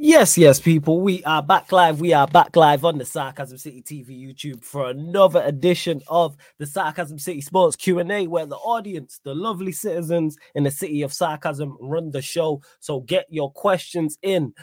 [0.00, 1.00] Yes, yes, people.
[1.00, 2.00] We are back live.
[2.00, 6.66] We are back live on the Sarcasm City TV YouTube for another edition of the
[6.66, 11.76] Sarcasm City Sports Q&A where the audience, the lovely citizens in the city of Sarcasm
[11.80, 12.62] run the show.
[12.78, 14.54] So get your questions in.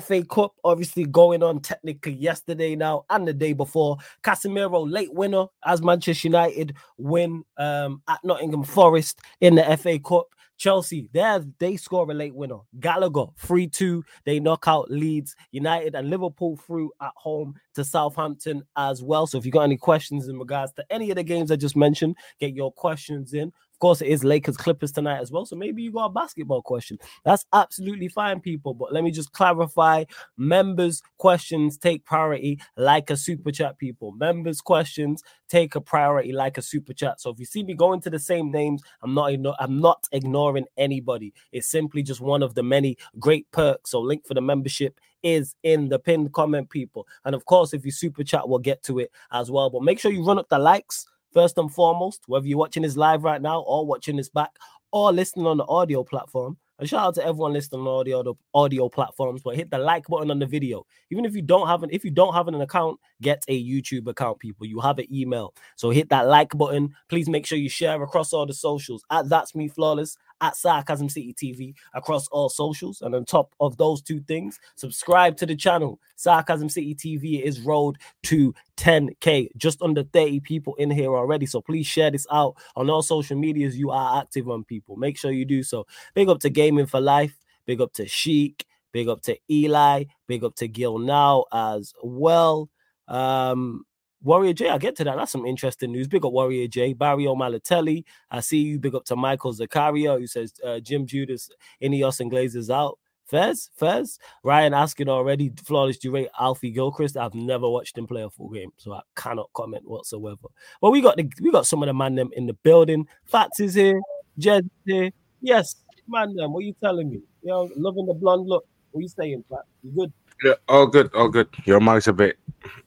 [0.00, 3.98] FA Cup obviously going on technically yesterday now and the day before.
[4.22, 10.28] Casemiro late winner as Manchester United win um, at Nottingham Forest in the FA Cup.
[10.58, 12.58] Chelsea, they they score a late winner.
[12.80, 14.04] Gallagher 3 2.
[14.24, 19.26] They knock out Leeds United and Liverpool through at home to Southampton as well.
[19.26, 21.76] So if you got any questions in regards to any of the games I just
[21.76, 23.52] mentioned, get your questions in.
[23.78, 25.46] Of course, it is Lakers Clippers tonight as well.
[25.46, 26.98] So maybe you got a basketball question.
[27.24, 28.74] That's absolutely fine, people.
[28.74, 30.02] But let me just clarify
[30.36, 34.10] members' questions take priority like a super chat, people.
[34.10, 37.20] Members' questions take a priority like a super chat.
[37.20, 40.66] So if you see me going to the same names, I'm not I'm not ignoring
[40.76, 41.32] anybody.
[41.52, 43.90] It's simply just one of the many great perks.
[43.90, 47.06] So link for the membership is in the pinned comment, people.
[47.24, 49.70] And of course, if you super chat, we'll get to it as well.
[49.70, 52.96] But make sure you run up the likes first and foremost, whether you're watching this
[52.96, 54.50] live right now or watching this back
[54.92, 56.56] or listening on the audio platform.
[56.78, 60.30] And shout out to everyone listening on audio audio platforms, but hit the like button
[60.30, 60.86] on the video.
[61.10, 64.06] Even if you don't have an if you don't have an account, get a YouTube
[64.06, 64.64] account, people.
[64.64, 65.54] You have an email.
[65.74, 66.94] So hit that like button.
[67.08, 71.08] Please make sure you share across all the socials at that's me flawless at Sarcasm
[71.08, 73.02] City TV across all socials.
[73.02, 76.00] And on top of those two things, subscribe to the channel.
[76.16, 81.46] Sarcasm City TV is road to 10k, just under 30 people in here already.
[81.46, 83.76] So please share this out on all social medias.
[83.76, 84.96] You are active on people.
[84.96, 85.86] Make sure you do so.
[86.14, 87.36] Big up to Gaming for Life.
[87.66, 88.64] Big up to Sheik.
[88.92, 90.04] Big up to Eli.
[90.26, 92.70] Big up to Gil now as well.
[93.06, 93.84] Um,
[94.22, 95.16] Warrior J, I'll get to that.
[95.16, 96.08] That's some interesting news.
[96.08, 98.04] Big up Warrior J, Barrio Malatelli.
[98.30, 98.78] I see you.
[98.78, 101.50] Big up to Michael Zakaria, who says uh, Jim Judas,
[101.82, 102.98] Ineos and Glazers out.
[103.28, 105.98] Fez, Fez, Ryan asking already, flawless.
[105.98, 107.16] Do Alfie Gilchrist?
[107.16, 110.48] I've never watched him play a full game, so I cannot comment whatsoever.
[110.80, 113.06] But we got the we got some of the man them in the building.
[113.26, 114.00] Fats is here,
[114.38, 115.10] Jed here.
[115.42, 115.76] Yes,
[116.08, 116.54] man them.
[116.54, 117.20] What are you telling me?
[117.42, 118.66] You know, loving the blonde look.
[118.92, 119.64] What are you saying, Pat?
[119.82, 120.12] You good?
[120.42, 121.48] Yeah, all good, all good.
[121.66, 122.38] Your mic's a bit,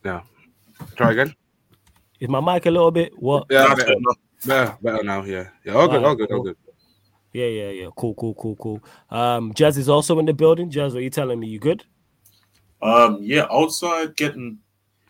[0.04, 0.22] yeah,
[0.96, 1.36] Try again.
[2.20, 3.48] Is my mic a little bit what?
[3.50, 3.96] Yeah, better,
[4.46, 5.24] better, better now.
[5.24, 6.58] Yeah, yeah, all good, all good, all good.
[7.34, 7.88] Yeah, yeah, yeah.
[7.96, 8.84] Cool, cool, cool, cool.
[9.10, 10.70] Um, Jazz is also in the building.
[10.70, 11.48] Jazz, what are you telling me?
[11.48, 11.84] You good?
[12.82, 13.48] Um, yeah.
[13.50, 14.60] Outside getting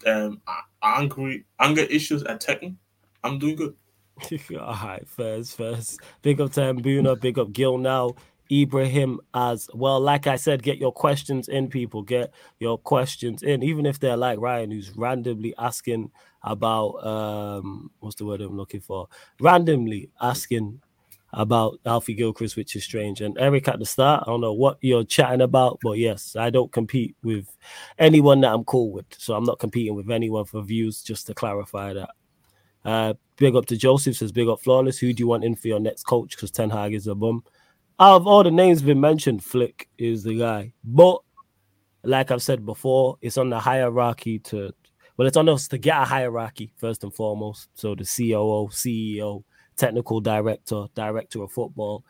[0.06, 0.42] um
[0.82, 2.76] angry anger issues at Tekken.
[3.24, 3.76] I'm doing good.
[4.60, 6.00] All right, first, first.
[6.22, 8.16] Big up to Mbuna, big up Gil now.
[8.52, 10.00] Ibrahim as well.
[10.00, 12.02] Like I said, get your questions in, people.
[12.02, 16.12] Get your questions in, even if they're like Ryan, who's randomly asking
[16.44, 19.08] about um what's the word I'm looking for?
[19.40, 20.82] Randomly asking
[21.34, 23.22] about Alfie Gilchrist, which is strange.
[23.22, 26.50] And Eric at the start, I don't know what you're chatting about, but yes, I
[26.50, 27.48] don't compete with
[27.98, 29.06] anyone that I'm cool with.
[29.18, 32.10] So I'm not competing with anyone for views, just to clarify that.
[32.84, 34.98] Uh, big up to Joseph says, big up flawless.
[35.00, 36.36] Who do you want in for your next coach?
[36.36, 37.44] Because Ten Hag is a bum
[38.02, 40.74] out of all the names been mentioned, Flick is the guy.
[40.84, 41.20] But
[42.04, 44.74] like I've said before, it's on the hierarchy to
[45.18, 47.70] well, it's on us to get a hierarchy first and foremost.
[47.76, 49.44] So the COO, CEO,
[49.78, 52.04] technical director, director of football,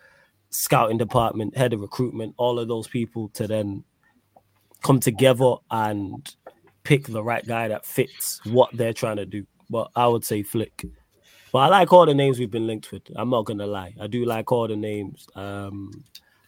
[0.50, 3.84] scouting department, head of recruitment, all of those people to then
[4.82, 6.36] come together and
[6.84, 9.46] pick the right guy that fits what they're trying to do.
[9.70, 10.86] But I would say Flick
[11.52, 13.04] but I like all the names we've been linked with.
[13.16, 13.94] I'm not gonna lie.
[14.00, 15.92] I do like all the names um,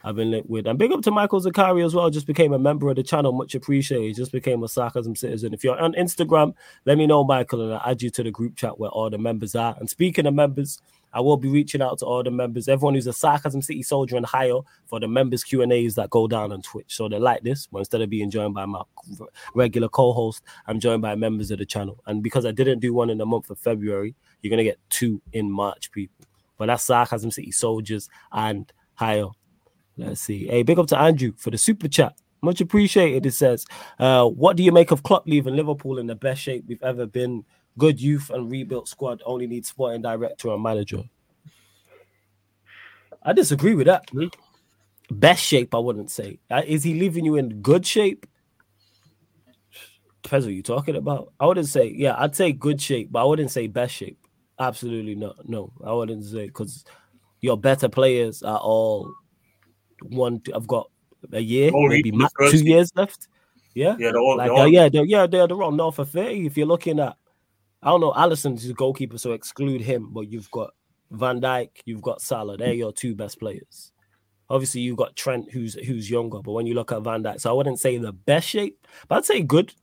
[0.03, 0.67] I've been linked with.
[0.67, 2.09] And big up to Michael Zakari as well.
[2.09, 3.31] Just became a member of the channel.
[3.31, 4.15] Much appreciated.
[4.15, 5.53] Just became a sarcasm citizen.
[5.53, 6.53] If you're on Instagram,
[6.85, 9.17] let me know, Michael, and I'll add you to the group chat where all the
[9.17, 9.75] members are.
[9.79, 10.79] And speaking of members,
[11.13, 14.17] I will be reaching out to all the members, everyone who's a Sarcasm City soldier
[14.17, 16.95] and higher for the members Q and A's that go down on Twitch.
[16.95, 17.67] So they like this.
[17.67, 18.81] But instead of being joined by my
[19.53, 22.01] regular co-host, I'm joined by members of the channel.
[22.07, 25.21] And because I didn't do one in the month of February, you're gonna get two
[25.33, 26.25] in March, people.
[26.57, 29.27] But that's Sarcasm City soldiers and higher.
[29.97, 30.47] Let's see.
[30.47, 32.17] Hey, big up to Andrew for the super chat.
[32.41, 33.25] Much appreciated.
[33.25, 33.65] It says,
[33.99, 37.05] uh, "What do you make of Klopp leaving Liverpool in the best shape we've ever
[37.05, 37.45] been?"
[37.77, 41.03] good youth and rebuilt squad only needs sporting director and manager.
[43.23, 44.07] I disagree with that.
[44.07, 45.17] Mm-hmm.
[45.17, 46.39] Best shape, I wouldn't say.
[46.49, 48.25] Uh, is he leaving you in good shape?
[50.23, 51.33] Depends what you're talking about.
[51.39, 54.17] I wouldn't say, yeah, I'd say good shape, but I wouldn't say best shape.
[54.59, 55.47] Absolutely not.
[55.47, 56.85] No, I wouldn't say because
[57.41, 59.13] your better players are all
[60.01, 60.41] one.
[60.55, 60.89] I've got
[61.31, 62.11] a year, maybe
[62.49, 63.27] two years left.
[63.73, 64.61] Yeah, yeah, they're all, like, they're all...
[64.61, 66.45] Uh, yeah, they're, yeah, they're, they're all north of thirty.
[66.45, 67.17] If you're looking at
[67.83, 68.13] I don't know.
[68.15, 70.09] Alisson's a goalkeeper, so exclude him.
[70.11, 70.73] But you've got
[71.13, 72.57] Van Dijk, you've got Salah.
[72.57, 73.91] They're your two best players.
[74.49, 77.49] Obviously, you've got Trent, who's who's younger, but when you look at Van Dijk, so
[77.49, 79.73] I wouldn't say the best shape, but I'd say good.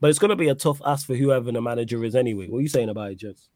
[0.00, 2.48] But it's going to be a tough ask for whoever the manager is anyway.
[2.48, 3.48] What are you saying about it, Jess?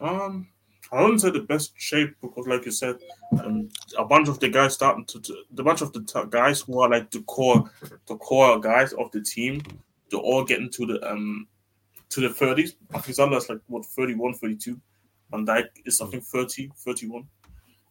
[0.00, 0.48] Um,
[0.92, 2.96] I wouldn't say the best shape because, like you said,
[3.42, 3.68] um,
[3.98, 6.80] a bunch of the guys starting to, to the bunch of the t- guys who
[6.80, 7.70] are like the core,
[8.06, 9.62] the core guys of the team,
[10.10, 11.46] they're all getting to the um
[12.10, 12.74] to the 30s.
[12.92, 14.78] I like what 31, 32.
[15.32, 17.26] Van Dijk is I think 30, 31.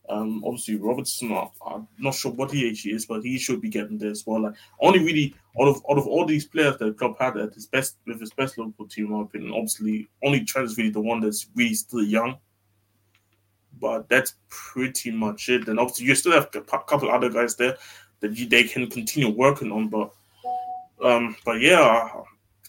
[0.10, 1.32] Um, obviously Robertson,
[1.66, 4.26] I'm not sure what he age he is, but he should be getting there as
[4.26, 4.42] well.
[4.42, 7.54] Like only really out of out of all these players that the club had at
[7.54, 10.90] his best with his best Liverpool team, in my opinion, obviously only Trent is really
[10.90, 12.38] the one that's really still young.
[13.80, 15.68] But that's pretty much it.
[15.68, 17.78] And obviously you still have a couple other guys there
[18.20, 19.88] that you, they can continue working on.
[19.88, 20.12] But
[21.04, 21.80] um, but yeah,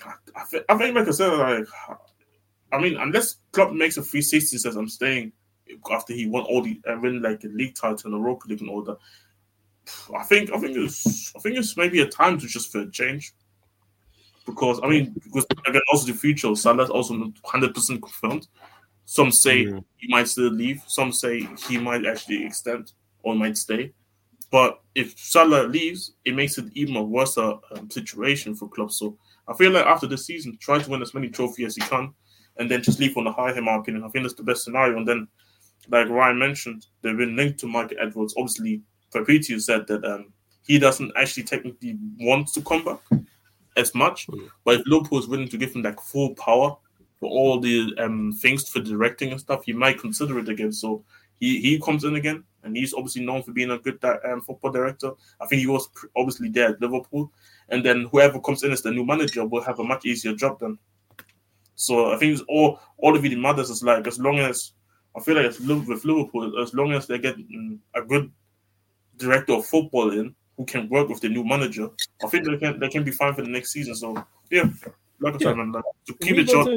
[0.05, 1.67] I, I, I think like I said, like
[2.73, 5.33] I mean, unless Klopp makes a 360 says I'm staying
[5.91, 8.71] after he won all the and win like the league title and Europa League and
[8.71, 8.99] all that.
[10.19, 12.91] I think I think it's I think it's maybe a time to just for a
[12.91, 13.33] change.
[14.47, 18.49] Because I mean, because again, also the future, of Salah's also not 100 percent confirmed.
[19.05, 19.85] Some say Mhm.
[19.99, 20.83] he might still leave.
[20.87, 22.93] Some say he might actually extend
[23.23, 23.93] or might stay.
[24.51, 28.99] But if Salah leaves, it makes it even a worse uh, um, situation for clubs.
[28.99, 29.17] So
[29.49, 32.13] I feel like after the season, try to win as many trophies as you can,
[32.59, 33.57] and then just leave on a high.
[33.57, 34.97] In my opinion, I think that's the best scenario.
[34.97, 35.29] And then,
[35.89, 38.35] like Ryan mentioned, they've been linked to Michael Edwards.
[38.37, 40.33] Obviously, Fabrizio said that um,
[40.67, 43.01] he doesn't actually technically want to come back
[43.77, 44.27] as much,
[44.65, 46.77] but if Liverpool is willing to give him like full power
[47.19, 50.73] for all the um, things for directing and stuff, he might consider it again.
[50.73, 51.05] So
[51.41, 54.71] he, he comes in again, and he's obviously known for being a good um, football
[54.71, 55.11] director.
[55.41, 57.33] I think he was obviously there at Liverpool,
[57.69, 60.61] and then whoever comes in as the new manager will have a much easier job
[60.61, 60.79] then.
[61.83, 64.73] So I think it's all all of it matters is like as long as
[65.17, 68.31] I feel like it's with Liverpool, as long as they get mm, a good
[69.17, 71.89] director of football in who can work with the new manager,
[72.25, 73.95] I think they can they can be fine for the next season.
[73.95, 74.71] So yeah,
[75.21, 75.55] like I said, Yeah.
[75.55, 76.69] man, like, to keep it short,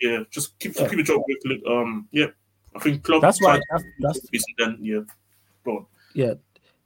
[0.00, 0.88] yeah, just keep Yeah.
[0.88, 1.22] keep it short.
[1.66, 2.26] Um, yeah,
[2.74, 3.22] I think club.
[3.22, 3.60] That's why.
[3.70, 4.20] That's, that's
[4.58, 5.00] then yeah,
[5.64, 5.86] go on.
[6.14, 6.34] yeah.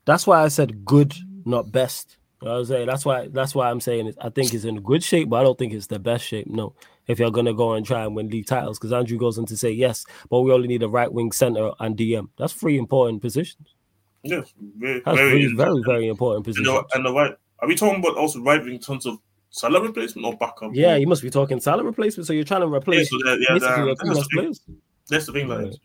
[0.04, 2.17] That's why I said good, not best.
[2.42, 3.28] You know I'm saying that's why.
[3.28, 4.16] That's why I'm saying it.
[4.20, 6.46] I think it's in good shape, but I don't think it's the best shape.
[6.46, 6.74] No,
[7.08, 9.56] if you're gonna go and try and win league titles, because Andrew goes on to
[9.56, 12.28] say yes, but we only need a right wing center and DM.
[12.38, 13.74] That's three important positions.
[14.22, 14.42] Yeah,
[14.76, 16.68] very, That's very, three very very important and positions.
[16.68, 17.34] the, and the right.
[17.60, 19.18] Are we talking about also right in terms of
[19.50, 20.70] Salah replacement or backup?
[20.74, 22.26] Yeah, you must be talking Salah replacement.
[22.26, 24.54] So you're trying to Yeah, replace so that, yeah, that, that's, the thing,
[25.08, 25.48] that's the thing.
[25.48, 25.76] Like, Right.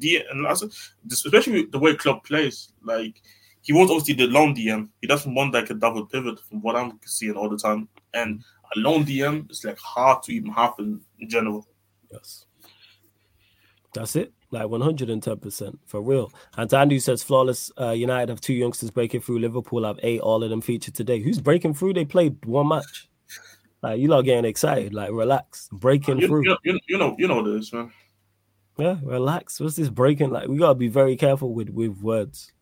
[0.00, 0.68] mm, and also,
[1.10, 3.20] especially the way Klopp plays, like
[3.62, 4.88] he wants obviously the lone DM.
[5.00, 7.88] He doesn't want like a double pivot from what I'm seeing all the time.
[8.14, 8.42] And
[8.76, 11.66] a lone DM is like hard to even happen in general.
[12.10, 12.46] Yes.
[13.94, 14.32] That's it.
[14.50, 16.32] Like 110% for real.
[16.56, 19.40] And Andy says flawless uh, United have two youngsters breaking through.
[19.40, 21.20] Liverpool have eight, all of them featured today.
[21.20, 21.94] Who's breaking through?
[21.94, 23.08] They played one match.
[23.82, 24.94] Like you lot getting excited.
[24.94, 25.68] Like relax.
[25.70, 26.44] Breaking You, through.
[26.44, 27.92] you, you, you know, you know this, man.
[28.78, 29.60] Yeah, relax.
[29.60, 30.30] What's this breaking?
[30.30, 32.52] Like we gotta be very careful with with words.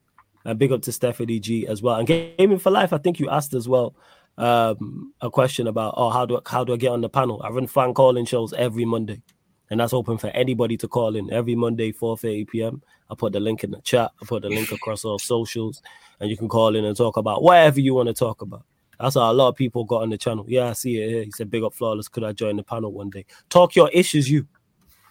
[0.46, 1.96] And big up to Stephanie G as well.
[1.96, 2.92] And gaming for life.
[2.92, 3.96] I think you asked as well
[4.38, 7.40] um, a question about oh how do I, how do I get on the panel?
[7.42, 9.22] I run fan calling shows every Monday,
[9.70, 12.82] and that's open for anybody to call in every Monday 4:30 p.m.
[13.10, 14.12] I put the link in the chat.
[14.22, 15.82] I put the link across all socials,
[16.20, 18.64] and you can call in and talk about whatever you want to talk about.
[19.00, 20.44] That's how a lot of people got on the channel.
[20.48, 21.24] Yeah, I see it here.
[21.24, 22.08] He said, "Big up, flawless.
[22.08, 23.24] Could I join the panel one day?
[23.48, 24.46] Talk your issues, you."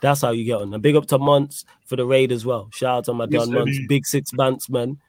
[0.01, 0.74] That's how you get on.
[0.74, 2.69] And big up to Months for the raid as well.
[2.71, 5.00] Shout out to my Yes, Months, big six months, man.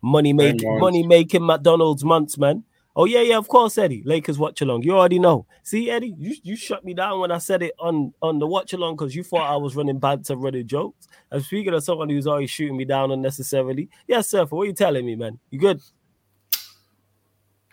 [0.00, 2.64] Money making, money making McDonald's months, man.
[2.94, 4.02] Oh yeah, yeah, of course, Eddie.
[4.04, 4.82] Lakers watch along.
[4.82, 5.46] You already know.
[5.62, 8.74] See, Eddie, you, you shut me down when I said it on on the watch
[8.74, 11.08] along because you thought I was running banter, running jokes.
[11.30, 14.44] And speaking of someone who's always shooting me down unnecessarily, yes, sir.
[14.44, 15.38] For what are you telling me, man?
[15.50, 15.80] You good?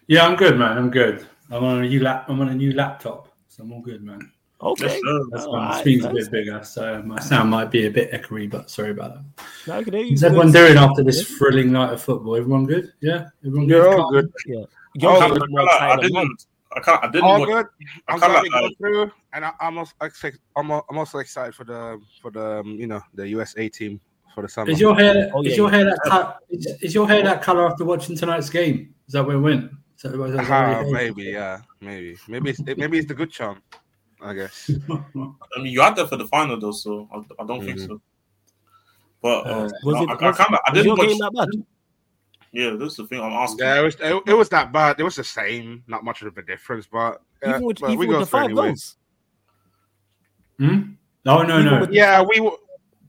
[0.08, 0.78] Yeah, I'm good, man.
[0.78, 1.28] I'm good.
[1.52, 2.26] I'm on a new lap.
[2.30, 4.32] I'm on a new laptop, so I'm all good, man.
[4.62, 4.86] Okay.
[4.88, 5.26] Yes, sir.
[5.32, 7.72] That's uh, All why oh, my right, screen's a bit bigger, so my sound might
[7.72, 9.46] be a bit echoey, but sorry about that.
[9.68, 10.26] Now I can hear What's good.
[10.26, 12.36] everyone doing after this thrilling night of football?
[12.36, 12.92] Everyone good?
[13.00, 13.76] Yeah, everyone good.
[13.76, 14.12] You're all Calm?
[14.12, 14.34] good.
[14.46, 14.68] You're
[15.02, 16.24] Oh, good, I, more I, tired than mine.
[16.26, 16.46] didn't.
[16.76, 17.04] I can't.
[17.04, 17.24] I didn't.
[17.24, 17.66] All watch- good.
[18.08, 20.40] I I'm kinda glad we go uh, through, and I, I'm also excited.
[20.58, 24.02] I'm, I'm also excited for the for the um, you know the USA team
[24.36, 24.70] for the summer.
[24.70, 25.32] Is your hair?
[25.34, 25.76] Oh, yeah, is your yeah.
[25.78, 26.36] hair that color?
[26.50, 28.94] Is, is your hair that color after watching tonight's game?
[29.08, 29.72] Is that where it went?
[29.96, 33.14] Is that, is that where it ah, maybe, yeah, maybe, maybe it's maybe it's the
[33.14, 33.62] good charm,
[34.22, 34.70] I guess.
[34.90, 37.88] I mean, you had that for the final though, so I, I don't think Mhm.
[37.88, 38.02] so.
[39.22, 40.10] But uh, Uh, Was no, it?
[40.10, 40.60] I, I Was, kind of.
[40.68, 41.18] I didn't watch.
[41.18, 41.64] that bad?
[42.52, 43.60] Yeah, this is the thing I'm asking.
[43.60, 45.00] Yeah, it was it, it was that bad.
[45.00, 48.00] It was the same, not much of a difference, but uh, Even with, but even
[48.00, 48.68] we with the through five anyway.
[48.68, 48.96] goals.
[50.58, 50.80] Hmm?
[51.26, 52.52] No, no, Even no, with- Yeah, we were.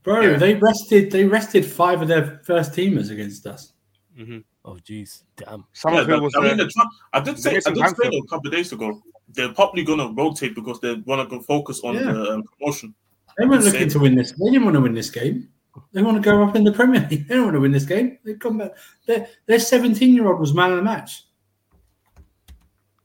[0.03, 0.21] bro.
[0.21, 0.37] yeah.
[0.37, 1.11] They rested.
[1.11, 3.73] They rested five of their first teamers against us.
[4.17, 4.43] mhm.
[4.63, 5.59] Oh, jeez, damn.
[5.59, 8.13] Yeah, Summerville the- was I mean, the I did say I did say Bamford.
[8.13, 9.01] a couple of days ago
[9.33, 12.11] they're probably gonna rotate because they want to go focus on Yeah.
[12.11, 12.93] the um, promotion.
[13.37, 14.31] They weren't looking to win this.
[14.33, 15.49] They didn't want to win this game.
[15.93, 17.25] They want to go up in the Premier League.
[17.27, 18.17] They don't want to win this game.
[18.25, 18.71] They've come back.
[19.05, 21.23] Their their 17 year old was man of the match.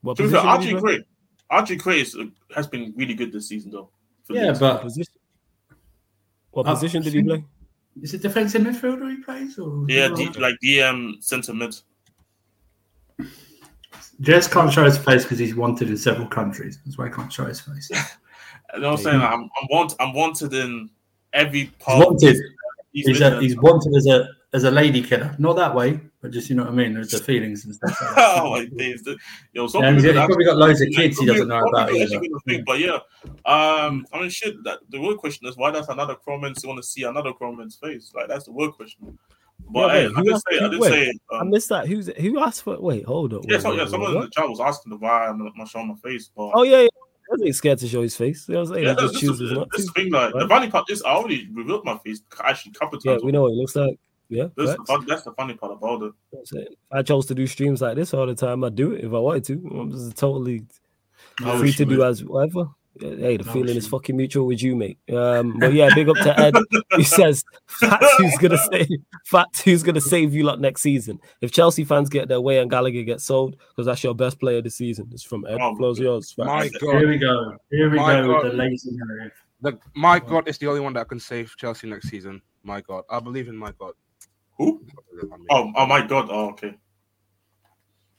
[0.02, 0.96] What To be fair, position did he Archie play?
[0.96, 1.04] Gray,
[1.50, 2.16] Archie Gray is,
[2.54, 3.90] has been really good this season though.
[4.28, 4.60] Yeah, Leeds.
[4.60, 5.14] What but position?
[6.50, 7.44] What Uh, position did he play?
[8.02, 9.58] is it defensive midfielder he plays?
[9.58, 11.74] Or yeah, the, like the um, centre mid.
[14.20, 16.78] Jess can't show his face because he's wanted in several countries.
[16.84, 17.90] That's why he can't show his face.
[18.74, 19.20] You know what I'm saying?
[19.20, 20.90] I'm, I'm want I'm wanted in
[21.32, 22.02] every part.
[22.02, 22.36] of wanted.
[22.92, 25.34] East He's, a, he's wanted as a as a lady killer.
[25.38, 26.94] Not that way, but just you know what I mean.
[26.94, 27.96] There's the feelings and stuff.
[28.00, 29.06] Like oh my days!
[29.52, 32.20] Yo, some Yeah, he's, he's probably got loads of kids he doesn't know about either.
[32.46, 32.98] think, But yeah,
[33.44, 34.62] um, I mean, shit.
[34.64, 38.12] That, the real question is why does another Cromans want to see another Cromans face?
[38.14, 39.18] Like that's the real question.
[39.68, 41.86] But Yeah, hey, wait, I did say, I wait, say, I um, missed that.
[41.88, 42.80] Who's who asked for?
[42.80, 43.42] Wait, hold up.
[43.44, 45.88] yeah, wait, so, yeah, someone in the chat was asking the why I'm not showing
[45.88, 46.88] my face, but Oh yeah, yeah.
[46.88, 48.48] I wasn't scared to show his face.
[48.48, 49.92] I was saying, yeah, he that's just chooses not this to.
[49.92, 50.12] thing.
[50.12, 53.24] Like the funny part is, I already revealed my face actually a couple Yeah, times.
[53.24, 53.98] we know what it looks like.
[54.28, 56.12] Yeah, That's, the that's the funny part about it.
[56.32, 56.76] It.
[56.92, 59.18] I chose to do streams like this all the time, I'd do it if I
[59.18, 59.52] wanted to.
[59.72, 60.64] I'm just totally
[61.40, 62.66] No, free to do as whatever.
[63.00, 64.98] Yeah, Hey, the No, feeling she- is fucking mutual with you, mate.
[65.12, 66.54] Um, but yeah, big up to Ed.
[66.96, 68.86] He says Fatu's gonna say
[69.24, 71.18] Fatu's gonna save you lot next season.
[71.40, 74.62] If Chelsea fans get their way and Gallagher gets sold, because that's your best player
[74.62, 75.08] this season.
[75.12, 75.58] It's from Ed.
[75.60, 76.32] Oh, Flows yours.
[76.32, 76.46] Fats.
[76.46, 77.56] My Here we go.
[77.70, 78.44] Here we My go God.
[78.44, 79.32] with the lazy narrative.
[79.60, 82.40] the, my God is the only one that can save Chelsea next season.
[82.62, 83.92] My God, I believe in my God.
[84.58, 84.82] Who?
[85.50, 86.28] Oh, oh my god.
[86.30, 86.74] Oh, okay.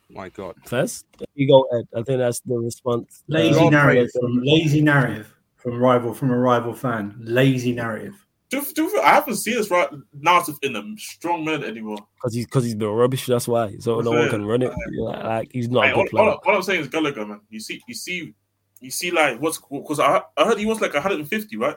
[0.09, 0.55] My God.
[0.65, 1.87] First, there you go, Ed.
[1.95, 3.23] I think that's the response.
[3.27, 7.15] Lazy Uh, narrative from lazy narrative from rival from a rival fan.
[7.19, 8.13] Lazy narrative.
[8.49, 11.97] Do, do, I haven't seen this right narrative in a strong man anymore.
[12.15, 13.25] because he's because he's been rubbish.
[13.25, 13.75] That's why.
[13.79, 14.71] So That's no one can run it.
[14.99, 16.29] Like, like, he's not Like, a all, good player.
[16.29, 17.41] all, all I'm saying is Gallagher, man.
[17.49, 18.33] You see, you see,
[18.79, 21.75] you see, like what's because I, I heard he was like 150, right?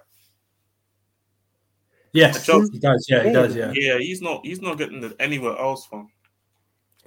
[2.13, 3.07] Yes, he does.
[3.09, 3.57] Yeah, he does.
[3.57, 3.73] Yeah.
[3.75, 3.99] yeah.
[3.99, 6.09] He's not, he's not getting it anywhere else from.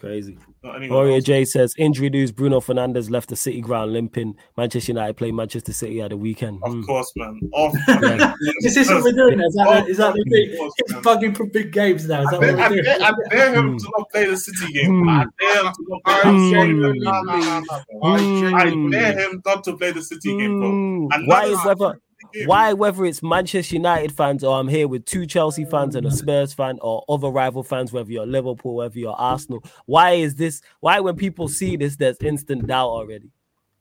[0.04, 0.38] Crazy.
[0.62, 1.24] Not anywhere Warrior else.
[1.24, 4.36] J says injury news: Bruno Fernandes left the City ground limping.
[4.58, 6.60] Manchester United play Manchester City at the weekend.
[6.62, 6.82] Of Hmm.
[6.84, 7.40] course, man.
[7.54, 7.74] Off.
[7.88, 8.34] Yeah.
[8.64, 9.40] Is this what we're doing?
[9.40, 10.52] Is that, the, is that the thing?
[10.52, 11.04] Of course, He's man.
[11.04, 12.22] bugging for big games now.
[12.24, 12.84] Is I that dare, what I, we're doing?
[12.84, 13.78] dare, I dare him Hmm.
[13.78, 15.08] to not play the City game.
[15.10, 16.52] I dare him to not play I the Hmm.
[16.52, 17.64] genuinely City game.
[18.02, 18.54] believe.
[18.54, 20.70] I I dare him not to play the City game, bro.
[20.70, 21.08] Hmm.
[21.14, 22.00] And Why none is of- whether
[22.46, 26.12] why whether it's Manchester United fans or I'm here with two Chelsea fans and a
[26.12, 30.62] Spurs fan or other rival fans, whether you're Liverpool, whether you're Arsenal, why is this?
[30.80, 33.32] Why when people see this, there's instant doubt already?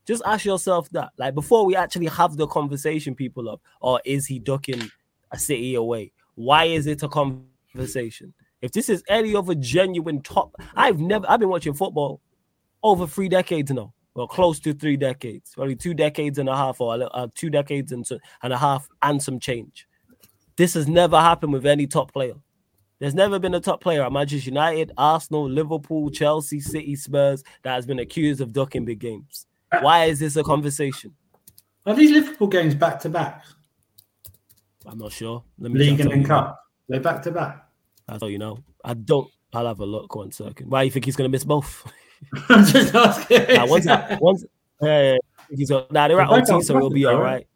[0.07, 4.27] Just ask yourself that, like before we actually have the conversation, people of, or is
[4.27, 4.91] he ducking
[5.31, 6.13] a City away?
[6.35, 8.35] Why is it a conversation?
[8.61, 12.21] If this is any other genuine top, I've never, I've been watching football
[12.83, 16.81] over three decades now, well, close to three decades, probably two decades and a half,
[16.81, 19.87] or uh, two decades and, so, and a half, and some change.
[20.57, 22.35] This has never happened with any top player.
[22.99, 27.75] There's never been a top player at Manchester United, Arsenal, Liverpool, Chelsea, City, Spurs that
[27.75, 29.47] has been accused of ducking big games.
[29.81, 31.14] Why is this a conversation?
[31.87, 33.42] Are these Liverpool games back to back?
[34.87, 35.42] I'm not sure.
[35.59, 36.25] Let me League and then.
[36.25, 36.61] Cup.
[36.88, 37.66] They're back to back.
[38.09, 38.59] I'll tell you now.
[38.85, 39.28] I don't.
[39.52, 40.71] I'll have a look one second.
[40.71, 41.90] Why do you think he's gonna miss both?
[42.49, 43.47] I'm just asking.
[43.57, 43.87] Nah, once,
[44.21, 44.45] once,
[44.81, 45.17] yeah, yeah,
[45.50, 47.47] he's nah, they're at OT, Old so it'll be Trafford, all though, right.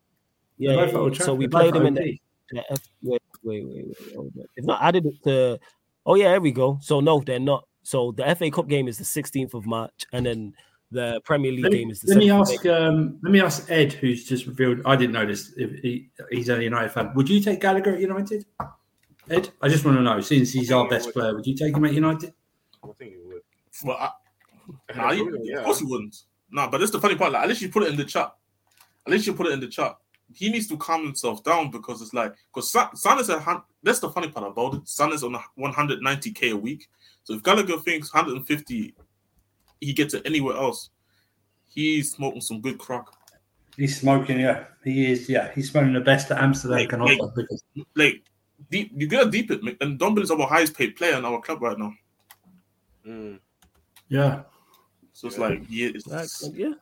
[0.59, 1.19] Yeah, yeah, both at Old yeah.
[1.19, 2.21] so Trafford, we played them in the,
[2.51, 4.45] the F, wait, wait, wait, wait, hold on.
[4.57, 5.59] It's not added it to.
[6.05, 6.79] Oh yeah, here we go.
[6.83, 7.67] So no, they're not.
[7.83, 10.55] So the FA Cup game is the 16th of March, and then
[10.91, 12.15] the Premier League Let me, game is the.
[12.15, 12.67] let me ask.
[12.67, 14.81] Um, let me ask Ed, who's just revealed.
[14.85, 15.53] I didn't know this.
[15.57, 18.47] If he, he's a United fan, would you take Gallagher at United?
[19.29, 20.21] Ed, I just want to know.
[20.21, 22.33] Since he's our best player, would you take him at United?
[22.85, 23.43] I think it would.
[23.85, 24.11] Well, I,
[24.95, 25.59] Nah, you, yeah.
[25.59, 26.17] Of course he wouldn't.
[26.51, 27.33] Nah, but that's the funny part.
[27.33, 28.33] Like, at least you put it in the chat.
[29.07, 29.97] At least you put it in the chat.
[30.35, 34.01] He needs to calm himself down because it's like because Son, Son is a that's
[34.01, 34.89] the funny part about it.
[34.89, 36.89] Son is on a 190k a week.
[37.23, 38.95] So if Gallagher thinks 150,
[39.81, 40.91] he gets it anywhere else.
[41.69, 43.05] He's smoking some good crack.
[43.77, 44.41] He's smoking.
[44.41, 45.29] Yeah, he is.
[45.29, 47.33] Yeah, he's smoking the best that Amsterdam Like- can like- offer.
[47.43, 47.63] Because
[47.95, 48.25] Like
[48.71, 49.63] deep, you gotta deep it.
[49.63, 49.77] man.
[49.81, 51.93] And Dumble is our highest paid player in our club right now.
[53.07, 53.39] Mm.
[54.09, 54.43] yeah,
[55.17, 55.45] So it's Yeah.
[55.49, 56.75] like yeah, it's, Like, yeah,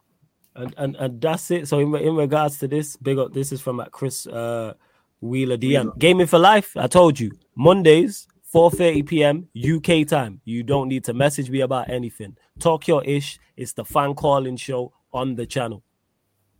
[0.57, 1.69] and, and and that's it.
[1.69, 3.33] So in, in regards to this, big up.
[3.33, 4.75] This is from at Chris uh,
[5.21, 5.97] Wheeler DM.
[5.99, 6.77] Gaming for life.
[6.77, 8.27] I told you Mondays.
[8.53, 9.49] 4:30 p.m.
[9.57, 10.41] UK time.
[10.45, 12.37] You don't need to message me about anything.
[12.61, 13.39] Talk your ish.
[13.57, 15.83] It's the fan calling show on the channel.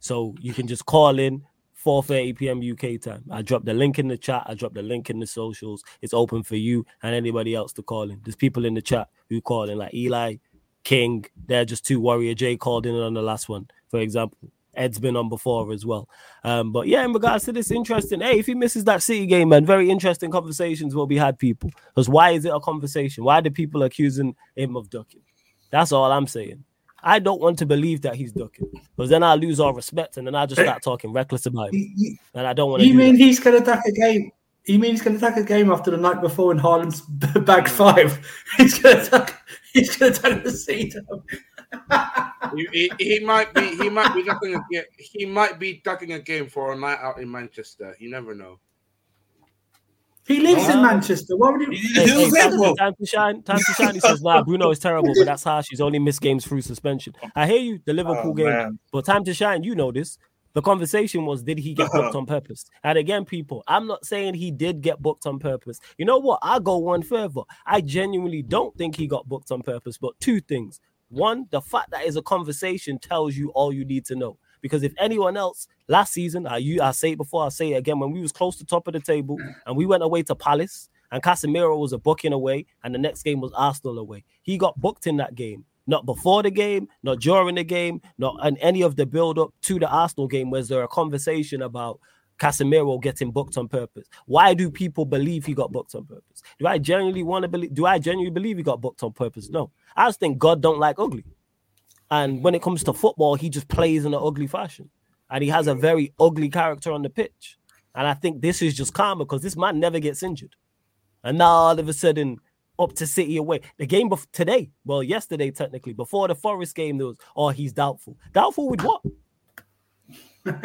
[0.01, 1.43] So you can just call in,
[1.85, 2.61] 4:30 p.m.
[2.61, 3.25] UK time.
[3.31, 4.43] I dropped the link in the chat.
[4.47, 5.85] I dropped the link in the socials.
[6.03, 8.21] It's open for you and anybody else to call in.
[8.25, 10.37] There's people in the chat who call in, like Eli,
[10.85, 11.25] King.
[11.47, 12.35] They're just two warrior.
[12.35, 14.39] Jay called in on the last one, for example.
[14.77, 16.09] Ed's been on before as well.
[16.43, 18.21] Um, but yeah, in regards to this, interesting.
[18.21, 21.71] Hey, if he misses that City game, man, very interesting conversations will be had, people.
[21.95, 23.25] Because why is it a conversation?
[23.25, 25.23] Why do people accusing him of ducking?
[25.71, 26.65] That's all I'm saying.
[27.03, 30.27] I don't want to believe that he's ducking because then I lose all respect and
[30.27, 32.19] then I just start talking reckless about him.
[32.33, 32.87] And I don't want to.
[32.87, 33.19] you do mean that.
[33.19, 34.33] he's going to duck a game?
[34.67, 37.01] You mean he's going to duck a game after the night before in Haaland's
[37.41, 38.19] bag five?
[38.57, 39.35] He's going to duck.
[39.75, 40.95] He's going to duck the seat.
[42.57, 44.85] He, he, he might be he might be ducking a game.
[44.97, 47.95] He might be ducking a game for a night out in Manchester.
[47.99, 48.59] You never know.
[50.27, 51.37] He lives in Manchester.
[51.37, 51.77] Why would he?
[51.77, 53.43] Hey, Who's hey, time, time to shine.
[53.43, 53.95] Time to shine.
[53.95, 55.67] He says, "Nah, Bruno is terrible, but that's harsh.
[55.69, 58.79] He's only missed games through suspension." I hear you, the Liverpool Oh, game, man.
[58.93, 59.63] but time to shine.
[59.65, 60.17] You know this.
[60.55, 62.19] The conversation was, did he get booked uh-huh.
[62.19, 62.65] on purpose?
[62.85, 65.81] And again, people, I'm not saying he did get booked on purpose.
[65.99, 66.39] You know what?
[66.43, 67.43] I'll go one further.
[67.67, 69.99] I genuinely don't think he got booked on purpose.
[69.99, 74.05] But two things: one, the fact that is a conversation tells you all you need
[74.07, 74.39] to know.
[74.61, 77.77] Because if anyone else last season, I you I say it before, I say it
[77.77, 80.35] again, when we was close to top of the table and we went away to
[80.35, 84.25] Palace and Casemiro was a booking away, and the next game was Arsenal away.
[84.43, 85.65] He got booked in that game.
[85.87, 89.53] Not before the game, not during the game, not in any of the build up
[89.63, 90.51] to the Arsenal game.
[90.51, 92.01] Was there a conversation about
[92.39, 94.09] Casemiro getting booked on purpose?
[94.27, 96.43] Why do people believe he got booked on purpose?
[96.59, 97.75] Do I genuinely want to believe?
[97.75, 99.51] Do I genuinely believe he got booked on purpose?
[99.51, 99.71] No.
[99.95, 101.25] I just think God don't like ugly.
[102.11, 104.91] And when it comes to football, he just plays in an ugly fashion.
[105.31, 107.57] And he has a very ugly character on the pitch.
[107.95, 110.57] And I think this is just karma because this man never gets injured.
[111.23, 112.39] And now all of a sudden,
[112.79, 113.61] up to City away.
[113.79, 117.73] The game bef- today, well, yesterday technically, before the Forest game, there was, oh, he's
[117.73, 118.17] doubtful.
[118.33, 119.03] Doubtful with what?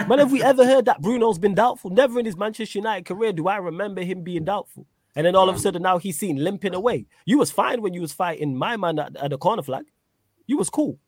[0.07, 1.89] when have we ever heard that Bruno's been doubtful?
[1.89, 4.85] Never in his Manchester United career do I remember him being doubtful.
[5.15, 7.07] And then all of a sudden now he's seen limping away.
[7.25, 9.85] You was fine when you was fighting my man at, at the corner flag.
[10.47, 10.99] You was cool.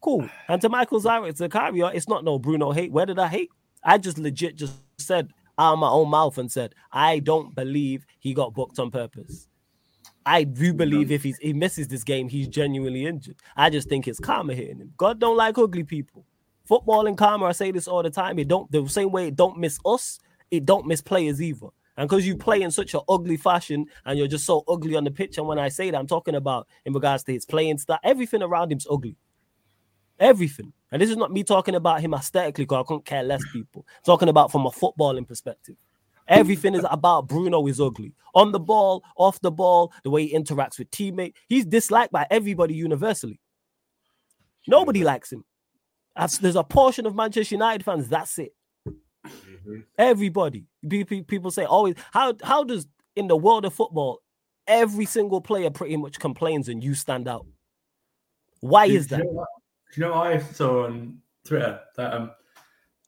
[0.00, 0.28] Cool.
[0.48, 2.90] And to Michael Zara, Zakaria, oh, it's not no Bruno hate.
[2.90, 3.50] Where did I hate?
[3.84, 8.06] I just legit just said out of my own mouth and said, I don't believe
[8.18, 9.48] he got booked on purpose.
[10.24, 13.36] I do believe if he's, he misses this game, he's genuinely injured.
[13.56, 14.92] I just think it's karma hitting him.
[14.96, 16.24] God don't like ugly people.
[16.64, 18.38] Football and karma, I say this all the time.
[18.38, 21.68] It don't the same way it don't miss us, it don't miss players either.
[21.96, 25.04] And because you play in such an ugly fashion and you're just so ugly on
[25.04, 27.78] the pitch, and when I say that, I'm talking about in regards to his playing
[27.78, 29.16] style, everything around him's ugly.
[30.18, 30.72] Everything.
[30.90, 33.84] And this is not me talking about him aesthetically, because I couldn't care less people.
[33.88, 35.76] I'm talking about from a footballing perspective.
[36.32, 38.14] Everything is about Bruno is ugly.
[38.34, 41.38] On the ball, off the ball, the way he interacts with teammates.
[41.48, 43.38] He's disliked by everybody universally.
[44.66, 45.44] Nobody likes him.
[46.16, 48.52] As there's a portion of Manchester United fans, that's it.
[49.98, 50.66] Everybody.
[50.88, 54.20] Pe- pe- People say always, how how does in the world of football,
[54.66, 57.46] every single player pretty much complains and you stand out?
[58.60, 59.18] Why is that?
[59.18, 59.46] you know
[59.96, 62.30] you know I saw on Twitter that um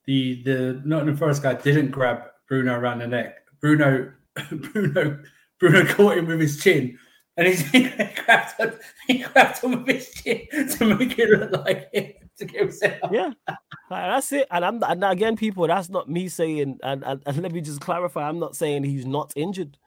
[0.05, 3.37] the the Nottingham Forest guy didn't grab Bruno around the neck.
[3.61, 4.11] Bruno
[4.51, 5.19] Bruno
[5.59, 6.97] Bruno caught him with his chin,
[7.37, 8.73] and he, grabbed him,
[9.07, 11.89] he grabbed him with his chin to make it look like
[12.39, 13.11] himself.
[13.11, 13.31] Yeah,
[13.89, 14.47] that's it.
[14.51, 16.79] And I'm and again, people, that's not me saying.
[16.83, 19.77] And, and, and let me just clarify: I'm not saying he's not injured.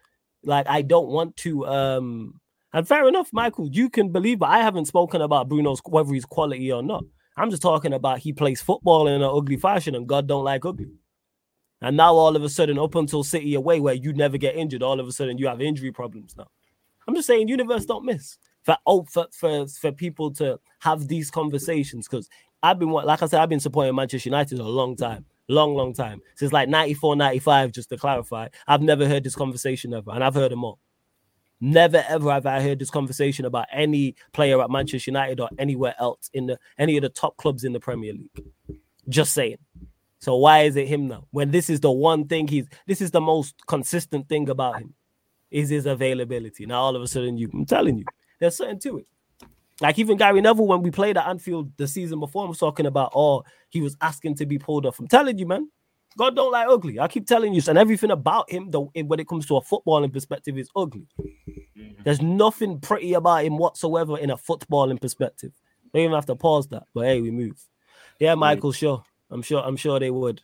[0.44, 1.66] Like I don't want to.
[1.66, 2.40] um
[2.73, 6.25] And fair enough, Michael, you can believe, but I haven't spoken about Bruno's whether he's
[6.25, 7.05] quality or not.
[7.37, 10.64] I'm just talking about he plays football in an ugly fashion, and God don't like
[10.64, 10.88] ugly.
[11.81, 14.83] And now all of a sudden, up until City away, where you never get injured,
[14.83, 16.49] all of a sudden you have injury problems now.
[17.07, 18.38] I'm just saying, universe don't miss
[18.69, 22.29] for oh for for, for people to have these conversations because
[22.62, 25.95] I've been like I said, I've been supporting Manchester United a long time, long, long
[25.95, 27.73] time since like 94, 95.
[27.73, 30.79] Just to clarify, I've never heard this conversation ever, and I've heard them all.
[31.61, 35.95] Never ever have I heard this conversation about any player at Manchester United or anywhere
[35.99, 38.45] else in the any of the top clubs in the Premier League.
[39.09, 39.57] Just saying.
[40.21, 41.27] So why is it him now?
[41.31, 44.95] When this is the one thing he's this is the most consistent thing about him
[45.51, 46.67] is his availability.
[46.67, 48.05] Now all of a sudden you I'm telling you,
[48.41, 49.07] there's something to it.
[49.81, 52.87] Like even Gary Neville, when we played at Anfield the season before, I was talking
[52.87, 54.99] about oh, he was asking to be pulled off.
[54.99, 55.71] I'm telling you, man,
[56.17, 56.99] God don't like ugly.
[56.99, 60.13] I keep telling you, and everything about him, though, when it comes to a footballing
[60.13, 61.07] perspective, is ugly.
[61.21, 62.03] Mm-hmm.
[62.03, 65.53] There's nothing pretty about him whatsoever in a footballing perspective.
[65.93, 66.85] Don't even have to pause that.
[66.93, 67.57] But hey, we move.
[68.19, 69.05] Yeah, Michael, sure.
[69.31, 69.62] I'm sure.
[69.62, 70.43] I'm sure they would.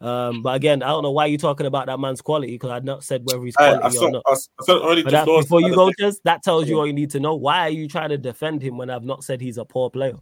[0.00, 2.84] Um, but again, I don't know why you're talking about that man's quality because I've
[2.84, 4.22] not said whether he's quality I, or saw, not.
[4.26, 7.20] I, I But that, before you go, just that tells you all you need to
[7.20, 7.34] know.
[7.34, 10.16] Why are you trying to defend him when I've not said he's a poor player?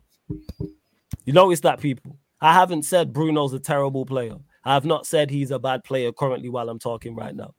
[1.25, 2.19] You notice that, people.
[2.41, 4.37] I haven't said Bruno's a terrible player.
[4.65, 7.55] I have not said he's a bad player currently while I'm talking right now.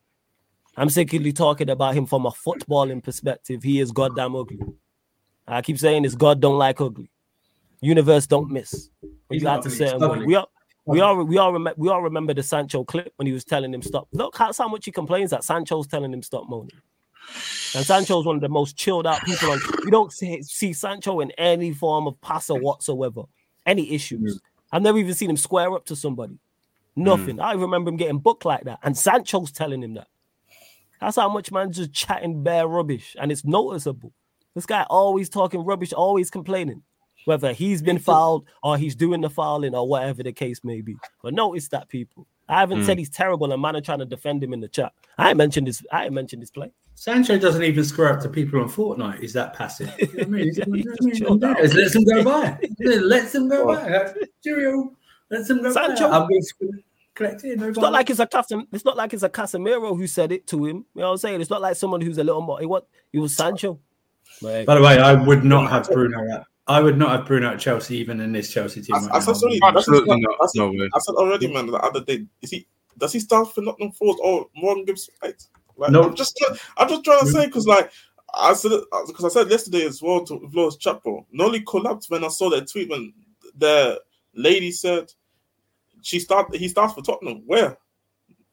[0.76, 3.64] I'm simply talking about him from a footballing perspective.
[3.64, 4.60] He is goddamn ugly.
[5.48, 7.10] I keep saying this: God don't like ugly.
[7.82, 8.90] Universe don't miss.
[9.30, 10.02] You had to say he's it.
[10.02, 10.26] ugly.
[10.26, 10.50] We all,
[10.86, 13.74] we all, we all, rem- we all remember the Sancho clip when he was telling
[13.74, 14.08] him stop.
[14.14, 16.72] Look, that's how much he complains that Sancho's telling him stop moaning.
[17.76, 19.60] And Sancho's one of the most chilled out people on.
[19.84, 23.24] You don't see, see Sancho in any form of passer whatsoever,
[23.66, 24.40] any issues.
[24.72, 26.40] I've never even seen him square up to somebody.
[26.96, 27.40] Nothing.
[27.40, 30.08] I remember him getting booked like that, and Sancho's telling him that.
[31.00, 34.12] That's how much man's just chatting bare rubbish, and it's noticeable.
[34.56, 36.82] This guy always talking rubbish, always complaining,
[37.28, 40.96] whether he's been fouled or he's doing the fouling or whatever the case may be.
[41.22, 42.26] But notice that people.
[42.50, 42.86] I haven't hmm.
[42.86, 44.94] said he's terrible, and man are trying to defend him in the chat.
[45.18, 45.84] I mentioned this.
[45.92, 46.72] I ain't mentioned this play.
[46.96, 49.20] Sancho doesn't even square up to people on Fortnite.
[49.20, 49.94] Is that passive.
[50.00, 50.54] You know I mean?
[50.56, 51.16] You know I mean?
[51.16, 51.60] chilled out.
[51.60, 52.58] He lets them go by.
[52.80, 54.14] He lets them go by.
[54.44, 54.96] Cheerio.
[55.30, 56.18] Lets them go Sancho- by.
[56.18, 57.60] I'm going to collect it.
[57.60, 60.32] No It's not like it's a Casem- It's not like it's a Casemiro who said
[60.32, 60.86] it to him.
[60.96, 61.42] You know what I'm saying?
[61.42, 62.66] It's not like someone who's a little more.
[62.66, 63.80] What it was Sancho.
[64.42, 66.46] But, By the way, I would not have Bruno at.
[66.70, 68.96] I would not have Bruno at Chelsea even in this Chelsea team.
[68.96, 69.20] I, right I now.
[69.26, 70.36] said sorry, Absolutely that's- not.
[70.42, 70.90] I said- No way.
[70.94, 72.26] I said already, man, the other day.
[72.42, 72.68] Is he?
[72.98, 75.10] Does he start for Nottingham Forest or Morgan Gibbs?
[75.24, 75.42] Right?
[75.78, 76.04] Like, No.
[76.04, 76.44] I'm just,
[76.78, 77.92] I'm just trying to say because, like,
[78.34, 81.26] I said, uh, because I said yesterday as well to Vlo's Chapo.
[81.32, 83.14] Nolly collapsed when I saw that tweet when
[83.56, 84.02] the
[84.34, 85.12] lady said
[86.02, 86.54] she start.
[86.56, 87.44] He starts for Tottenham.
[87.46, 87.78] Where?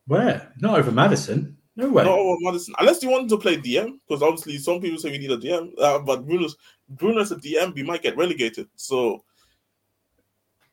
[0.07, 0.53] Where?
[0.61, 1.57] Not over Maddison.
[1.77, 2.05] No way.
[2.05, 2.75] Not over Maddison.
[2.79, 5.71] Unless you wanted to play DM, because obviously some people say we need a DM.
[5.79, 6.57] Uh, but Bruno's
[6.89, 7.75] Bruno's a DM.
[7.75, 8.69] We might get relegated.
[8.77, 9.25] So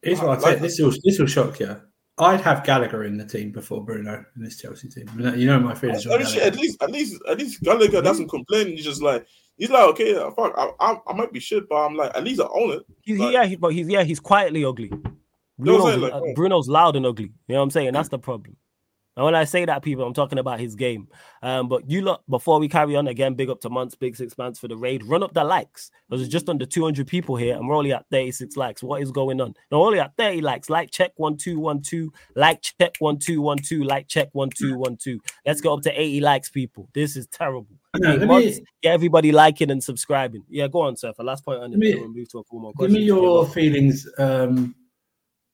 [0.02, 1.80] Here's what I Like- This will this will shock you.
[2.18, 5.10] I'd have Gallagher in the team before Bruno in this Chelsea team.
[5.18, 6.06] You know- my feelings.
[6.06, 8.68] on I mean, shit, at least, at least, at least Gallagher doesn't complain.
[8.68, 9.26] He's just like,
[9.58, 12.42] he's like, okay, fuck, I, I, I might be shit, but I'm like, at least
[12.42, 12.84] I own it.
[13.02, 14.90] he's, Like- yeah, he, but he's yeah, he's quietly ugly.
[14.90, 15.10] know
[15.58, 15.98] Bruno's.
[15.98, 16.34] Like, uh, oh.
[16.36, 17.26] Bruno's loud and ugly.
[17.48, 17.94] You know what I'm saying?
[17.94, 18.56] That's the problem.
[19.18, 21.10] And when I say that, people, I'm talking about his game.
[21.42, 24.38] Um, but you look before we carry on again, big up to Months, big six
[24.38, 25.04] months for the raid.
[25.04, 25.92] Run up the likes.
[26.10, 28.82] There's just under 200 people here, and we're only at 36 likes.
[28.82, 29.54] What is going on?
[29.70, 30.70] No, only at 30 likes.
[30.70, 32.14] Like check one two one two.
[32.36, 33.84] Like check one two one two.
[33.84, 35.20] Like check one two one two.
[35.46, 36.88] Let's go up to 80 likes, people.
[36.94, 37.68] This is terrible.
[37.98, 40.46] No, Hey, Months, me- get everybody liking and subscribing.
[40.50, 41.12] Yeah, go on, sir.
[41.12, 44.08] For last point on it, me- move to a few more Give me your feelings
[44.18, 44.74] um,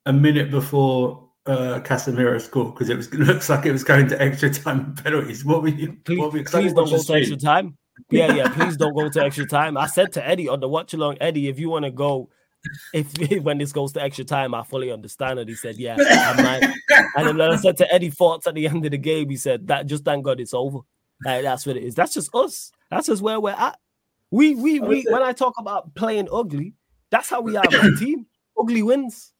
[0.05, 4.07] a minute before uh, Casemiro scored because it was it looks like it was going
[4.09, 5.45] to extra time and penalties.
[5.45, 5.97] What were you?
[6.03, 7.77] Please, what were you, please don't go to extra time.
[8.09, 8.49] Yeah, yeah.
[8.49, 9.77] Please don't go to extra time.
[9.77, 12.29] I said to Eddie on the watch along, Eddie, if you want to go,
[12.93, 15.39] if when this goes to extra time, I fully understand.
[15.39, 16.73] And he said, yeah, I might.
[17.15, 19.29] And then I said to Eddie thoughts at the end of the game.
[19.29, 20.79] He said that just thank God it's over.
[21.25, 21.95] Like, that's what it is.
[21.95, 22.71] That's just us.
[22.91, 23.79] That's just where we're at.
[24.29, 25.03] We we we.
[25.09, 26.73] When I talk about playing ugly,
[27.09, 28.27] that's how we are as a team.
[28.59, 29.33] Ugly wins.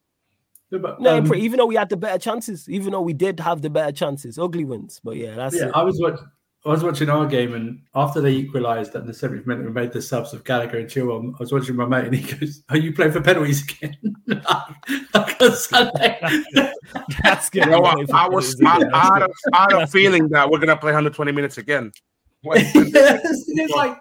[0.69, 3.13] Yeah, but, No, um, pretty- even though we had the better chances, even though we
[3.13, 4.99] did have the better chances, ugly wins.
[5.03, 5.71] But yeah, that's yeah, it.
[5.73, 6.19] I was watch,
[6.65, 9.93] I was watching our game, and after they equalised at the 70th minute, we made
[9.93, 11.33] the subs of Gallagher and Chilwell.
[11.33, 13.95] I was watching my mate, and he goes, "Are you playing for penalties again?"
[14.27, 16.19] like on Sunday.
[17.23, 17.65] That's good.
[17.65, 18.11] You know what?
[18.13, 21.31] I was I, I, had a, I had a feeling that we're gonna play 120
[21.31, 21.93] minutes again.
[22.41, 23.97] When- yes, it's like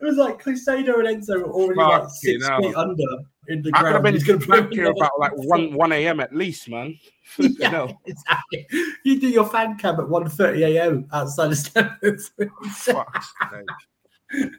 [0.00, 3.04] it was like Caicedo and Enzo were already like six feet under
[3.48, 3.94] in the I could ground.
[3.94, 6.20] have been He's gonna play back here about like one one a.m.
[6.20, 6.98] at least, man.
[7.38, 8.00] Yeah, hell.
[8.06, 8.66] exactly.
[9.04, 11.06] You do your fan cam at 1.30 a.m.
[11.12, 12.50] outside of Stamford Bridge.
[12.72, 13.32] Fuck's
[14.32, 14.50] sake.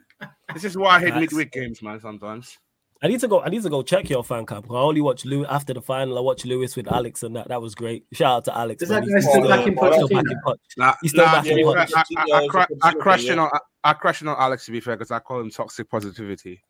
[0.53, 1.19] This is why I hate Facts.
[1.21, 1.99] midweek games, man.
[1.99, 2.57] Sometimes.
[3.03, 3.41] I need to go.
[3.41, 4.67] I need to go check your fan camp.
[4.69, 6.17] I only watch Lewis after the final.
[6.17, 8.05] I watched Lewis with Alex, and that that was great.
[8.13, 8.83] Shout out to Alex.
[8.83, 10.55] Is that He's guy still still- back in still back in Poch.
[10.77, 11.89] Nah, He's still nah, back to in be Poch.
[11.89, 12.93] fair, I, I, I, cra- I Yeah.
[13.01, 13.49] crashing on
[13.83, 16.61] I, I crashing on Alex to be fair because I call him toxic positivity.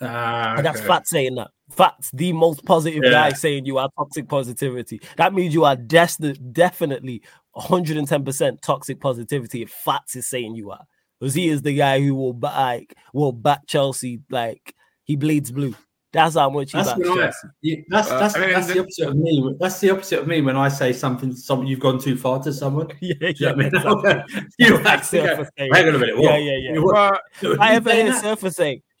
[0.00, 0.88] Ah, And that's okay.
[0.88, 1.50] Fat saying that.
[1.70, 3.10] Fat's the most positive Yeah.
[3.10, 5.00] guy saying you are toxic positivity.
[5.16, 7.22] That means you are des- definitely
[7.56, 10.84] 110% toxic positivity if Fats is saying you are.
[11.18, 15.74] Because he is the guy who will back will back Chelsea like he bleeds blue.
[16.12, 17.84] That's how much he That's, backs when I, Chelsea.
[17.88, 19.54] that's, Uh, that's, I mean, that's the- the opposite of me.
[19.60, 21.32] That's the opposite of me when I say something.
[21.36, 22.88] Some you've gone too far to someone.
[23.00, 23.52] Yeah, Do you yeah.
[23.68, 24.06] know what.
[24.08, 24.48] I mean?
[24.58, 25.70] you That's have to go, saying.
[25.72, 26.14] Hang on a minute.
[26.18, 26.42] Yeah, what?
[26.42, 26.72] yeah, yeah.
[26.72, 28.24] You- what- But I ever saying hear that?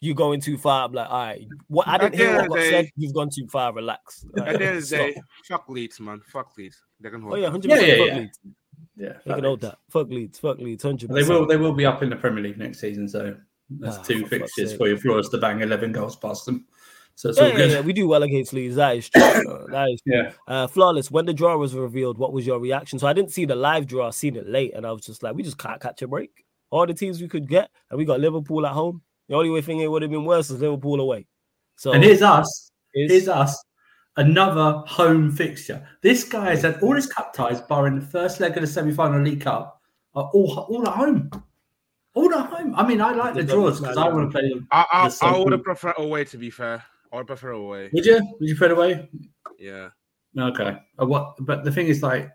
[0.00, 1.48] Surfer say you going too far, I'm like, all right.
[1.68, 2.90] What I didn't At hear what of got said.
[2.96, 3.72] You've gone too far.
[3.72, 4.24] Relax.
[4.36, 6.20] at the end of the day, fuck Leeds, man.
[6.26, 6.82] Fuck Leeds.
[7.00, 7.34] They can hold.
[7.34, 7.50] oh yeah, it.
[7.50, 7.88] hundred Yeah, percent.
[7.90, 8.18] yeah, Fuck yeah.
[8.20, 8.38] Leeds.
[8.96, 9.78] Yeah, You can hold that.
[9.90, 10.38] Fuck Leeds.
[10.38, 10.82] Fuck Leeds.
[10.82, 11.46] Hundred They will.
[11.46, 13.08] They will be up in the Premier League next season.
[13.08, 13.36] So
[13.78, 16.66] that's Ah, two for fuck's fixtures for your Flores to bang eleven goals past them.
[17.14, 17.70] So it's Yeah, all yeah, good.
[17.70, 18.76] yeah, we do well against Leeds.
[18.76, 19.20] That is true.
[19.70, 20.14] that is true.
[20.16, 20.32] Yeah.
[20.48, 21.10] Uh, flawless.
[21.10, 22.98] When the draw was revealed, what was your reaction?
[22.98, 24.06] So I didn't see the live draw.
[24.08, 26.44] I seen it late, and I was just like, we just can't catch a break.
[26.70, 29.02] All the teams we could get, and we got Liverpool at home.
[29.30, 31.24] The only way thing it would have been worse is Liverpool away.
[31.76, 32.72] So And here's us.
[32.94, 33.64] it's- Here's us
[34.16, 35.86] another home fixture.
[36.02, 39.22] This guy has had all his cup ties, barring the first leg of the semi-final
[39.22, 39.80] League Cup,
[40.14, 41.30] are all all at home.
[42.14, 42.74] All at home.
[42.74, 44.66] I mean, I like the draws because I want to play them.
[44.72, 46.24] I, I, The I would have preferred away.
[46.24, 47.88] To be fair, I would prefer away.
[47.92, 48.16] Would you?
[48.40, 49.08] Would you put it away?
[49.60, 49.90] Yeah.
[50.36, 50.76] Okay.
[51.00, 51.36] Uh, what?
[51.38, 52.30] But the thing is, like,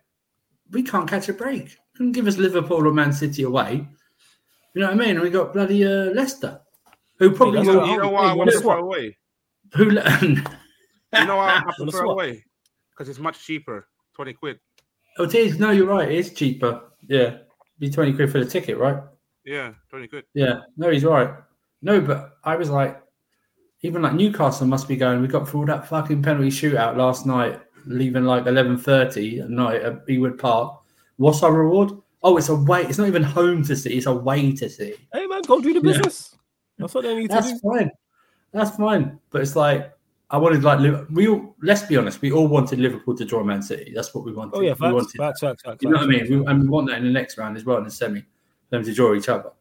[0.72, 1.76] we can't catch a break.
[1.98, 3.86] Couldn't give us Liverpool or Man City away.
[4.74, 5.20] You know what I mean?
[5.20, 6.62] We got bloody uh, Leicester,
[7.20, 8.80] who probably that's You know, what- you know why I want to wanna swap?
[8.80, 9.18] away.
[9.74, 9.84] who.
[9.92, 12.44] You know why I have to throw away?
[12.92, 13.88] Because it's much cheaper.
[14.16, 14.60] Twenty quid.
[15.20, 15.60] oh, it is.
[15.60, 16.10] No, you're right.
[16.10, 16.82] It is cheaper.
[17.08, 17.38] Yeah,
[17.80, 18.98] be twenty quid for the ticket, right?
[19.46, 20.26] Yeah, twenty quid.
[20.34, 20.62] Yeah.
[20.78, 21.30] No, he's right.
[21.82, 23.02] No, but I was like,
[23.82, 25.22] even like Newcastle must be going.
[25.22, 29.50] We got through all that fucking penalty shootout last night, leaving like eleven thirty at
[29.50, 30.82] night at Ewood Park.
[31.18, 31.92] What's our reward?
[32.24, 32.84] Oh, it's away.
[32.86, 33.98] It's not even home to see.
[33.98, 34.96] It's away to see.
[35.14, 35.94] Hey man, go do the Yeah.
[35.98, 36.35] business.
[36.78, 37.60] That's what they need to do.
[37.60, 37.92] fine.
[38.52, 39.20] That's fine.
[39.30, 39.96] But it's like
[40.30, 41.56] I wanted like we all.
[41.62, 42.22] Let's be honest.
[42.22, 43.92] We all wanted Liverpool to draw Man City.
[43.94, 44.58] That's what we wanted.
[44.58, 45.18] Oh yeah, we facts, wanted.
[45.18, 45.84] facts, facts, facts.
[45.84, 46.26] You know what I mean?
[46.30, 48.22] We, and we want that in the next round as well in the semi.
[48.22, 49.52] For them to draw each other.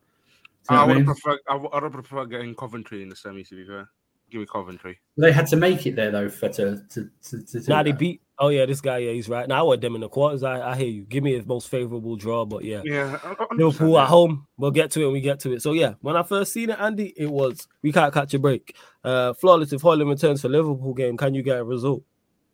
[0.70, 1.04] You know I what I would mean?
[1.04, 1.38] prefer.
[1.48, 3.44] I would, I would prefer getting Coventry in the semi.
[3.44, 3.90] To be fair,
[4.34, 4.98] give me Coventry.
[5.16, 7.92] They had to make it there though for to to to, to do Nah, they
[7.92, 8.20] beat.
[8.38, 8.98] Oh yeah, this guy.
[8.98, 9.46] Yeah, he's right.
[9.48, 10.42] Now I want them in the quarters.
[10.42, 11.02] I, I hear you.
[11.04, 12.82] Give me his most favorable draw, but yeah.
[12.84, 14.46] Yeah, I- I understand Liverpool at home.
[14.56, 15.62] We'll get to it when we get to it.
[15.62, 18.76] So yeah, when I first seen it, Andy, it was we can't catch a break.
[19.04, 22.02] Uh flawless if Højlund returns for Liverpool game, can you get a result?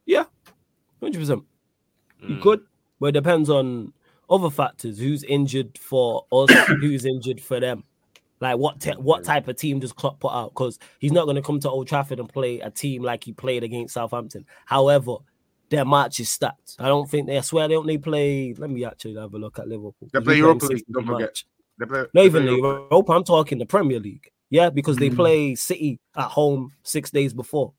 [0.05, 0.25] Yeah,
[1.03, 1.45] hundred percent.
[2.21, 2.43] You Mm.
[2.43, 2.61] could,
[3.01, 3.95] but it depends on
[4.29, 4.99] other factors.
[4.99, 6.51] Who's injured for us?
[6.81, 7.85] who's injured for them?
[8.40, 10.50] Like what te- what type of team does Klopp put out?
[10.55, 13.33] Because he's not going to come to Old Trafford and play a team like he
[13.33, 14.46] played against Southampton.
[14.64, 15.16] However,
[15.68, 16.76] their match is stacked.
[16.79, 17.37] I don't think they.
[17.37, 17.87] I swear they don't.
[17.87, 18.55] They play.
[18.57, 20.09] Let me actually have a look at Liverpool.
[20.12, 21.20] They play Europa League, don't forget.
[21.29, 21.46] match.
[21.79, 23.12] They play- Not even the Europa- Europa.
[23.12, 24.31] I'm talking the Premier League.
[24.48, 25.16] Yeah, because they Mm.
[25.16, 27.72] play City at home six days before.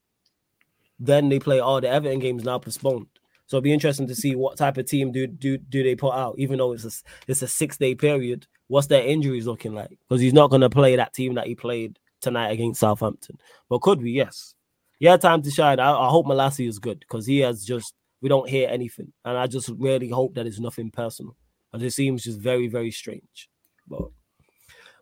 [0.99, 3.07] Then they play all the Everton games now postponed.
[3.47, 6.13] So it'll be interesting to see what type of team do do do they put
[6.13, 6.91] out, even though it's a
[7.27, 8.47] it's a six day period.
[8.71, 9.89] What's their injuries looking like?
[9.89, 13.37] Because he's not going to play that team that he played tonight against Southampton.
[13.67, 14.55] But could be yes.
[14.97, 15.81] Yeah, time to shine.
[15.81, 19.37] I, I hope Malacia is good because he has just we don't hear anything, and
[19.37, 21.35] I just really hope that it's nothing personal.
[21.73, 23.49] And it seems just very very strange.
[23.89, 24.03] But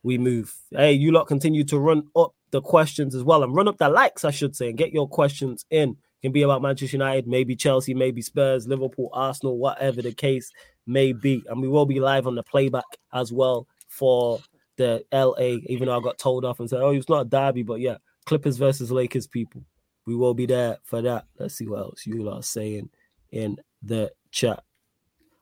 [0.01, 0.51] we move.
[0.71, 3.89] Hey, you lot continue to run up the questions as well and run up the
[3.89, 5.95] likes, I should say, and get your questions in.
[6.21, 10.51] Can be about Manchester United, maybe Chelsea, maybe Spurs, Liverpool, Arsenal, whatever the case
[10.85, 11.43] may be.
[11.47, 14.39] And we will be live on the playback as well for
[14.75, 17.63] the LA, even though I got told off and said, oh, it's not a derby,
[17.63, 19.63] but yeah, Clippers versus Lakers people.
[20.05, 21.25] We will be there for that.
[21.37, 22.89] Let's see what else you are saying
[23.31, 24.63] in the chat.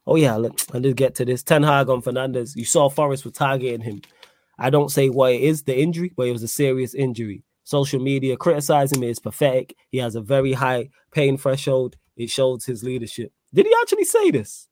[0.06, 1.44] Oh, yeah, look, I did get to this.
[1.44, 2.56] Ten Hag on Fernandes.
[2.56, 4.02] You saw Forest was targeting him.
[4.58, 7.44] I don't say what it is, the injury, but it was a serious injury.
[7.67, 9.75] Social media criticizing him is pathetic.
[9.89, 11.97] He has a very high pain threshold.
[12.15, 13.34] It shows his leadership.
[13.53, 14.69] Did he actually say this?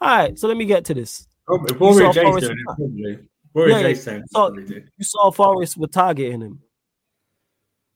[0.00, 1.28] All right, so let me get to this.
[1.46, 1.72] Probably.
[1.74, 3.18] You Rory saw J's Forest- doing it, probably.
[3.54, 4.90] Rory Yeah, J's saying it, so- probably did.
[4.98, 6.60] You saw Forest were targeting him.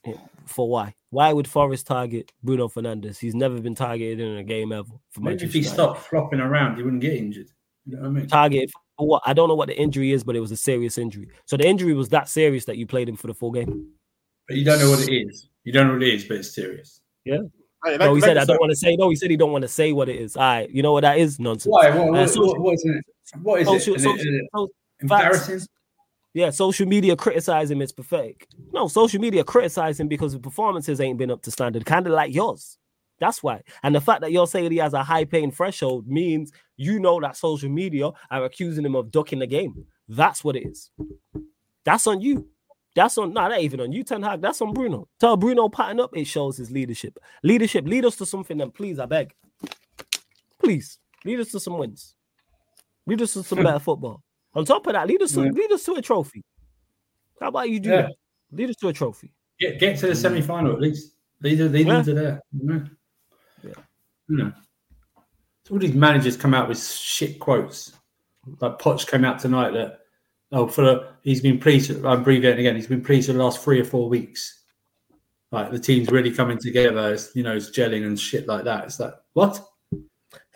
[0.07, 0.15] Yeah,
[0.45, 0.95] For why?
[1.11, 3.19] Why would Forest target Bruno Fernandes?
[3.19, 4.87] He's never been targeted in a game ever.
[5.19, 7.49] Maybe if he stopped flopping around, he wouldn't get injured.
[7.87, 8.29] You know what I mean?
[8.29, 8.71] targeted
[9.05, 9.23] what?
[9.27, 11.29] I don't know what the injury is, but it was a serious injury.
[11.45, 13.91] So the injury was that serious that you played him for the full game.
[14.49, 15.49] But you don't know what it is.
[15.65, 17.01] You don't know what it is, but it's serious.
[17.25, 17.39] Hey,
[17.85, 18.97] like- no, he said I don't want to say.
[18.97, 20.37] No, he said he don't want to say what it is.
[20.37, 21.39] All right, you know what that is?
[21.39, 21.71] Nonsense.
[21.73, 21.91] Why?
[21.91, 23.05] What, Uh, social- what, what is it?
[23.43, 23.97] What is social- it?
[23.99, 24.69] Is social- it- is it so-
[25.01, 25.61] embarrassing?
[26.35, 27.81] Yeah, social media criticize him.
[27.81, 28.47] It's pathetic.
[28.73, 32.13] No, social media criticize him because the performances ain't been up to standard, kind of
[32.13, 32.77] like yours.
[33.19, 33.63] That's why.
[33.83, 37.21] And the fact that you're saying he has a high pain threshold means you know
[37.21, 39.85] that social media are accusing him of ducking the game.
[40.09, 40.91] That's what it is.
[41.85, 42.49] That's on you.
[42.95, 44.41] That's on, nah, that even on you, Ten Hag.
[44.41, 45.07] That's on Bruno.
[45.21, 47.19] Tell Bruno pattern up, it shows his leadership.
[47.43, 49.35] Leadership, lead us to something, then please, I beg.
[50.59, 52.15] Please, lead us to some wins.
[53.07, 54.23] Lead us to some better football.
[54.55, 55.51] On top of that, lead us to, Yeah.
[55.51, 56.43] lead us to a trophy.
[57.41, 58.03] How about you do Yeah.
[58.03, 58.13] that?
[58.53, 59.31] Lead us to a trophy.
[59.61, 61.15] Get, get to the semi final at least.
[61.43, 61.93] Lead, lead Yeah.
[61.97, 62.43] them to there.
[62.53, 62.85] You know?
[63.63, 63.71] Yeah.
[64.29, 64.53] You know.
[65.71, 67.93] All these managers come out with shit quotes.
[68.61, 70.01] Like Poch came out tonight that
[70.53, 71.91] oh for the, he's been pleased.
[71.91, 72.77] I'm abbreviating again.
[72.77, 74.63] He's been pleased for the last three or four weeks.
[75.51, 77.15] Like the team's really coming together.
[77.15, 78.85] It's, you know, it's gelling and shit like that.
[78.85, 79.61] It's like what?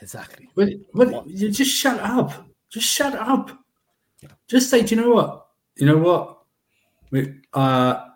[0.01, 0.49] Exactly.
[0.55, 2.47] What, what, you just shut up.
[2.71, 3.51] Just shut up.
[4.49, 5.47] Just say, do you know what?
[5.77, 6.39] You know what?
[7.11, 8.07] We, uh,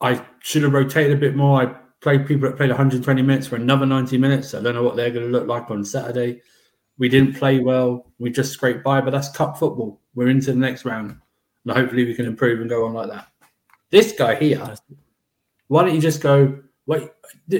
[0.00, 1.62] I should have rotated a bit more.
[1.62, 4.54] I played people that played 120 minutes for another 90 minutes.
[4.54, 6.40] I don't know what they're going to look like on Saturday.
[6.98, 8.12] We didn't play well.
[8.18, 10.00] We just scraped by, but that's cup football.
[10.14, 11.16] We're into the next round.
[11.64, 13.28] And hopefully we can improve and go on like that.
[13.90, 14.74] This guy here,
[15.68, 17.02] why don't you just go, Wait,
[17.52, 17.58] uh,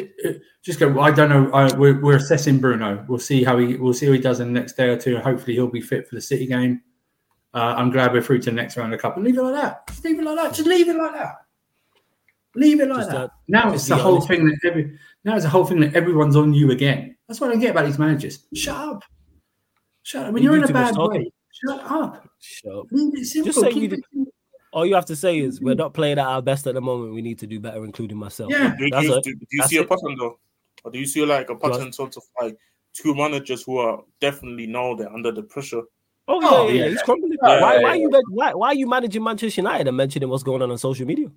[0.63, 1.01] just go.
[1.01, 1.53] I don't know.
[1.53, 3.05] I, we're, we're assessing Bruno.
[3.11, 3.77] We'll see how he.
[3.77, 5.19] We'll see how he does in the next day or two.
[5.19, 6.81] Hopefully, he'll be fit for the City game.
[7.53, 9.17] Uh, I'm glad we're through to the next round of cup.
[9.17, 9.87] And leave it like that.
[9.87, 10.55] Just leave it like that.
[10.55, 11.37] Just leave it like that.
[12.55, 13.17] Leave it like Just, that.
[13.21, 14.29] uh, now it's the be whole honest.
[14.29, 14.99] thing that every.
[15.25, 17.17] Now it's the whole thing that everyone's on you again.
[17.27, 18.47] That's what I don't get about these managers.
[18.55, 19.03] Shut up.
[20.03, 20.33] Shut up.
[20.33, 21.23] When You you're in a bad talking.
[21.25, 22.29] way, shut up.
[22.41, 22.87] Shut up.
[22.91, 23.53] Leave it simple.
[23.53, 24.33] say Keep you it simple.
[24.73, 27.15] All you have to say is we're not playing at our best at the moment.
[27.15, 28.51] We need to do better, including myself.
[28.51, 28.75] Yeah.
[28.79, 29.25] Do, That's you, it.
[29.25, 30.39] do, do you That's see a pattern though?
[30.85, 32.57] Or do you see like a pattern sort of like
[32.95, 35.83] two managers who are definitely now they're under the pressure?
[36.29, 36.85] Oh yeah, Oh, yeah, yeah.
[36.85, 36.91] yeah.
[36.91, 37.33] He's crumbling.
[37.43, 38.01] Yeah, why, yeah, why yeah.
[38.01, 41.07] you why, why are you managing Manchester United and mentioning what's going on on social
[41.07, 41.31] media?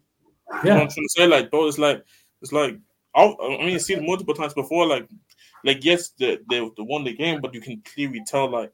[0.64, 0.82] You know what Yeah.
[0.84, 2.04] I'm trying to say, like, bro, it's like
[2.42, 2.78] it's like
[3.16, 4.86] I, I mean, I've seen multiple times before.
[4.88, 5.08] Like,
[5.64, 8.72] like yes, they they, they won the game, but you can clearly tell like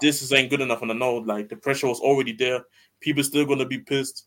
[0.00, 0.82] this is ain't good enough.
[0.82, 2.64] And I know like the pressure was already there.
[3.00, 4.26] People still gonna be pissed.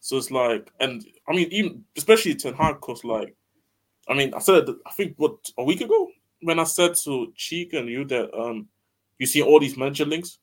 [0.00, 3.34] So it's like, and I mean, even especially Ten Hag, cause like,
[4.08, 6.08] I mean, I said I think what a week ago
[6.42, 8.68] when I said to Cheek and you that um
[9.18, 10.38] you see all these manager links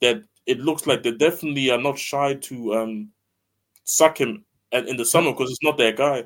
[0.00, 3.10] that it looks like they definitely are not shy to um
[3.84, 6.24] sack him in the summer because it's not their guy.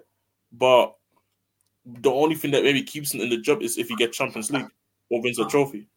[0.53, 0.95] But
[1.85, 4.51] the only thing that maybe keeps him in the job is if he gets Champions
[4.51, 4.69] League
[5.11, 5.89] or wins a trophy.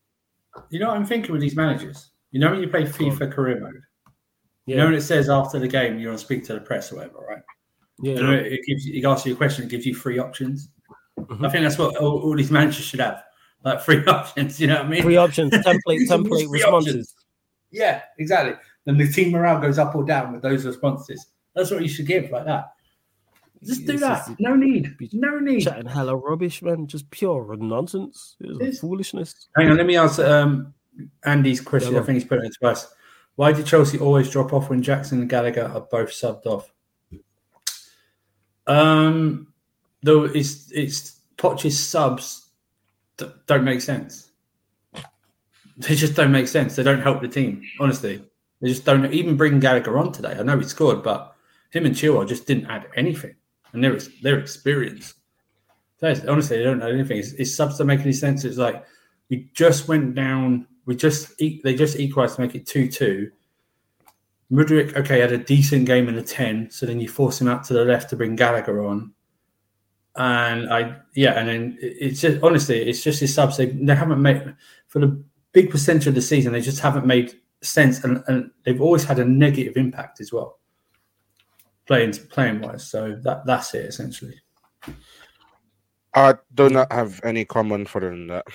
[0.69, 2.11] You know what I'm thinking with these managers?
[2.31, 3.73] You know when you play FIFA career mode?
[4.65, 6.91] You Yeah, know when it says after the game you're on speak to the press
[6.91, 7.41] or whatever, right?
[8.01, 8.13] yeah.
[8.15, 10.69] You know, it gives you, it asks you a question, it gives you three options.
[11.19, 11.45] Mhm.
[11.45, 13.23] I think that's what all, all these managers should have.
[13.63, 15.01] Like three options, you know what I mean?
[15.01, 16.63] Three options, template, template responses.
[16.65, 17.15] options.
[17.71, 18.55] Yeah, exactly.
[18.85, 21.27] Then the team morale goes up or down with those responses.
[21.59, 22.73] That's what you should give like that.
[23.61, 24.25] Just do It's that.
[24.27, 24.95] just- No need.
[25.11, 25.61] No need.
[25.61, 26.87] Chatting hella rubbish, man.
[26.87, 28.37] Just pure nonsense.
[28.39, 28.79] It was Yes.
[28.79, 29.49] foolishness.
[29.57, 30.73] Hang on, let me answer um,
[31.25, 31.93] Andy's question.
[31.93, 32.93] Yeah, I think he's put it to us.
[33.35, 36.71] Why do Chelsea always drop off when Jackson and Gallagher are both subbed off?
[38.67, 39.53] Um,
[40.03, 42.49] though it's it's Poch's subs
[43.17, 44.31] d- don't make sense.
[45.77, 46.75] They just don't make sense.
[46.75, 47.63] They don't help the team.
[47.79, 48.21] Honestly,
[48.61, 49.11] they just don't.
[49.13, 50.35] Even bring Gallagher on today.
[50.37, 51.35] I know he scored, but
[51.69, 53.35] him and Chilwell just didn't add anything,
[53.73, 55.15] and their their experience.
[56.01, 57.17] Honestly, they don't know anything.
[57.17, 58.45] His, his subs don't make any sense.
[58.45, 58.85] It's like
[59.29, 60.65] we just went down.
[60.85, 63.31] We just they just equalised to make it two two.
[64.51, 66.71] Mudryk, okay, had a decent game in the ten.
[66.71, 69.13] So then you force him out to the left to bring Gallagher on,
[70.15, 73.57] and I yeah, and then it's just honestly, it's just his subs.
[73.57, 74.55] They they haven't made
[74.87, 76.53] for the big percentage of the season.
[76.53, 80.58] They just haven't made sense, and, and they've always had a negative impact as well,
[81.89, 82.87] playing playing wise.
[82.87, 84.39] So that that's it essentially.
[86.13, 88.45] I do not have any comment further than that.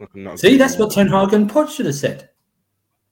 [0.00, 2.28] I See, that's what Ten Hag and Pod should have said.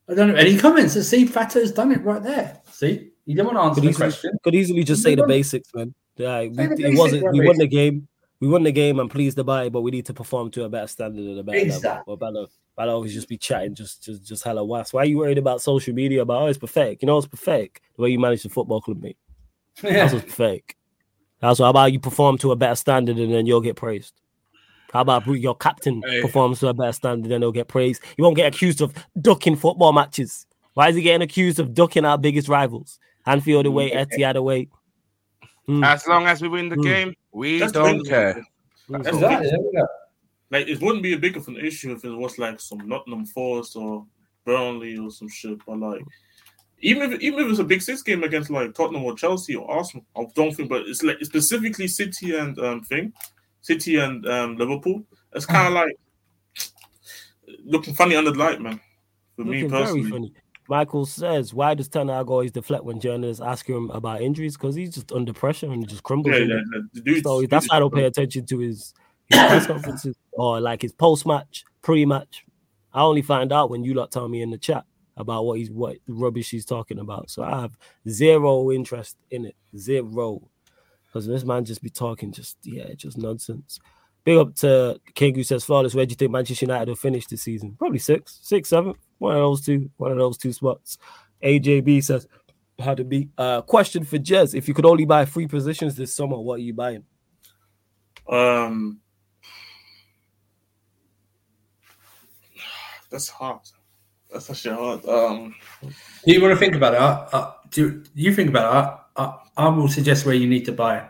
[0.09, 1.01] I don't have any comments.
[1.09, 2.61] See, Fata has done it right there.
[2.71, 4.39] See, you didn't want to answer Could the easily, question.
[4.43, 5.95] could easily just say the Move basics, man.
[6.17, 7.33] Yeah, we, Say the it wasn't.
[7.33, 8.09] We won the game.
[8.41, 8.99] We won the game.
[8.99, 11.43] I'm pleased about it, but we need to perform to a better standard and a
[11.43, 11.75] better level.
[11.75, 12.13] Exactly.
[12.13, 14.93] Or better, better always just be chatting, just just just hella was.
[14.93, 16.23] Why are you worried about social media?
[16.23, 17.01] About oh, it's pathetic.
[17.01, 19.17] You know, it's pathetic the way you manage the football club, mate.
[19.81, 20.13] That's Yeah.
[20.13, 20.77] what's pathetic.
[21.41, 24.15] That's what, how about you perform to a better standard and then you'll get praised.
[24.93, 26.21] How about your captain Hey.
[26.21, 28.03] performs to a better standard and he'll get praised?
[28.19, 30.47] You won't get accused of ducking football matches.
[30.75, 32.99] Why is he getting accused of ducking our biggest rivals?
[33.27, 34.69] Anfield away, Etihad away.
[35.67, 35.83] Hmm.
[35.85, 36.83] As long as we win the Mm.
[36.85, 38.05] game, we That's don't thing.
[38.05, 38.45] care.
[38.89, 39.47] That's Exactly.
[39.47, 39.87] the There we go.
[40.51, 43.25] Like it wouldn't be a big of an issue if it was like some Nottingham
[43.27, 44.07] Forest or
[44.45, 45.59] Burnley or some shit.
[45.65, 46.03] But like,
[46.83, 49.71] even if even if it's a big six game against like Tottenham or Chelsea or
[49.71, 50.69] Arsenal, I don't think.
[50.69, 53.13] But it's like specifically City and um thing,
[53.63, 55.03] City and um Liverpool.
[55.35, 55.97] It's kind of like
[57.65, 58.81] looking funny under the light, man.
[59.37, 60.33] For me Looking very personally.
[60.69, 64.57] Michael says, why does Ten Hag always deflect when journalists ask him about injuries?
[64.57, 66.35] Because he's just under pressure and he just crumbles.
[66.35, 68.95] yeah, yeah, yeah, the dude's- So that's why I don't pay attention to his,
[69.29, 72.45] his press conferences or like his post match, pre match.
[72.95, 74.85] I only find out when you lot tell me in the chat
[75.23, 77.31] about what he's what rubbish he's talking about.
[77.31, 80.49] So I have zero interest in it, zero,
[81.07, 83.81] because this man just be talking just yeah, just nonsense.
[84.25, 85.95] Big up to King who says flawless.
[85.95, 87.75] Where do you think Manchester United will finish this season?
[87.79, 88.95] Probably six, six, seven.
[89.19, 89.91] One of those two.
[89.97, 90.99] One of those two spots.
[91.43, 92.27] AJB says
[92.79, 93.31] how to be.
[93.37, 96.63] Uh, question for Jez: If you could only buy three positions this summer, what are
[96.63, 97.05] you buying?
[98.29, 99.01] Um,
[103.11, 103.61] that's hard.
[104.33, 105.05] That's actually hard.
[105.07, 107.01] Um, Do you want to think about it?
[107.01, 108.99] Uh, uh, do you think about it?
[109.17, 111.09] I, I, I will suggest where you need to buy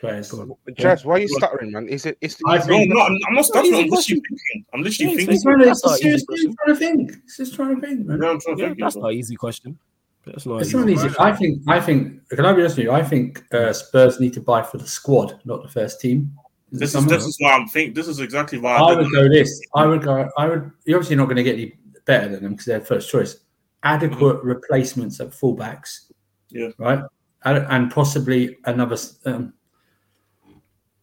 [0.00, 0.32] players.
[0.76, 1.88] Jazz, why are you stuttering, man?
[1.88, 2.16] Is it?
[2.20, 3.74] It's I no, think- no, I'm, I'm not stuttering.
[3.74, 4.64] I'm literally thinking.
[4.72, 5.32] I'm literally Yeah, it's thinking.
[5.32, 6.54] He's trying to, That's not he's easy just question.
[6.64, 7.22] trying to think.
[7.24, 8.22] He's just trying to think, man.
[8.22, 8.80] Yeah, I'm trying to Yeah, think.
[8.80, 9.02] that's bro.
[9.02, 9.78] not an easy question.
[10.24, 10.78] That's not It's easy.
[10.78, 11.08] not easy.
[11.18, 11.62] I think.
[11.68, 12.28] I think.
[12.30, 12.92] Can I be honest with you?
[12.92, 16.32] I think uh, Spurs need to buy for the squad, not the first team.
[16.72, 17.28] Is This is someone this else?
[17.34, 17.94] is why I'm think.
[17.94, 19.60] This is exactly why I did would go this.
[19.74, 20.28] I would go.
[20.36, 20.70] I would.
[20.84, 21.74] You're obviously not going to get any
[22.06, 23.36] better than them because they're first choice.
[23.82, 26.10] Adequate replacements at fullbacks.
[26.50, 26.70] Yeah.
[26.78, 27.00] Right.
[27.44, 28.96] And, and possibly another,
[29.26, 29.52] um,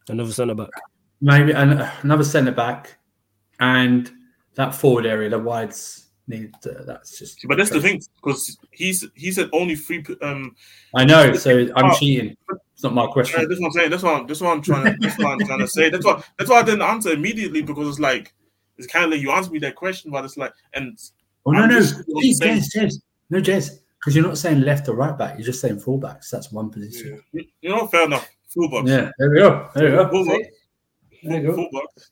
[0.10, 0.70] Another centre back.
[1.22, 2.98] maybe an, another centre back,
[3.62, 4.12] and
[4.56, 6.52] that forward area, the wides need.
[6.66, 7.40] Uh, that's just.
[7.48, 10.04] But that's the thing because he's he said only three.
[10.22, 10.56] Um,
[10.94, 11.34] I know.
[11.36, 11.96] So I'm Oh.
[11.98, 12.36] cheating.
[12.74, 13.48] It's not my question.
[13.48, 13.90] that's what I'm saying.
[13.92, 14.98] That's what I'm, that's what I'm trying to.
[15.00, 15.90] That's what I'm trying to say.
[15.90, 16.22] That's why.
[16.38, 18.34] That's why I didn't answer immediately because it's like
[18.84, 20.98] it's kind of like you asked me that question, but it's like and
[21.46, 22.94] Oh no, I'm no, just- Jez, Jez, Jez.
[23.30, 23.70] no, Jez,
[24.00, 25.38] because you're not saying left or right back.
[25.38, 26.30] You're just saying fullbacks.
[26.30, 27.22] That's one position.
[27.34, 28.28] you know, fair enough.
[28.56, 28.88] Fullbacks.
[28.88, 29.70] Yeah, there we go.
[29.76, 30.06] There we go.
[30.10, 30.46] Fullbacks.
[31.24, 31.58] There you go.
[31.58, 32.10] Fullbacks.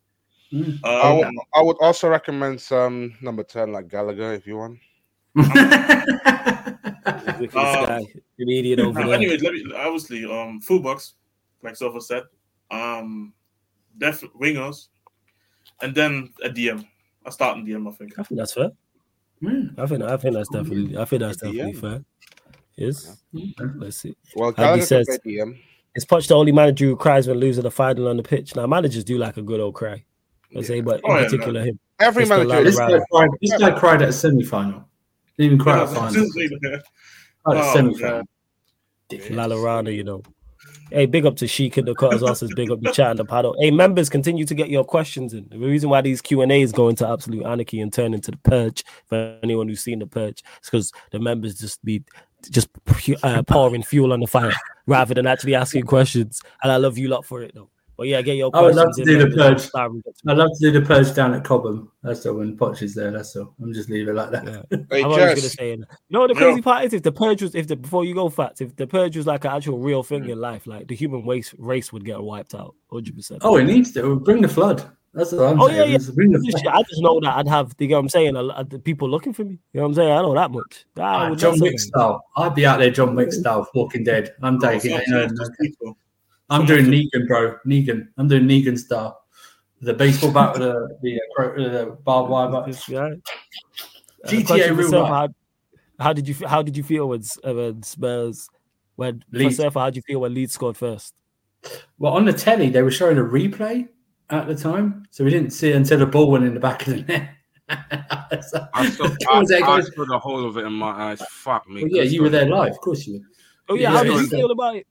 [0.53, 0.80] Mm.
[0.84, 4.80] I would, Um, I would also recommend some number 10 like Gallagher if you want.
[5.36, 8.01] Look at this Um, guy,
[8.38, 9.15] Canadian over Now, there.
[9.15, 11.13] anyways, let me obviously um fullbacks,
[11.63, 12.24] like Surfer said,
[12.69, 13.34] um,
[13.97, 14.88] def wingers,
[15.82, 16.86] and then a DM,
[17.26, 17.88] a starting DM.
[17.88, 18.20] I think.
[18.20, 18.72] I think that's fair.
[19.42, 19.78] Mm.
[19.80, 21.50] I think I think that's definitely I think that's Yeah.
[21.52, 22.04] definitely fair.
[22.78, 23.22] Yes.
[23.76, 24.16] Let's see.
[24.36, 25.58] Well, Andy says- can DM.
[25.94, 28.56] Is Poch the only manager who cries when losing a final on the pitch?
[28.56, 30.06] Now managers do like a good old cry.
[30.58, 31.80] I say, but in Oh, yeah, particular him.
[32.00, 32.30] Every Mr.
[32.48, 34.84] manager This guy, cried, this guy cried at a semi-final.
[35.38, 36.30] Didn't even cry at a final.
[36.32, 36.84] Cried at
[37.46, 38.24] Oh, a semi-final.
[39.10, 40.22] Lalarana, you know.
[40.92, 42.22] Hey, big up to Sheik in the cutters.
[42.22, 43.56] Also, big up to chat in the paddle.
[43.60, 45.48] Hey, members, continue to get your questions in.
[45.50, 48.38] The reason why these Q and A's go into absolute anarchy and turn into the
[48.38, 52.04] purge for anyone who's seen the purge, is because the members just be
[52.50, 52.70] just
[53.24, 54.54] uh, pouring fuel on the fire
[54.86, 56.42] rather than actually asking questions.
[56.64, 57.70] And I love you lot for it, though.
[57.98, 59.60] But yeah, get your I would love to do the purge.
[59.62, 61.92] Sorry, we get to- I'd love to do the purge down at Cobham.
[62.02, 63.12] That's all when Poch is there.
[63.12, 63.54] That's all.
[63.62, 64.46] I'm just leave it like that.
[64.46, 64.78] Yeah.
[64.89, 65.80] Hey, I'm always gonna say it.
[65.80, 66.39] You know what the No.
[66.39, 66.94] crazy part is?
[66.94, 69.46] If the purge was, if the before you go facts, if the purge was like
[69.46, 70.30] an actual real thing Mm.
[70.32, 73.42] in life, like the human race race would get wiped out, hundred percent.
[73.44, 74.84] Oh, it needs to bring the flood.
[75.14, 75.78] That's what I'm Oh, saying.
[75.80, 75.98] yeah, yeah.
[75.98, 76.74] Just Bring the I just, flood.
[76.76, 79.10] I just know that I'd have, you know what I'm saying, a lot of people
[79.10, 79.60] looking for me.
[79.74, 80.10] You know what I'm saying?
[80.14, 80.86] I know that much.
[80.96, 82.24] I Ah, John Wick style.
[82.38, 84.32] I'd be out there, John Wick style, Walking Dead.
[84.42, 85.32] I'm taking it.
[86.52, 86.62] No, no.
[86.62, 87.56] I'm doing Negan, bro.
[87.66, 88.08] Negan.
[88.18, 89.18] I'm doing Negan style.
[89.82, 92.66] The baseball bat with the the, uh, cro- uh, the barbed wire bat.
[92.68, 93.12] This guy.
[94.24, 95.10] Uh, GTA real Surfer, life.
[95.10, 95.30] how,
[96.06, 98.47] how did you how did you feel when, uh, when Spurs
[98.95, 99.58] when for Leeds.
[99.58, 101.16] Surfer, how did you feel when Leeds scored first?
[101.97, 103.88] Well, on the telly, they were showing a replay
[104.30, 106.86] at the time, so we didn't see it until the ball went in the back
[106.88, 107.30] of the net.
[108.49, 111.22] So- I saw, I, I saw the whole of it in my eyes.
[111.30, 111.82] Fuck me.
[111.84, 112.72] Well, yeah, you were there live.
[112.72, 113.26] Of course you were.
[113.70, 114.88] Oh yeah, Yeah, how did you feel about it?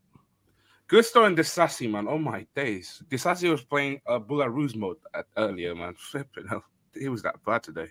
[0.91, 2.09] Gusto and Disasi, man.
[2.09, 3.01] Oh my days.
[3.09, 5.95] Disasi was playing a uh, Boulahrouz mode at, earlier, man.
[5.97, 6.64] Flipping hell.
[6.93, 7.86] He was that bad today.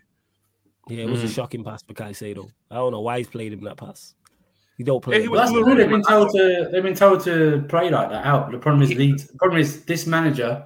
[0.89, 1.33] Yeah, it was a Mm.
[1.35, 2.51] shocking pass for Caicedo.
[2.69, 4.15] I don't know why he's played him that pass.
[4.77, 5.15] He don't play.
[5.15, 6.69] Yeah, he him was Well, that's the Well, They've been told to.
[6.71, 8.51] They've been told to play like that out.
[8.51, 9.27] The problem is Leeds.
[9.27, 10.65] The problem is this manager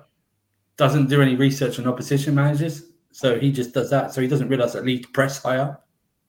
[0.77, 4.11] doesn't do any research on opposition managers, so he just does that.
[4.11, 5.77] So he doesn't realize that Leeds press higher,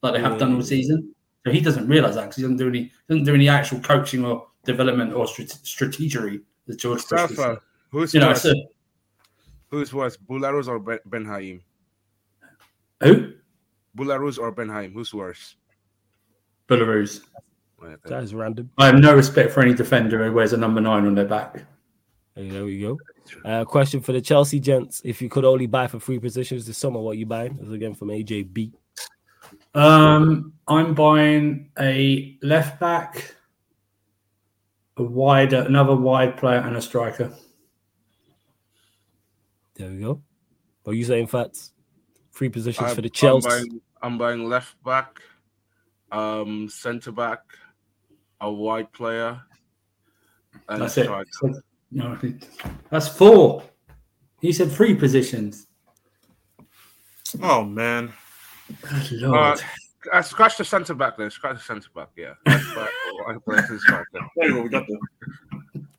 [0.03, 1.15] like they have done all season.
[1.47, 4.23] So he doesn't realize that because he doesn't do any doesn't do any actual coaching
[4.23, 6.43] or development or strate- strategery.
[6.69, 7.57] As George Bush would say.
[7.91, 8.43] Who's You know, worse?
[8.43, 8.53] so,
[9.71, 11.61] Who's worse, Boulahrouz or Ben, ben Haim?
[13.03, 13.33] who?
[13.97, 14.93] Boulahrouz or Ben Haim?
[14.93, 15.57] Who's worse?
[16.69, 17.23] Boulahrouz.
[17.81, 18.71] Right, That is random.
[18.79, 21.65] I have no respect for any defender who wears a number nine on their back.
[22.35, 22.99] There we go.
[23.45, 26.79] Uh, question for the Chelsea gents: If you could only buy for three positions this
[26.79, 27.55] summer, what you buying?
[27.55, 28.73] This is again from AJB.
[29.75, 33.35] Um, I'm buying a left back,
[34.97, 37.33] a wider, another wide player, and a striker.
[39.75, 40.23] There we go.
[40.85, 41.73] What are you saying, Fats?
[42.33, 43.49] Three positions I'm- for the I'm Chelsea.
[43.49, 45.21] buying, I'm buying left back,
[46.13, 47.41] um, centre back,
[48.41, 49.41] a wide player,
[50.69, 51.05] and That's a it.
[51.05, 51.63] striker.
[51.91, 52.19] No,
[52.91, 53.63] that's four.
[54.41, 55.67] He said three positions.
[57.43, 58.13] Oh man,
[58.83, 59.59] Good Lord.
[59.59, 59.63] Uh,
[60.23, 61.31] scratch the centre back then.
[61.31, 62.09] Scratch the centre back.
[62.17, 62.35] Yeah.
[62.47, 62.91] Left back,
[63.27, 64.07] wide player, and striker.
[64.37, 64.63] there you go.
[64.63, 64.99] We got the.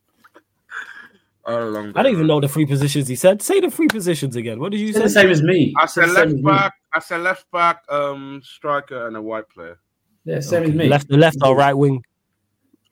[1.48, 3.40] I don't even know the three positions he said.
[3.42, 4.60] Say the three positions again.
[4.60, 5.22] What did you It's the say?
[5.22, 5.74] same as me.
[5.78, 6.74] I said left back.
[6.92, 9.78] I said left back, um, striker, and a white player.
[10.24, 10.72] Yeah, same Okay.
[10.72, 10.88] as me.
[10.90, 12.04] Left, the left or right wing?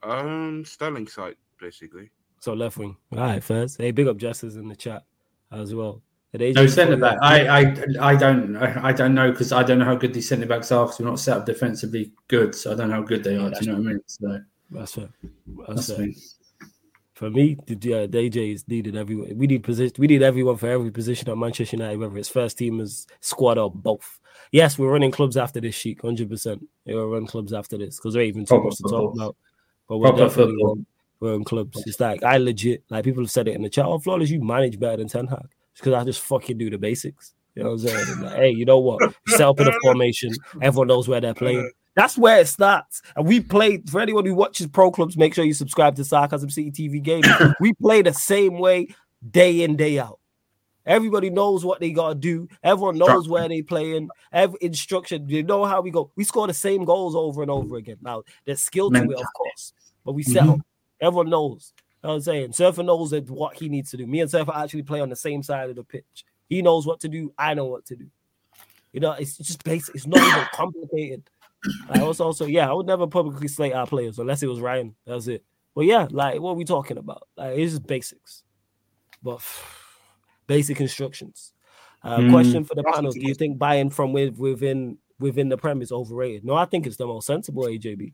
[0.03, 2.11] Um, Sterling side basically.
[2.41, 2.95] So left wing.
[3.13, 3.77] All right, first.
[3.79, 5.03] Hey, big up Justice in the chat
[5.51, 6.03] as well.
[6.33, 7.19] No centre back.
[7.21, 7.59] I, I,
[8.01, 10.85] I don't, I don't know because I don't know how good these centre backs are
[10.85, 12.55] because we're not set up defensively good.
[12.55, 13.51] So I don't know how good they are.
[13.51, 13.99] Do you know what I mean?
[14.07, 14.39] So
[14.71, 15.09] That's fair.
[15.67, 16.07] That's that's fair.
[17.13, 19.29] For me, the, uh, AJ is needed everywhere.
[19.35, 19.95] We need position.
[19.99, 23.71] We need everyone for every position at Manchester United, whether it's first teamers, squad, or
[23.71, 24.19] both.
[24.51, 26.67] Yes, we're running clubs after this, Sheik, hundred percent.
[26.85, 29.13] We'll run clubs after this because there even too Proper much to talk football.
[29.13, 29.35] about.
[29.87, 30.71] But we're Proper definitely football.
[30.71, 30.85] on,
[31.19, 31.83] we're on clubs.
[31.85, 33.85] It's like I legit like people have said it in the chat.
[33.85, 35.47] Oh, flawless, you manage better than Ten Hag
[35.77, 37.33] because I just fucking do the basics.
[37.55, 38.21] You know what I'm saying?
[38.21, 39.13] Like, hey, you know what?
[39.27, 40.31] Set up in a formation.
[40.61, 41.69] Everyone knows where they're playing.
[41.95, 43.01] That's where it starts.
[43.15, 45.15] And we play for anyone who watches pro clubs.
[45.15, 47.29] Make sure you subscribe to Sarcasm City TV Gaming.
[47.59, 48.87] we play the same way
[49.29, 50.19] day in day out.
[50.85, 52.47] Everybody knows what they gotta do.
[52.61, 54.09] Everyone knows where they playing.
[54.33, 56.11] Every instruction, you know how we go.
[56.15, 57.97] We score the same goals over and over again.
[58.01, 60.49] Now there's skill to it, of course, but we set up.
[60.49, 61.05] Mm-hmm.
[61.05, 61.73] Everyone knows.
[62.03, 62.51] You know what I'm saying?
[62.53, 64.05] Surfer knows that what he needs to do.
[64.05, 66.25] Me and Surfer actually play on the same side of the pitch.
[66.49, 67.33] He knows what to do.
[67.37, 68.07] I know what to do.
[68.91, 69.95] You know, it's just basic.
[69.95, 71.29] It's not even complicated.
[71.89, 74.95] I also, also, yeah, I would never publicly slate our players unless it was Ryan.
[75.07, 75.45] That's it.
[75.73, 77.25] But yeah, like, what are we talking about?
[77.37, 78.43] Like, it's just basics.
[79.23, 79.39] But
[80.47, 81.53] basic instructions.
[82.03, 82.31] Uh, Mm.
[82.31, 85.81] Question for the panel: Do you you think buying from with, within within the Prem
[85.81, 86.43] is overrated?
[86.43, 88.13] No, I think it's the most sensible AJB.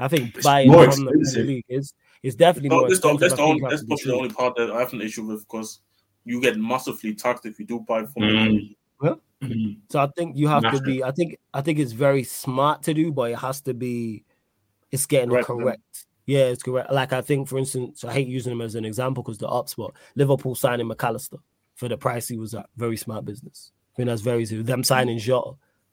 [0.00, 1.92] I think It's buying more from the League is
[2.22, 3.20] is definitely No, more that's, the, expensive.
[3.20, 5.80] that's, the only, that's probably the only part that I have an issue with because
[6.24, 8.76] you get massively taxed if you do buy from Mm.
[9.00, 9.78] the Mhm.
[9.90, 11.02] So I think you have to be.
[11.02, 14.22] I think I think it's very smart to do, but it has to be.
[14.90, 15.80] It's getting Correct, correct.
[15.94, 16.36] then.
[16.36, 16.92] Yeah, it's correct.
[16.92, 19.74] Like I think, for instance, I hate using him as an example because the ups,
[19.74, 21.38] but Liverpool signing Mac Allister
[21.74, 23.72] for the price he was at, very smart business.
[23.94, 25.52] I think that's very them signing Jota.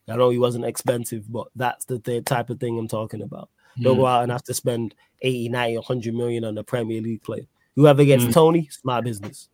[0.09, 3.49] I know he wasn't expensive, but that's the th- type of thing I'm talking about.
[3.79, 7.23] They'll go out and have to spend 80, 90, 100 million on the Premier League
[7.23, 7.45] player.
[7.75, 8.33] Whoever gets Mm.
[8.33, 9.49] Toney, smart business.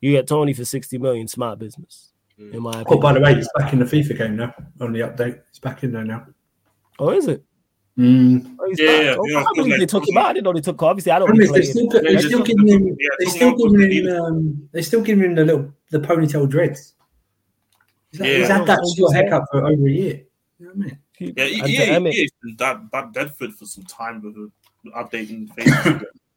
[0.00, 2.12] You get Toney for 60 million, smart business.
[2.38, 2.86] In my opinion.
[2.88, 4.54] Oh, by the way, it's back in the FIFA game now.
[4.80, 6.24] On the update, it's back in there now.
[7.00, 7.44] Oh, is it?
[7.98, 8.54] Mm.
[8.60, 10.26] Oh, Yeah, yeah, Oh, yeah, I believe like- they took him out.
[10.26, 10.80] I didn't know they took.
[10.80, 11.90] Obviously, I don't Problem be is, they playing.
[11.90, 15.02] still, they Yeah, still giving him, yeah, they just still giving him, um, they still
[15.02, 16.94] giving him the little the ponytail dreads.
[18.12, 18.38] He's, like- Yeah.
[18.38, 18.94] he's had that Yeah.
[18.96, 20.22] short haircut for over a year.
[20.60, 20.98] You know what I mean?
[21.20, 24.22] Yeah, he, And yeah, to Emmett, he, he's been that bad Bedford for some time
[24.22, 24.50] with the
[24.90, 26.02] updating faces.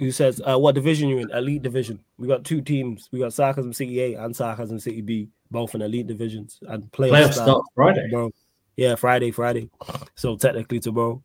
[0.00, 1.30] who says, uh, "What division you in?
[1.30, 2.00] Elite division.
[2.18, 3.08] We got two teams.
[3.12, 6.58] We got Sarcasm City A and Sarcasm City B, both in elite divisions.
[6.66, 8.08] And playoffs Playoffs start start Friday.
[8.08, 8.32] tomorrow.
[8.76, 9.68] Yeah, Friday, Friday.
[10.14, 11.22] So technically tomorrow.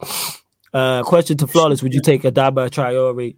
[0.74, 3.38] Uh, question to Flawless: Would you take Adama Traore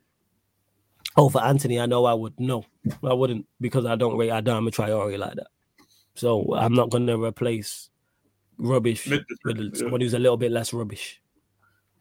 [1.15, 1.79] over Antony?
[1.79, 2.39] I know I would.
[2.39, 2.65] No,
[3.03, 5.47] I wouldn't because I don't rate Adama Traore like that.
[6.15, 7.91] So I'm not going to replace
[8.57, 9.69] rubbish Mid- with yeah.
[9.73, 11.21] someone who's a little bit less rubbish.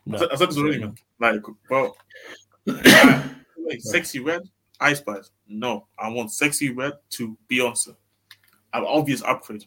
[0.06, 0.16] No.
[0.16, 0.94] I said- I said this already, man.
[1.20, 1.96] Like, well,
[2.66, 4.42] like Sexyy Red,
[4.80, 5.30] Ice Spice.
[5.48, 7.96] No, I want Sexyy Red to Beyonce.
[8.74, 9.64] An obvious upgrade.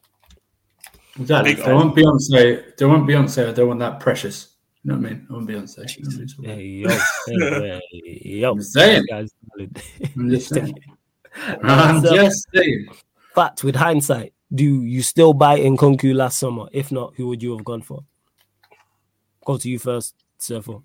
[1.20, 1.56] Exactly.
[1.56, 2.78] Big They want Beyonce.
[2.78, 3.50] They want Beyonce.
[3.50, 4.56] I don't want that precious.
[4.84, 5.28] You know what I mean?
[5.30, 5.98] I want Beyonce.
[5.98, 6.80] You know what I Hey mean?
[6.82, 6.90] yo,
[7.28, 9.04] hey, hey, yo, I'm saying.
[9.10, 10.74] Guys, I'm just saying.
[11.64, 12.88] I'm just saying.
[13.36, 16.68] Fact with hindsight, do you still buy in Nkunku last summer?
[16.72, 18.04] If not, who would you have gone for?
[19.46, 20.80] Go to you first, Surfer.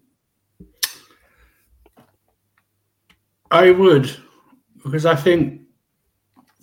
[3.50, 4.14] I would,
[4.82, 5.62] because I think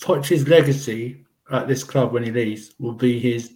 [0.01, 3.53] Poch's legacy at this club when he leaves will be his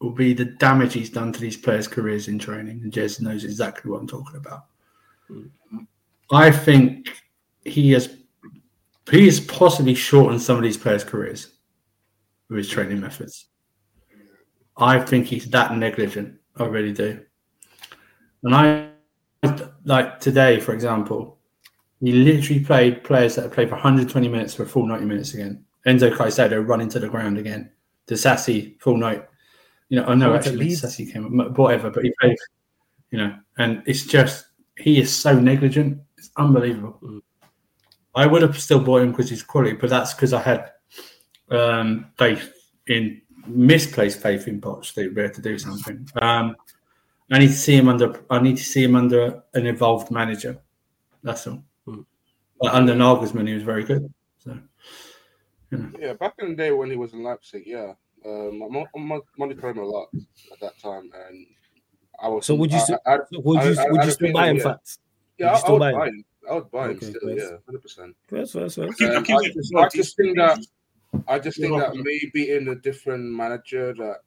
[0.00, 3.44] will be the damage he's done to these players' careers in training, and Jez knows
[3.44, 4.66] exactly what I'm talking about.
[5.26, 5.46] Hmm.
[6.30, 7.08] I think
[7.64, 8.16] he has
[9.10, 11.57] he has possibly shortened some of these players' careers
[12.48, 13.46] with his training methods.
[14.76, 16.38] I think he's that negligent.
[16.56, 17.20] I really do.
[18.42, 18.90] And I
[19.84, 21.38] like today, for example,
[22.00, 25.34] he literally played players that have played for 120 minutes for a full 90 minutes
[25.34, 25.64] again.
[25.86, 27.70] Enzo Caicedo running to the ground again.
[28.06, 29.26] Disasi full night.
[29.88, 30.68] You know, I know actually.
[30.68, 32.36] Disasi came up, whatever, but he played.
[33.10, 34.46] You know, and it's just
[34.76, 36.00] he is so negligent.
[36.18, 36.98] It's unbelievable.
[37.02, 37.22] Mm.
[38.14, 40.72] I would have still bought him because he's quality, but that's because I had
[41.50, 42.52] um, faith
[42.86, 46.08] in misplaced faith in Poch that he'd be able to do something.
[46.20, 46.56] Um,
[47.30, 48.20] I need to see him under.
[48.30, 50.58] I need to see him under an involved manager.
[51.22, 51.62] That's all.
[51.86, 52.04] Mm.
[52.60, 54.12] But under Nagelsmann, he was very good.
[54.38, 54.58] So
[55.98, 57.92] Yeah, back in the day when he was in Leipzig, yeah,
[58.24, 60.08] um, I'm, I'm monitoring him a lot
[60.52, 61.46] at that time, and
[62.22, 62.46] I was.
[62.46, 64.32] So would you I, s- I, I, So would you I- I- would you still
[64.32, 64.56] buy him?
[64.56, 64.62] yeah.
[64.62, 64.98] Facts.
[65.38, 66.14] yeah, you I, I would buy buy him?
[66.14, 66.24] him.
[66.50, 67.20] I would buy him Okay, still.
[67.22, 67.38] first.
[67.50, 68.16] Yeah, hundred percent.
[68.30, 68.42] Keep I
[69.44, 70.58] it I just think that-
[71.26, 74.18] I just think that maybe in a different manager that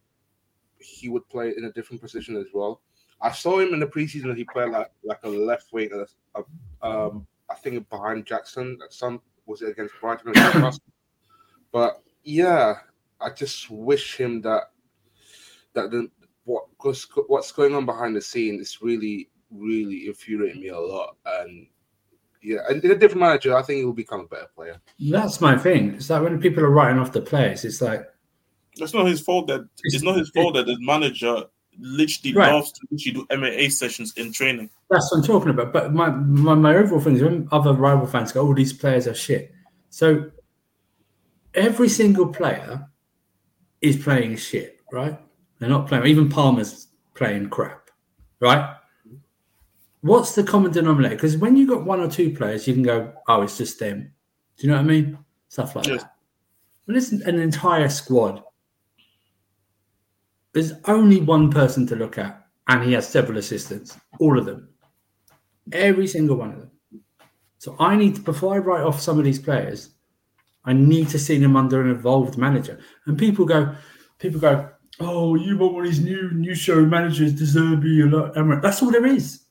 [0.79, 2.81] he would play in a different position as well.
[3.21, 4.27] I saw him in the preseason.
[4.27, 5.89] That he played like like a left wing.
[6.35, 6.41] uh,
[6.81, 8.79] Um, I think behind Jackson.
[8.83, 10.33] At some was it against Brighton?
[11.71, 12.75] but yeah,
[13.19, 14.71] I just wish him that
[15.73, 16.09] that the
[16.45, 16.65] what
[17.27, 21.15] what's going on behind the scene is really really infuriating me a lot.
[21.25, 21.67] And
[22.43, 24.81] Yeah, and in a different manager, I think he will become a better player.
[24.99, 25.93] That's my thing.
[25.95, 28.03] It's like when people are writing off the players, it's like
[28.77, 29.47] That's not his fault.
[29.47, 31.43] That it's not his fault that the manager
[31.79, 32.51] literally Right.
[32.51, 34.69] loves to literally do MMA sessions in training.
[34.89, 35.71] That's what I'm talking about.
[35.71, 39.07] But my, my, my overall thing is when other rival fans go, oh, these players
[39.07, 39.53] are shit.
[39.89, 40.31] So
[41.53, 42.87] every single player
[43.81, 45.17] is playing shit, right?
[45.59, 47.89] They're not playing, even Palmer's playing crap,
[48.39, 48.75] right?
[50.01, 51.15] What's the common denominator?
[51.15, 54.11] Because when you've got one or two players, you can go, oh, it's just them.
[54.57, 55.17] Do you know what I mean?
[55.49, 56.01] Stuff like Yes.
[56.01, 56.15] that.
[56.85, 58.43] When it's an entire squad,
[60.53, 64.69] there's only one person to look at, and he has several assistants, all of them.
[65.71, 66.71] Every single one of them.
[67.59, 69.91] So I need to, before I write off some of these players,
[70.65, 72.79] I need to see them under an involved manager.
[73.05, 73.75] And people go,
[74.17, 78.15] people go, oh, you want one of these new new show managers, De Zerbi, a
[78.15, 78.33] lot.
[78.35, 78.61] Emirates.
[78.63, 79.41] That's all there is.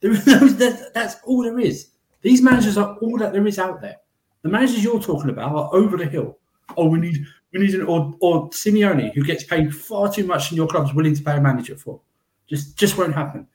[0.00, 1.88] There is no, that, that's all there is.
[2.22, 3.96] These managers are all that there is out there.
[4.42, 6.38] The managers you're talking about are over the hill.
[6.76, 10.50] Oh, we need we need an or or Simeone who gets paid far too much
[10.50, 12.00] and your club's willing to pay a manager for.
[12.48, 13.46] Just just won't happen.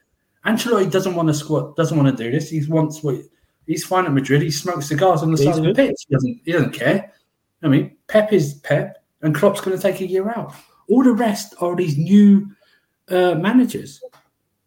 [0.46, 2.50] Ancelotti doesn't want to squat, doesn't want to do this.
[2.50, 3.16] He wants what
[3.66, 4.42] he's fine at Madrid.
[4.42, 6.04] He smokes cigars on the He's side of the pitch.
[6.08, 7.12] He doesn't he doesn't care.
[7.62, 10.54] I mean, Pep is Pep, and Klopp's going to take a year out.
[10.88, 12.50] All the rest are these new
[13.08, 14.02] uh, managers.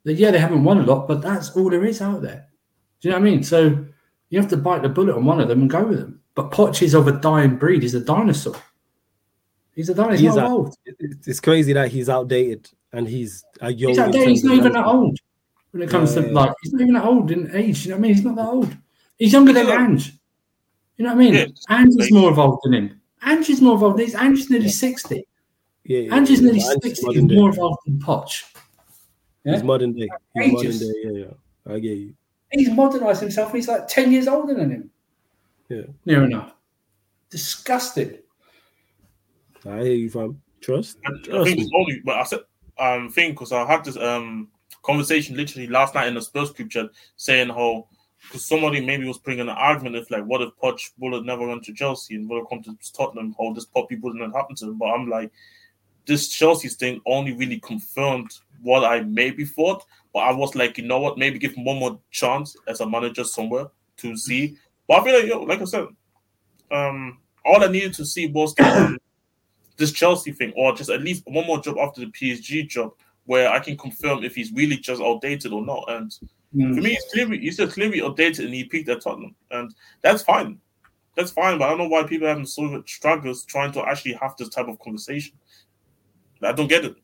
[0.06, 2.48] That yeah, they haven't won a lot, but that's all there is out there.
[3.02, 3.44] Do you know what I mean?
[3.44, 3.86] So
[4.30, 6.22] you have to bite the bullet on one of them and go with them.
[6.36, 7.82] But Poch is of a dying breed.
[7.82, 8.56] He's a dinosaur.
[9.76, 10.12] He's a dinosaur.
[10.14, 10.76] He's He's not a- old.
[10.86, 13.90] It's it's crazy that he's outdated and he's a young.
[13.90, 14.30] He's, outdated.
[14.30, 15.18] he's not even that old
[15.72, 16.34] when it comes Yeah, to yeah.
[16.34, 16.54] like.
[16.62, 17.86] He's not even that old in age.
[17.86, 18.14] You know what I mean?
[18.16, 18.78] He's not that old.
[19.18, 19.84] He's younger than Yeah.
[19.86, 20.14] Ange.
[20.98, 21.34] You know what I mean?
[21.34, 21.46] Yeah.
[21.70, 23.02] Ange is more evolved than him.
[23.24, 24.00] Ange is more evolved.
[24.00, 25.28] He's Ange is nearly sixty.
[25.84, 27.14] Yeah, yeah, Ange is yeah, nearly Ange's sixty.
[27.14, 28.44] He's more evolved than Poch.
[29.46, 29.54] Yeah?
[29.54, 30.10] He's modern day.
[30.34, 30.94] He's modern day.
[31.04, 31.74] Yeah, yeah.
[31.74, 32.14] I get you.
[32.52, 33.54] He's modernised himself.
[33.54, 34.90] He's like ten years older than him.
[35.70, 35.84] Yeah.
[36.06, 36.54] Near enough.
[37.30, 38.18] Disgusting.
[39.66, 40.42] I hear you, fam.
[40.62, 40.98] Trust.
[41.06, 41.64] And I Trust think me.
[41.64, 42.40] it's only, but I said,
[42.78, 44.50] um, thing because I had this um
[44.84, 47.88] conversation literally last night in the Spurs group chat saying how
[48.22, 51.46] because somebody maybe was bringing an argument of like, what if Poch would have never
[51.46, 54.58] gone to Chelsea and would have come to Tottenham, how this Poppy wouldn't have happened
[54.58, 54.78] to him.
[54.78, 55.32] But I'm like,
[56.06, 58.32] this Chelsea thing only really confirmed
[58.66, 59.86] what I maybe thought.
[60.14, 62.90] But I was like, you know what, maybe give him one more chance as a
[62.90, 64.58] manager somewhere to see.
[64.88, 65.88] But I feel like, yo, like I said,
[66.72, 68.98] um, all I needed to see was um,
[69.78, 72.94] this Chelsea thing, or just at least one more job after the PSG job,
[73.26, 75.86] where I can confirm if he's really just outdated or not.
[75.88, 76.12] And
[76.52, 80.24] for me, he's clearly he's just clearly outdated, and he peaked at Tottenham, and that's
[80.24, 80.60] fine.
[81.16, 83.88] That's fine, but I don't know why people are having so much struggles trying to
[83.88, 85.36] actually have this type of conversation.
[86.42, 86.96] I don't get it.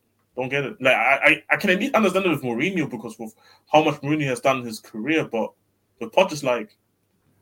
[0.42, 0.82] Don't get it.
[0.82, 3.32] Like I, I, I can at least understand it with Mourinho because of
[3.72, 5.52] how much Mourinho has done in his career, but
[6.00, 6.76] the pot is like,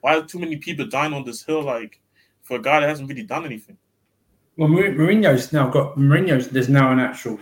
[0.01, 1.63] why are too many people dying on this hill?
[1.63, 2.01] Like
[2.41, 3.77] for a guy that hasn't really done anything.
[4.57, 6.49] Well, Mourin- Mourinho's now got Mourinho's.
[6.49, 7.39] There's now an actual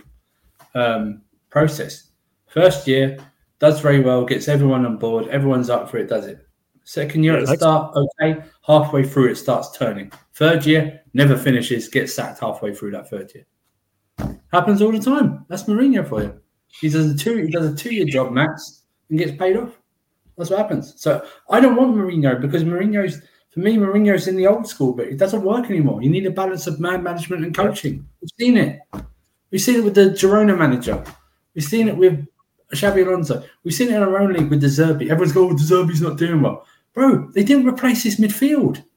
[0.76, 2.10] um, process.
[2.46, 3.18] First year
[3.58, 6.46] does very well, gets everyone on board, everyone's up for it, does it.
[6.84, 8.44] Second year Yeah, at the start, okay.
[8.64, 10.12] Halfway through, it starts turning.
[10.34, 13.44] Third year, never finishes, gets sacked halfway through that third year.
[14.52, 15.44] Happens all the time.
[15.48, 16.40] That's Mourinho for you.
[16.68, 17.36] He does a two.
[17.36, 19.78] He does a two-year job max and gets paid off.
[20.36, 20.94] That's what happens.
[20.96, 23.20] So I don't want Mourinho because Mourinho's
[23.50, 23.76] for me.
[23.76, 26.02] Mourinho's in the old school, but it doesn't work anymore.
[26.02, 28.06] You need a balance of man management and coaching.
[28.20, 28.80] We've seen it.
[29.50, 31.02] We've seen it with the Girona manager.
[31.54, 32.26] We've seen it with
[32.72, 33.42] Xabi Alonso.
[33.64, 35.10] We've seen it in our own league with De Zerbi.
[35.10, 36.66] Everyone's going, oh, De Zerbi's not doing well.
[36.92, 38.84] Bro, they didn't replace his midfield.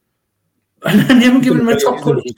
[0.83, 2.35] And they haven't given him a top quality.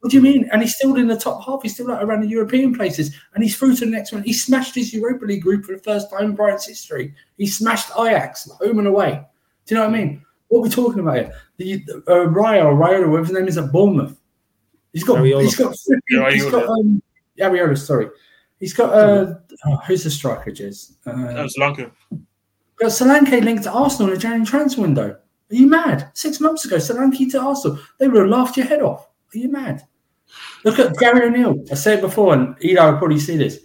[0.00, 0.48] What do you mean?
[0.52, 1.62] And he's still in the top half.
[1.62, 4.22] He's still like around the European places, and he's through to the next one.
[4.22, 7.14] He smashed his Europa League group for the first time in Brighton's history.
[7.36, 9.20] He smashed Ajax home and away.
[9.66, 10.24] Do you know what I mean?
[10.48, 11.32] What are we talking about here?
[11.58, 14.16] The uh, Raya or Raiola, whatever his name is at Bournemouth.
[14.92, 15.18] He's got.
[15.18, 15.42] Iraola.
[15.42, 15.76] He's got.
[16.08, 16.64] Yeah, He's got.
[16.64, 16.80] Iraola.
[16.80, 17.02] Um,
[17.38, 18.08] Iraola, sorry.
[18.60, 18.94] He's got.
[18.94, 19.34] Uh,
[19.66, 20.50] oh, who's the striker?
[20.50, 20.92] Jez?
[21.06, 21.90] Uh, And Sri Lanka.
[22.76, 25.10] got Solanke linked to Arsenal in the January transfer window.
[25.50, 26.10] Are you mad?
[26.14, 27.78] Six months ago, Solanke to Arsenal.
[27.98, 29.08] They would have laughed your head off.
[29.34, 29.86] Are you mad?
[30.64, 31.64] Look at Gary O'Neill.
[31.70, 33.60] I said it before, and Eli will probably see this.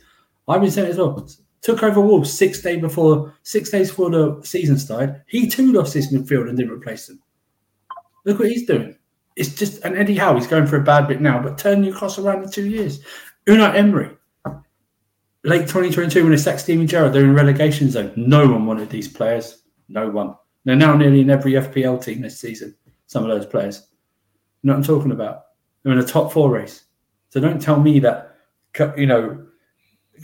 [0.47, 1.28] I've been saying it as well.
[1.61, 5.22] Took over Wolves six days before six days before the season started.
[5.28, 7.22] He too lost his midfield and didn't replace them.
[8.26, 8.97] Look what he's doing.
[9.36, 12.28] It's just and Eddie Howe, he's going for a bad bit now, but turn Newcastle
[12.28, 12.99] around in two years.
[13.47, 14.11] Unai Emery,
[15.43, 18.14] late 2022 when they sacked Steven Gerrard, they're in relegation zone.
[18.16, 19.64] No one wanted these players.
[19.88, 20.36] No one.
[20.66, 22.76] They're now nearly in every FPL team this season.
[23.07, 23.88] Some of those players.
[24.61, 25.43] You know what I'm talking about?
[25.84, 26.86] They're in a top four race.
[27.30, 28.36] So don't tell me that,
[28.98, 29.46] you know,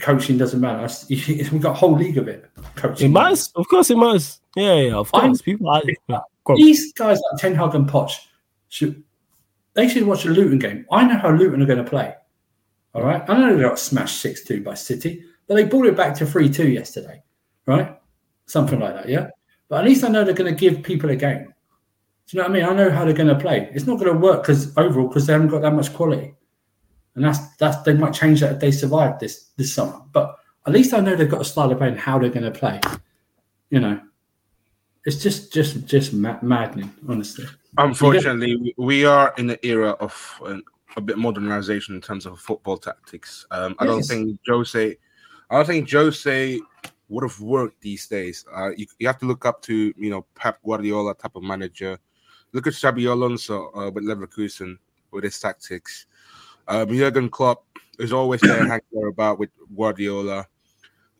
[0.00, 0.92] coaching doesn't matter.
[1.10, 2.50] We've got a whole league of it.
[2.76, 4.40] Coaching It must, of course, it must.
[4.56, 5.42] Yeah, yeah, of course.
[5.42, 6.20] People, are, yeah.
[6.56, 8.12] These guys like Ten Hag and Poch
[8.68, 9.02] should
[9.74, 10.86] they should watch the Luton game.
[10.90, 12.14] I know how Luton are going to play.
[12.94, 15.96] All right, I know they got smashed six two by City, but they brought it
[15.96, 17.22] back to three two yesterday,
[17.66, 17.96] right?
[18.46, 19.28] Something like that, yeah.
[19.68, 21.54] But at least I know they're going to give people a game.
[22.30, 22.64] Do you know what I mean?
[22.70, 23.68] I know how they're going to play.
[23.72, 26.32] It's not going to work because overall because they haven't got that much quality,
[27.16, 30.00] and that's that's they might change that if they survive this this summer.
[30.12, 32.44] But at least I know they've got a style of play and how they're going
[32.52, 32.80] to play.
[33.70, 34.00] You know,
[35.04, 37.46] it's just just just ma- maddening, honestly.
[37.78, 40.58] Unfortunately, we- we are in the era of uh,
[40.96, 43.44] a bit modernization in terms of football tactics.
[43.50, 44.96] Um, I don't think Jose,
[45.50, 46.60] I don't think Jose
[47.08, 48.44] would have worked these days.
[48.54, 51.98] Uh, you, you have to look up to you know Pep Guardiola type of manager.
[52.52, 54.78] Look at Xabi Alonso uh, with Leverkusen
[55.10, 56.06] with his tactics.
[56.68, 57.64] Um, Jurgen Klopp
[57.98, 60.46] is always there hanging about with Guardiola.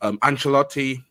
[0.00, 1.04] Um, Ancelotti,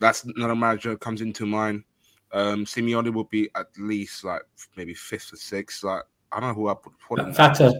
[0.00, 1.84] that's another manager that comes into mind.
[2.32, 4.42] Um, Simeone will be at least like
[4.76, 5.84] maybe fifth or sixth.
[5.84, 6.02] Like
[6.32, 6.92] I don't know who I put.
[6.98, 7.72] put Fata,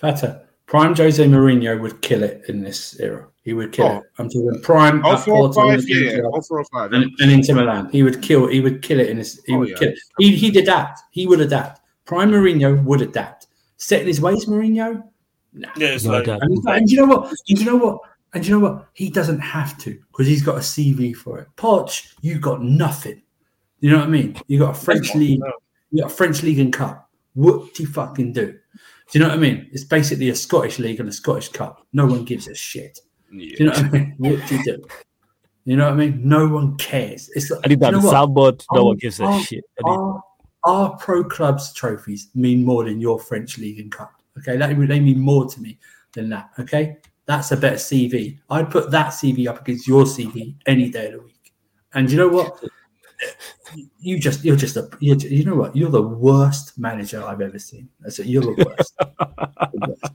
[0.00, 0.46] there.
[0.70, 0.94] Fatter, fatter.
[0.94, 3.26] Prime Jose Mourinho would kill it in this era.
[3.42, 3.96] He would kill Oh.
[3.98, 4.04] it.
[4.18, 6.20] I'm talking prime Oh, at four or five, and, yeah, yeah.
[6.24, 6.92] Oh, four or five.
[6.92, 7.88] and, and Inter Milan.
[7.90, 8.46] He would kill.
[8.48, 9.40] He would kill it in this.
[9.46, 9.76] He Oh, would yeah.
[9.76, 9.98] kill it.
[10.18, 11.00] He, he'd adapt.
[11.10, 11.80] He would adapt.
[12.04, 13.46] Prime Mourinho would adapt.
[13.78, 15.02] Set in his ways, Mourinho.
[15.52, 15.68] Nah.
[15.76, 16.42] Yeah, it's No like doubt.
[16.42, 17.30] And, and you know what?
[17.48, 18.00] And you know what?
[18.34, 18.86] And you know what?
[18.92, 21.48] He doesn't have to because he's got a CV for it.
[21.56, 23.20] Poch, you got nothing.
[23.80, 24.36] You know what I mean?
[24.46, 25.40] You got a French league.
[25.90, 27.08] You got a French league and cup.
[27.34, 28.56] What do you fucking do?
[29.10, 29.68] Do you know what I mean?
[29.72, 31.86] It's basically a Scottish league and a Scottish cup.
[31.92, 32.98] No one gives a shit.
[33.32, 33.56] Yeah.
[33.56, 34.14] Do you know what I mean?
[34.18, 34.84] What do you do?
[35.64, 36.20] You know what I mean?
[36.26, 37.28] No one cares.
[37.34, 38.14] It's like, I need do you that know what?
[38.14, 38.64] soundboard.
[38.72, 39.64] No one gives a oh, shit.
[39.84, 40.22] Our,
[40.64, 44.12] our pro clubs trophies mean more than your French league and cup.
[44.38, 45.78] Okay, that they mean more to me
[46.14, 46.50] than that.
[46.58, 48.38] Okay, that's a better CV.
[48.48, 51.52] I'd put that CV up against your CV any day of the week.
[51.94, 52.62] And you know what?
[54.00, 55.76] You just you're just a you're, you know what?
[55.76, 57.88] You're the worst manager I've ever seen.
[58.00, 58.26] That's it.
[58.26, 58.94] You're the worst.
[58.98, 60.12] The worst.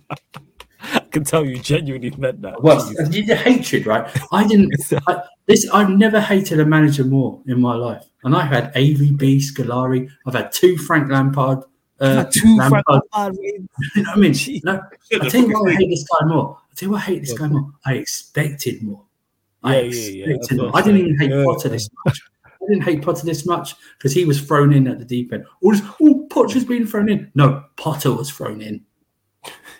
[0.81, 2.61] I can tell you genuinely meant that.
[2.61, 2.97] worst.
[2.99, 4.05] And you- the hatred, right?
[4.31, 4.73] I didn't.
[5.07, 8.03] I, this I've never hated a manager more in my life.
[8.23, 10.09] And I've had AVB, Scolari.
[10.25, 11.59] I've had two Frank Lampard.
[11.99, 12.83] Uh, two Lampard.
[12.87, 13.35] Frank Lampard.
[13.95, 14.61] You know what I mean?
[14.65, 15.81] No, I the tell you what, I thing.
[15.81, 16.57] hate this guy more.
[16.59, 17.71] I tell you what, I hate this guy more.
[17.85, 19.01] I expected more.
[19.63, 20.71] I Yeah, yeah, yeah, expected more.
[20.75, 21.71] I didn't even hate Yeah, Potter yeah.
[21.73, 22.19] this much.
[22.65, 25.45] I didn't hate Potter this much because he was thrown in at the deep end.
[25.61, 27.31] All this, oh, Potter's been thrown in.
[27.35, 28.83] No, Potter was thrown in.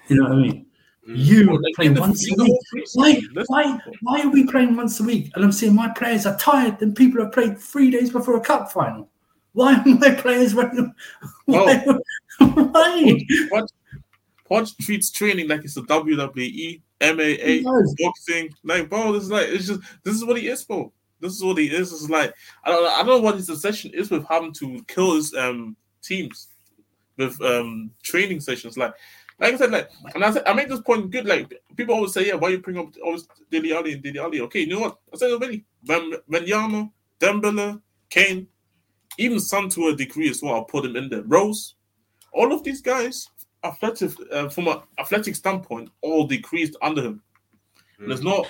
[0.07, 0.65] You know what I mean?
[1.07, 1.17] Mm.
[1.17, 2.59] You Well, play once a week.
[2.93, 3.21] Why?
[3.47, 3.79] Why?
[4.01, 5.31] Why are we playing once a week?
[5.35, 8.41] And I'm seeing my players are tired than people have played three days before a
[8.41, 9.09] cup final.
[9.53, 10.93] Why are my players running?
[11.45, 11.85] Why?
[12.39, 13.19] Why?
[13.51, 13.69] Pod,
[14.47, 16.81] Pod treats training like it's a WWE,
[17.63, 17.95] does.
[17.99, 18.49] boxing.
[18.63, 20.91] Like, bro, this is like it's just this is what he is for.
[21.19, 21.91] This is what he is.
[21.91, 25.15] It's like I don't I don't know what his obsession is with having to kill
[25.15, 26.49] his um teams
[27.17, 28.77] with um training sessions.
[28.77, 28.93] Like
[29.39, 31.25] like I said, like and I said I made this point good.
[31.25, 34.41] Like people always say, yeah, why you bring up always Dele Alli and Dele Alli?
[34.41, 34.99] Okay, you know what?
[35.13, 35.65] I said already.
[35.85, 38.47] Wanyama, Dembele, Kane,
[39.17, 40.55] even Son to a degree as well.
[40.55, 41.23] I'll put him in there.
[41.23, 41.75] Rose,
[42.31, 43.27] all of these guys,
[43.63, 47.21] athletic uh, from an athletic standpoint, all decreased under him.
[47.99, 48.47] And it's not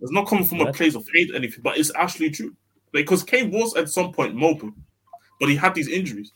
[0.00, 2.54] it's not coming from a place of hate or anything, but it's actually true.
[2.92, 4.72] Because Kane was at some point mobile,
[5.40, 6.32] but he had these injuries.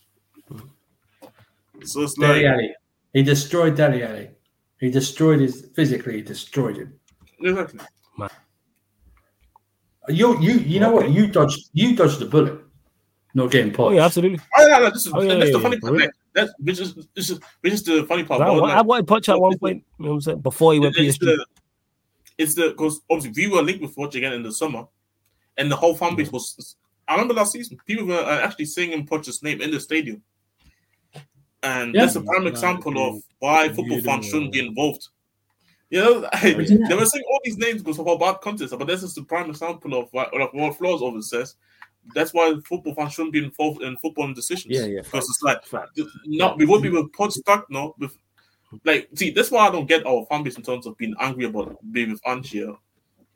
[1.84, 2.74] So it's like Dele Alli.
[3.12, 4.30] He destroyed Dele Alli.
[4.78, 6.16] He destroyed his physically.
[6.16, 6.98] He destroyed him.
[7.40, 7.80] exactly.
[10.08, 11.11] You you you know what?
[11.11, 12.61] You dodged you dodged the bullet.
[13.32, 14.40] Not getting Oh yeah, absolutely.
[14.58, 15.92] Oh, yeah, no, this is, Oh, yeah, that's yeah, the funny yeah, part.
[15.92, 16.04] really.
[16.06, 18.40] Like, that's which is this is which is the funny part.
[18.40, 19.84] I, about, I, like, wanted Poch at one point.
[19.98, 20.40] You know what I'm saying?
[20.40, 21.20] Before he went it's PSG.
[21.20, 21.46] the
[22.41, 24.84] it's the because obviously we were linked with Poch again in the summer,
[25.59, 26.76] and the whole fan base was.
[27.07, 30.22] I remember last season, people were uh, actually singing Poch's name in the stadium,
[31.62, 32.03] and Yeah.
[32.03, 35.09] that's a prime example of why football fans shouldn't be involved.
[35.91, 36.88] You know, Yeah.
[36.88, 39.24] they were saying all these names because of how bad context, but this is the
[39.24, 41.57] prime example of what, like what Flawless always says.
[42.14, 44.74] That's why football fans shouldn't be involved in football decisions.
[44.74, 45.99] Yeah, yeah, Because it's like Fact.
[46.26, 48.16] not we would be with Pod stuck no with
[48.85, 51.45] like see that's why I don't get our fan base in terms of being angry
[51.45, 52.77] about being with Anchia.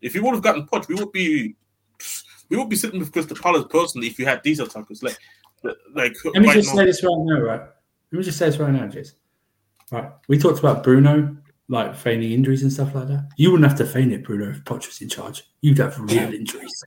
[0.01, 1.55] If we would have gotten Pod, we would be
[2.49, 5.03] we would be sitting with Crystal Palace personally if you had these attackers.
[5.03, 5.17] Like
[5.93, 6.81] like Let me right just now.
[6.81, 7.61] say this right now, right?
[8.11, 9.13] Let me just say this right now, Jace.
[9.91, 10.09] Right.
[10.27, 13.29] We talked about Bruno, like feigning injuries and stuff like that.
[13.37, 15.43] You wouldn't have to feign it, Bruno, if Poch was in charge.
[15.61, 16.83] You'd have real injuries.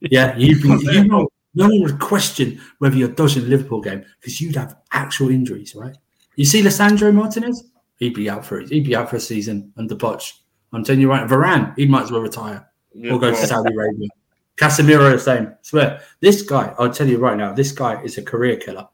[0.00, 4.04] yeah, you'd be, you know, no one would question whether you're dodging the Liverpool game
[4.20, 5.96] because you'd have actual injuries, right?
[6.36, 7.70] You see Lisandro Martinez?
[7.96, 10.32] He'd be out for he'd be out for a season under Poch.
[10.72, 13.72] I'm telling you right, Varane, he might as well retire Yeah, or go to Saudi
[13.72, 14.08] Arabia.
[14.56, 15.54] Casemiro, the same.
[15.62, 18.86] Swear, this guy, I'll tell you right now, this guy is a career killer.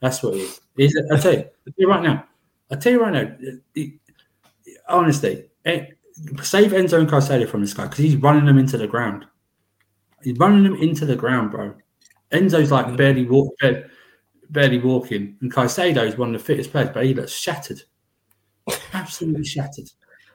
[0.00, 0.60] That's what he is.
[0.76, 2.24] He's, a- I'll tell you, I'll tell you right now.
[2.70, 3.36] I'll tell you right now.
[3.74, 3.98] he-
[4.88, 5.86] honestly, eh,
[6.42, 9.26] save Enzo and Caicedo from this guy because he's running them into the ground.
[10.22, 11.74] He's running them into the ground, bro.
[12.32, 13.84] Enzo's like barely walk, barely,
[14.50, 17.82] barely walking, and Caicedo is one of the fittest players, but he looks shattered,
[18.92, 19.90] absolutely shattered.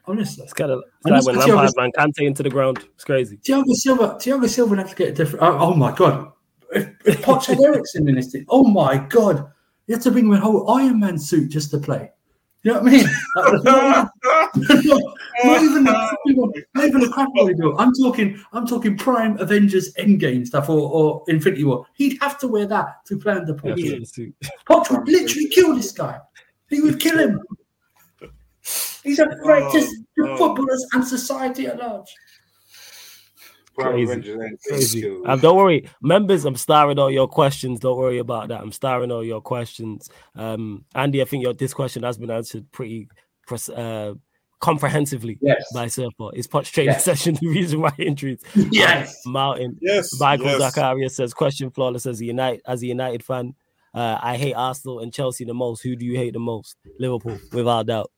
[0.06, 2.80] Honestly, It's kind of like when he Lampard man Kante into the ground.
[2.96, 3.38] It's crazy.
[3.38, 5.44] Thiago Silva, Thiago Silva would have to get a different.
[5.44, 6.32] Oh, oh my god!
[6.72, 9.52] If, if Poch had Eriksen in this team, oh my god!
[9.86, 12.10] You have to bring him a whole Iron Man suit just to play.
[12.64, 13.06] You know what I mean?
[13.64, 14.10] not,
[15.44, 15.92] not even a,
[16.76, 17.30] not even a crap.
[17.78, 18.40] I'm talking.
[18.54, 21.86] I'm talking prime Avengers Endgame stuff or, or Infinity War.
[21.94, 23.78] He'd have to wear that to play under Poch.
[23.78, 24.28] Yeah,
[24.70, 26.20] Poch would literally kill this guy.
[26.70, 27.40] He would kill him.
[29.04, 30.38] He's a threat to to oh.
[30.38, 32.08] footballers and society at large.
[33.76, 34.36] Crazy.
[34.68, 34.99] Crazy.
[34.99, 35.26] skills.
[35.28, 36.45] Um, don't worry, members.
[36.45, 37.80] I'm starring all your questions.
[37.80, 38.62] Don't worry about that.
[38.62, 40.10] I'm starring all your questions.
[40.36, 43.08] Um, Andy, I think your this question has been answered pretty
[43.76, 44.14] uh,
[44.60, 45.64] comprehensively Yes.
[45.74, 46.30] by Surfer.
[46.34, 47.06] Is Poch training Yes.
[47.06, 48.41] session the reason why injuries?
[48.56, 49.22] Yes.
[49.26, 49.78] Mountain.
[49.82, 50.76] yes, Michael yes.
[50.76, 53.56] Zakaria says, question flawless as a United as a United fan.
[53.93, 55.82] Uh, I hate Arsenal and Chelsea the most.
[55.82, 56.78] Who do you hate the most?
[56.99, 58.12] Liverpool, without doubt.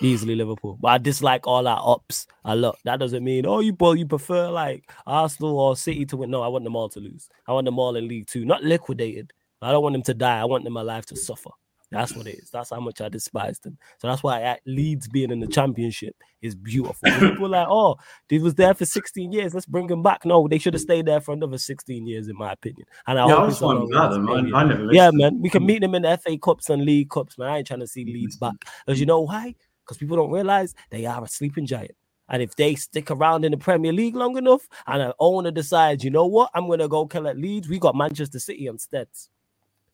[0.00, 0.78] Easily Liverpool.
[0.80, 2.78] But I dislike all our ups a lot.
[2.84, 6.30] That doesn't mean, oh, you boy, you prefer like Arsenal or City to win.
[6.30, 7.28] No, I want them all to lose.
[7.46, 9.32] I want them all in League Two, not liquidated.
[9.60, 10.40] I don't want them to die.
[10.40, 11.50] I want them alive to suffer.
[11.90, 12.50] That's what it is.
[12.50, 13.78] That's how much I despise them.
[13.98, 17.08] So that's why at Leeds being in the championship is beautiful.
[17.18, 17.96] People are like, oh,
[18.28, 19.54] they was there for 16 years.
[19.54, 20.26] Let's bring them back.
[20.26, 22.86] No, they should have stayed there for another 16 years, in my opinion.
[23.06, 24.26] And I Yeah, I hope was it's a fine long without them.
[24.26, 24.92] lasting I, I never.
[24.92, 25.40] yeah, man.
[25.40, 27.48] We can meet them in the FA Cups and League Cups, man.
[27.48, 28.54] I ain't trying to see Leeds back.
[28.84, 29.54] Because you know why?
[29.88, 31.96] Because people don't realize they are a sleeping giant.
[32.28, 36.04] And if they stick around in the Premier League long enough and an owner decides,
[36.04, 39.08] you know what, I'm going to go kill at Leeds, we got Manchester City instead.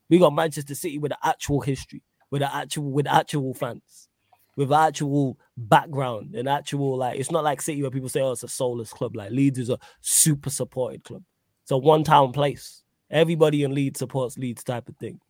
[0.08, 4.08] We got Manchester City with actual history, with actual, with actual fans,
[4.56, 8.42] with actual background and actual, like, it's not like City where people say, oh, it's
[8.42, 9.14] a soulless club.
[9.14, 11.22] Like, Leeds is a super supported club.
[11.62, 12.82] It's a one town place.
[13.10, 15.20] Everybody in Leeds supports Leeds type of thing.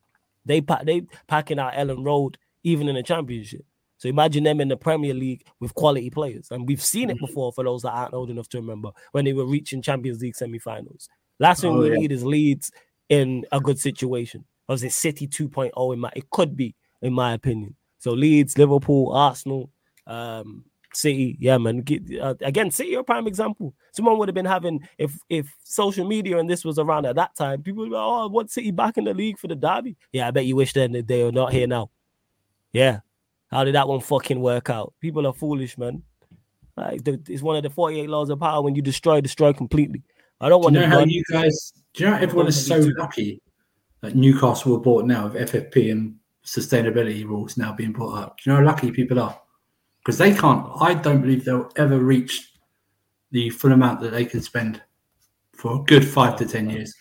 [0.47, 3.65] They pack they packing out Elland Road even in the championship.
[4.05, 6.49] So imagine them in the Premier League with quality players.
[6.51, 9.33] And we've seen it before for those that aren't old enough to remember when they
[9.33, 11.09] were reaching Champions League semi-finals.
[11.39, 11.97] Last thing Oh, we yeah.
[11.97, 12.71] need is Leeds
[13.09, 14.45] in a good situation.
[14.69, 17.77] Or is it City 2.0 in my it could be, in my opinion.
[17.97, 19.71] So Leeds, Liverpool, Arsenal,
[20.07, 21.83] um, City, yeah, man.
[22.21, 23.73] Uh, again, City are a prime example.
[23.93, 27.35] Someone would have been having if if social media and this was around at that
[27.37, 29.97] time, people would be like, oh, what City back in the league for the derby?
[30.13, 31.89] Yeah, I bet you wish then that they are not here now.
[32.75, 33.01] Yeah,
[33.55, 34.93] how did that one fucking work out?
[35.01, 36.03] People are foolish, man.
[36.77, 38.61] Like it's one of the forty-eight laws of power.
[38.61, 40.03] When you destroy, destroy completely.
[40.41, 41.09] I don't Do want you know how run.
[41.09, 41.73] you guys?
[41.95, 43.41] Do you know everyone is so lucky
[44.01, 48.39] that Newcastle were bought now with FFP and sustainability rules now being brought up?
[48.39, 49.41] Do you know how lucky people are?
[50.01, 50.69] Because they can't.
[50.81, 52.53] I don't believe they'll ever reach
[53.31, 54.83] the full amount that they can spend
[55.53, 56.93] for a good five to ten years.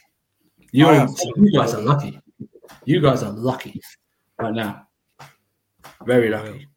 [0.72, 0.94] You're,
[1.36, 2.20] you guys are lucky.
[2.86, 3.82] You guys are lucky
[4.38, 4.88] right now.
[6.06, 6.68] Very lucky.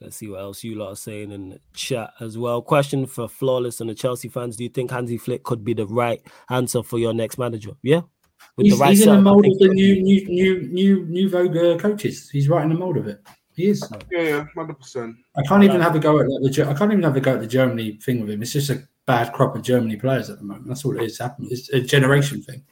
[0.00, 2.60] Let's see what else you lot are saying in the chat as well.
[2.60, 5.86] Question for Flawless and the Chelsea fans: Do you think Hansi Flick could be the
[5.86, 7.70] right answer for your next manager?
[7.82, 8.02] Yeah,
[8.56, 11.28] with He's, the right he's in the mold of the new, new, new, new, new
[11.30, 12.28] Vogue uh, coaches.
[12.28, 13.26] He's right in the mold of it.
[13.54, 13.88] He is.
[14.10, 15.16] Yeah, yeah, hundred percent.
[15.34, 16.66] I can't even have a go at the.
[16.68, 18.42] I can't even have a go at the Germany thing with him.
[18.42, 20.68] It's just a bad crop of Germany players at the moment.
[20.68, 21.48] That's all it is happening.
[21.50, 22.62] It's a generation thing.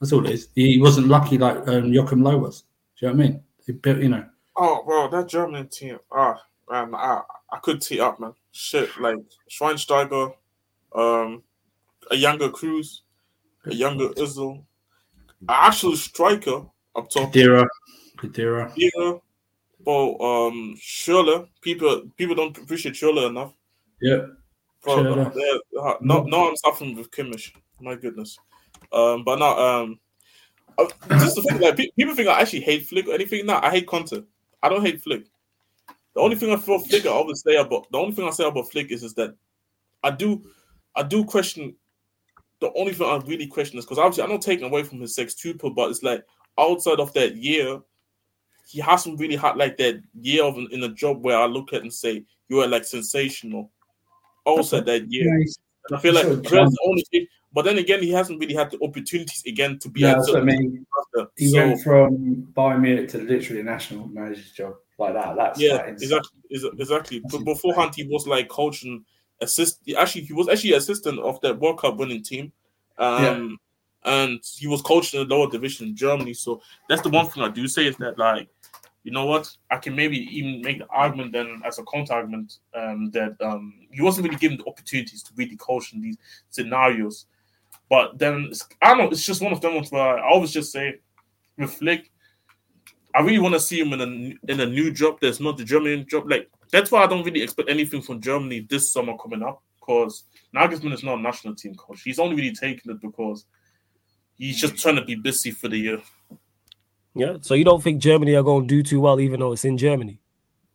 [0.00, 0.48] That's all it is.
[0.54, 2.62] He wasn't lucky like um, Joachim Low was.
[2.98, 3.42] Do you know what I mean?
[3.66, 4.24] He built, you know.
[4.56, 5.98] Oh, bro, that German team.
[6.12, 6.40] Ah,
[6.70, 8.34] man, I, I could tee up, man.
[8.52, 9.16] Shit, like
[9.50, 10.32] Schweinsteiger,
[10.94, 11.42] um,
[12.10, 13.00] a younger Kroos,
[13.66, 14.64] a younger Özil, an
[15.48, 17.32] actual striker up top.
[17.32, 17.66] Khedira,
[18.18, 18.72] Khedira.
[18.76, 19.14] Yeah,
[19.80, 21.48] bro, um, Schürrle.
[21.60, 23.52] People, people don't appreciate Schürrle enough.
[24.00, 24.26] Yeah.
[24.82, 25.02] Bro,
[25.34, 27.52] they're- uh, no, no, I'm suffering with Kimmich.
[27.80, 28.38] My goodness.
[28.92, 29.98] Um, but now, um,
[30.78, 33.46] uh, just the thing, like pe- people think I actually hate Flick or anything.
[33.46, 34.22] No, I hate Conte.
[34.64, 35.26] I don't hate Flick.
[36.14, 38.46] The only thing I feel Flick I always say about the only thing I say
[38.48, 39.36] about Flick is is that
[40.02, 40.42] I do,
[40.96, 41.76] I do question.
[42.60, 45.14] The only thing I really question is because obviously I'm not taking away from his
[45.14, 46.24] sextuple, but it's like
[46.58, 47.78] outside of that year,
[48.66, 51.82] he hasn't really had like that year of in a job where I look at
[51.82, 53.70] and say you are like sensational.
[54.46, 55.30] Also that year.
[55.30, 57.26] And I feel like that's the only thing.
[57.54, 60.40] But then again, he hasn't really had the opportunities again to be Yeah, what I
[60.40, 60.84] mean.
[61.36, 64.74] He So went from Bayern Munich to literally a national manager's job.
[64.98, 65.36] like that.
[65.36, 67.22] That's Yeah, exactly, exa- exactly.
[67.30, 69.04] But beforehand, he was like coaching,
[69.40, 69.80] assist.
[69.96, 72.52] Actually, he was actually assistant of that World Cup winning team,
[72.98, 73.58] um,
[74.04, 76.34] and he was coaching the lower division in Germany.
[76.34, 78.48] So that's the one thing I do say is that like,
[79.04, 82.58] you know what, I can maybe even make the argument then as a counter argument
[82.74, 86.16] um, that um, he wasn't really given the opportunities to really coach in these
[86.50, 87.26] scenarios.
[87.94, 89.10] But then it's, I don't know.
[89.10, 90.86] It's just one of them ones where I always just say,
[91.58, 92.10] with Flick,
[93.14, 95.18] I really want to see him in a in a new job.
[95.20, 96.28] There's not the German job.
[96.28, 99.62] Like that's why I don't really expect anything from Germany this summer coming up.
[99.78, 100.24] Because
[100.56, 102.02] Nagelsmann is not a national team coach.
[102.02, 103.46] He's only really taking it because
[104.38, 106.02] he's just trying to be busy for the year.
[107.14, 107.36] Yeah.
[107.42, 109.76] So you don't think Germany are going to do too well, even though it's in
[109.78, 110.18] Germany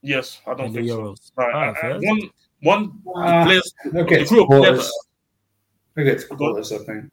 [0.02, 1.00] Yes, I don't in the think so.
[1.02, 1.32] Euros?
[1.36, 1.54] Right.
[1.54, 2.22] Ah, I- I- one
[2.62, 2.84] one
[3.16, 3.74] Uh, players.
[3.92, 4.92] Look at the group of quarters.
[6.04, 6.22] Players.
[6.24, 7.12] Look at quarters, I think.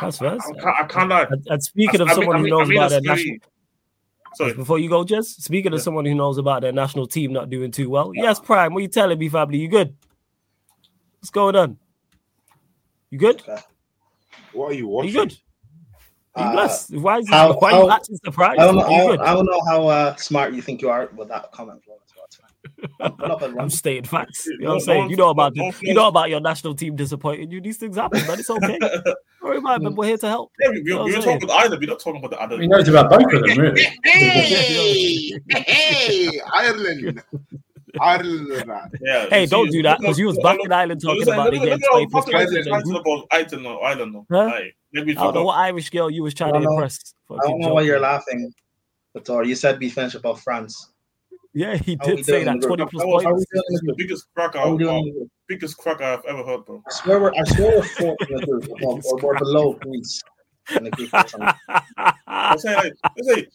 [0.00, 0.36] That's fair.
[0.36, 1.26] I can't, I can't lie.
[1.30, 3.02] And, and speaking of I someone I who mean- I knows mean, about a their
[3.02, 3.36] scary- national,
[4.34, 4.52] Sorry.
[4.54, 5.28] before you go, Jess.
[5.28, 8.72] Speaking of someone who knows about their national team not doing too well, yes, Prime.
[8.72, 9.58] What are you telling me, family?
[9.58, 9.94] You good?
[11.18, 11.78] What's going on?
[13.10, 13.42] You good?
[14.52, 15.12] What are you Are you watching?
[15.12, 15.36] good?
[16.36, 16.68] Are you Uh.
[17.00, 18.60] Why is how- why are you how- acting surprised?
[18.60, 18.82] I don't know.
[18.82, 19.20] I you don't, good?
[19.20, 21.94] I don't know how uh, smart you think you are with that comment, Flo.
[22.80, 23.12] So it's fine.
[23.20, 23.60] I'm not.
[23.60, 24.46] I'm stating facts.
[24.46, 25.10] You know what I'm saying?
[25.10, 27.60] You know about no the, one you know about your national team disappointing you.
[27.60, 28.78] These things happen, but it's okay.
[28.80, 29.92] Don't worry about it.
[29.94, 30.52] We're here to help.
[30.60, 31.78] Yeah, we, we, You know we what were I'm talking about either.
[31.78, 32.60] We're not talking about the other.
[32.60, 33.86] He knows about both of them, really.
[34.04, 37.22] Hey, hey, Ireland,
[38.00, 38.96] Ireland.
[39.02, 39.26] Yeah.
[39.30, 41.50] Hey, don't see, do that because you was look- back in Ireland talking look- about
[41.50, 43.18] they look- getting look- 20 look- plus look- points in look- their look- group.
[43.24, 44.26] about Ireland, no, Ireland, no.
[44.30, 44.48] Huh?
[44.50, 47.14] Hey, maybe I don't know what Irish girl you was trying I to impress.
[47.30, 48.02] I don't know why you're joking.
[48.02, 48.54] laughing,
[49.14, 49.42] Victor.
[49.44, 50.89] You said we finished about France.
[51.52, 53.46] Yeah, he did say that 20 plus That was- we points.
[53.52, 56.64] the the biggest crack How we I've, doing uh, the biggest crack I've ever heard,
[56.64, 56.82] bro.
[56.86, 60.22] I swear we're, I swear we're fourth in the group, or, or below Greece
[60.76, 61.12] in the group.
[61.12, 61.54] or something.
[62.26, 63.46] I say like, I say,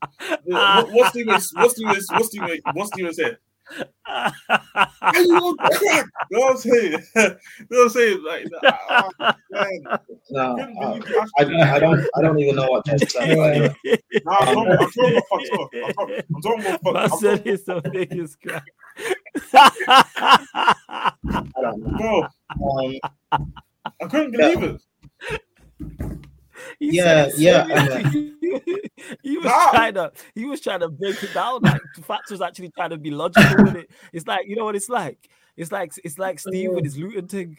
[0.44, 3.38] what, what's the what's the what's the what's the say?
[4.06, 4.34] How
[5.16, 6.06] you on crack?
[6.32, 6.92] You know what I'm saying?
[7.16, 7.38] you know
[7.70, 8.24] what I'm saying?
[8.24, 9.10] Like, ah.
[10.30, 11.04] No, uh, believe you
[11.38, 12.06] I, I don't.
[12.16, 13.28] I don't even know what just said.
[13.28, 13.76] but anyway.
[14.26, 15.22] Nah, I'm talking, about factor.
[15.84, 17.14] I'm talking, I'm talking about Man factor.
[17.14, 18.64] I'm said it's the biggest crack.
[19.54, 21.14] I
[21.62, 21.98] don't know.
[21.98, 22.28] bro,
[22.82, 23.00] Um,
[24.02, 24.82] I couldn't believe it.
[26.80, 27.66] He Yeah, said yeah,
[29.24, 29.72] he was Nah.
[29.72, 31.62] trying to he was trying to break it down.
[31.62, 33.90] Like Fats was actually trying to be logical with it.
[34.14, 35.30] It's like you know what it's like.
[35.58, 37.58] It's like it's like Steve with his Luton thing.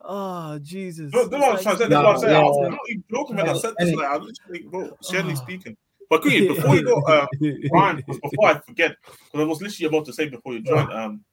[0.00, 1.12] Oh Jesus!
[1.12, 1.88] That's what I'm It's trying to say.
[1.88, 2.34] That's what I'm saying.
[2.36, 2.68] I was Yeah.
[2.68, 3.88] not even joking when I said this.
[3.88, 5.42] Any- Like, I was literally, bro, generally Ah.
[5.42, 5.76] speaking.
[6.10, 7.26] But quickly, before you go, uh,
[7.72, 11.24] Ryan, before I forget, because I was literally about to say before you joined, um,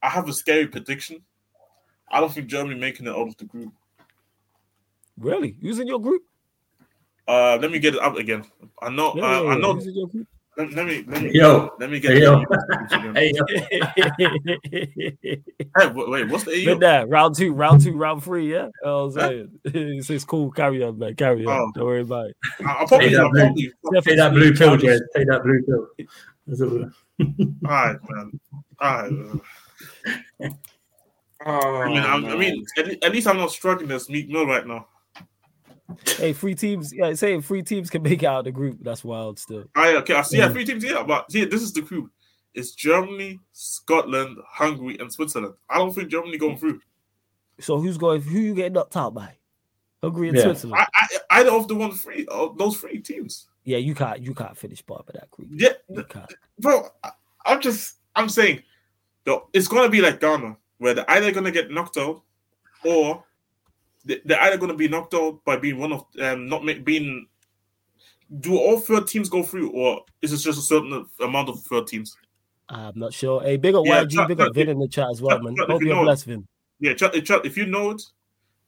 [0.00, 1.24] I have a scary prediction.
[2.10, 3.72] I don't think Germany making it out of the group.
[5.18, 5.56] Really?
[5.60, 6.22] Who's in your group?
[7.26, 8.44] Uh, let me get it up again.
[8.80, 9.12] I know.
[9.14, 9.74] Yeah, uh, yeah, I know.
[9.74, 10.26] Who's in your group?
[10.56, 11.04] Let, let me.
[11.06, 11.30] Let me.
[11.32, 12.12] Yo, Let me get.
[13.14, 13.44] Hey, yo.
[13.48, 13.84] it.
[13.94, 14.92] hey,
[15.22, 15.40] yo.
[15.76, 16.78] Hey, wait, wait, what's the Been EU?
[16.78, 18.50] there, round two, round two, round three.
[18.52, 19.60] Yeah, you know what I'm saying
[19.98, 20.50] it's, it's cool.
[20.50, 21.14] Carry on, man.
[21.14, 21.52] Carry on.
[21.60, 21.70] Oh.
[21.74, 22.36] Don't worry about it.
[22.66, 23.08] I'll probably.
[23.10, 23.72] Hey, that I'll probably.
[24.02, 24.90] Take that blue pill, Childish.
[24.90, 25.00] Jez.
[25.14, 25.86] Take that blue pill.
[26.48, 26.90] That's all.
[27.20, 27.30] All
[27.66, 28.40] right, man.
[28.80, 29.12] All right.
[30.42, 30.48] uh,
[31.46, 34.44] Oh, I mean, I'm, I mean, at, at least I'm not struggling as Meek Mill
[34.46, 34.88] right now.
[36.04, 36.92] Hey, three teams.
[36.92, 38.78] Yeah, saying three teams can make it out of the group.
[38.82, 39.38] That's wild.
[39.38, 40.38] Still, I okay, I see.
[40.38, 40.68] Yeah, three mm.
[40.68, 40.84] teams.
[40.84, 42.10] Yeah, but see, this is the group.
[42.54, 45.54] It's Germany, Scotland, Hungary, and Switzerland.
[45.70, 46.60] I don't think Germany going mm.
[46.60, 46.80] through.
[47.60, 48.20] so who's going?
[48.20, 49.34] Who you getting knocked out by?
[50.02, 50.44] Hungary and Yeah.
[50.44, 50.80] Switzerland.
[50.94, 53.48] I, I either of the one three of uh, those three teams.
[53.64, 54.20] yeah, you can't.
[54.20, 55.48] You can't finish part of that group.
[55.52, 56.32] Yeah, You can't.
[56.58, 56.88] bro.
[57.02, 57.10] I,
[57.46, 57.96] I'm just.
[58.14, 58.62] I'm saying,
[59.24, 62.22] though, it's gonna be like Ghana, where they're either gonna get knocked out,
[62.84, 63.22] or they-
[64.24, 67.26] they're either gonna be knocked out by being one of um not make, being.
[68.40, 71.86] Do all third teams go through, or is it just a certain amount of third
[71.86, 72.14] teams?
[72.68, 73.40] I'm not sure.
[73.42, 75.54] Hey, big up Yeah, YG, big up Vin in the chat as well, Chuck- man.
[75.58, 76.46] If Hope you you're know- blessed, Vin.
[76.80, 78.02] Yeah, Chuck, if, if you know it,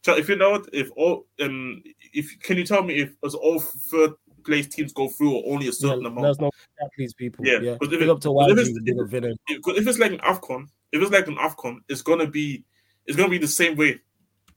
[0.03, 1.82] Chuck, if you know it, if all um,
[2.14, 4.12] if can you tell me if as all third
[4.47, 6.26] place teams go through or only a Yeah, certain let amount?
[6.28, 7.45] us know, that, please, people.
[7.47, 9.24] Yeah, Yeah, big it- up to but if it's- big up Vin.
[9.24, 12.64] in- If, if it's like an Afcon, if it's like an Afcon, it's gonna be
[13.05, 14.01] it's gonna be the same way.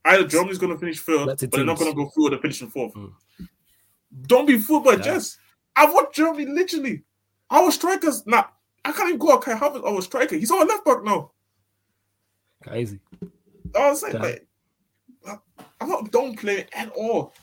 [0.06, 2.94] Either Germany's gonna finish third, the but they're not gonna go through they're finishing fourth.
[2.94, 3.14] Mm.
[4.24, 5.02] Don't be fooled by Yeah.
[5.02, 5.38] Jess.
[5.76, 7.04] I've watched Germany literally.
[7.50, 8.46] Our strikers, nah,
[8.84, 10.36] I can't even call Kai Havertz our striker.
[10.36, 11.32] He's on left back now.
[12.64, 13.00] Crazy.
[13.76, 15.40] I was saying, like,
[15.80, 17.34] I'm not don't play at all.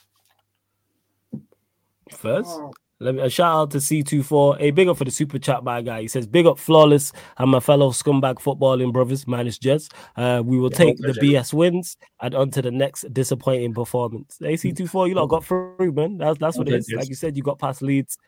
[2.11, 2.73] First, Oh.
[3.03, 4.59] Let me a shout out to C24.
[4.59, 6.03] Hey, big up for the super chat, my guy.
[6.03, 9.89] He says, Big up flawless and my fellow scumbag footballing brothers, minus Jets.
[10.17, 11.13] Uh, we will Yeah, take the.
[11.13, 14.37] BS wins and on to the next disappointing performance.
[14.39, 16.19] Hey, C24, you lot got through, man.
[16.19, 16.91] That's that's what it Okay, is.
[16.91, 16.99] yes.
[16.99, 18.19] Like you said, you got past Leeds.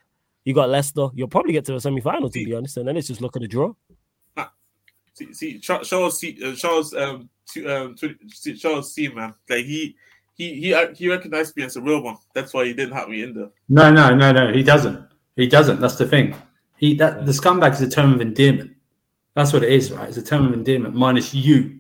[0.45, 1.09] You got Leicester.
[1.15, 3.37] You'll probably get to the semi final, to be honest, and then it's just look
[3.37, 3.75] at the draw.
[5.15, 7.97] See, see Charles, Charles, see, uh, Charles, um, to, um,
[8.59, 9.95] Charles, see, man, like he,
[10.43, 12.17] he, he, uh, he recognized me as a real one.
[12.35, 13.51] That's why he didn't have me in there.
[13.69, 14.53] No, no, no, no.
[14.53, 14.99] He doesn't.
[15.37, 15.81] He doesn't.
[15.81, 16.35] That's the thing.
[16.77, 18.71] He that the scumbag is a term of endearment.
[19.35, 20.09] That's what it is, right?
[20.09, 20.95] It's a term of endearment.
[20.95, 21.79] Minus you,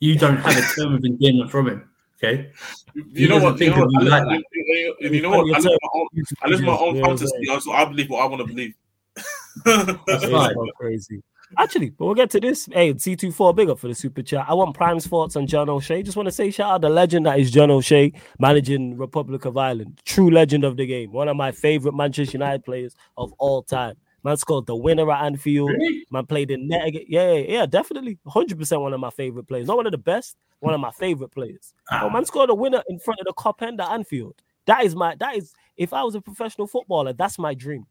[0.00, 1.90] you don't have a term of endearment from him.
[2.22, 2.50] Okay.
[2.94, 3.60] You, He know what?
[3.60, 4.02] You know what?
[4.02, 5.56] of I, like live- you, you- you know what?
[5.56, 6.08] I live my own,
[6.42, 7.58] I live my own Yeah, fantasy, yeah.
[7.58, 8.74] so I believe what I want to believe.
[9.64, 11.22] That's It's so crazy.
[11.58, 12.68] Actually, but we'll get to this.
[12.72, 14.46] Hey, C24 big up for the super chat.
[14.48, 16.02] I want Prime's thoughts on John O'Shea.
[16.02, 19.56] Just want to say shout out the legend that is John O'Shea, managing Republic of
[19.56, 20.00] Ireland.
[20.04, 21.12] True legend of the game.
[21.12, 23.96] One of my favorite Manchester United players of all time.
[24.24, 25.70] Man scored the winner at Anfield.
[25.70, 26.06] Really?
[26.10, 27.04] Man played in net again.
[27.08, 28.18] Yeah, yeah, definitely.
[28.26, 29.66] 100% one of my favorite players.
[29.66, 31.74] Not one of the best, one of my favorite players.
[31.90, 34.40] Ah, man scored a winner in front of the Kop end at Anfield.
[34.66, 37.86] That is my, that is, if I was a professional footballer, that's my dream.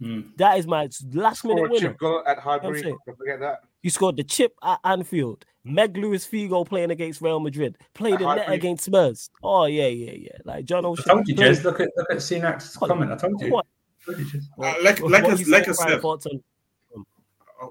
[0.00, 0.20] Hmm.
[0.36, 1.88] That is my last Score minute a winner.
[1.90, 2.80] chip goal at Highbury.
[2.82, 2.96] saying.
[3.06, 3.60] Don't forget that.
[3.82, 5.44] You scored the chip at Anfield.
[5.62, 7.76] Meg Luis Figo playing against Real Madrid.
[7.92, 9.28] Played At in net against Spurs.
[9.42, 10.38] Oh yeah, yeah, yeah.
[10.44, 11.02] Like John I O'Shea.
[11.04, 11.64] told you, played- Jez.
[11.64, 13.12] Look at look at Sinak's comment.
[13.12, 13.52] I told you.
[13.52, 13.66] What?
[14.06, 14.42] Told you, Jez.
[14.58, 16.42] Uh, like, like, what I, like I said, thoughts on-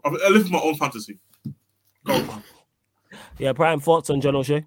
[0.05, 1.17] I, I live my own fantasy.
[2.05, 2.27] Go.
[3.39, 4.65] yeah, prime thoughts on John O'Shea.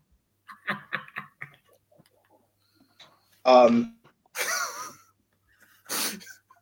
[3.45, 3.95] Um,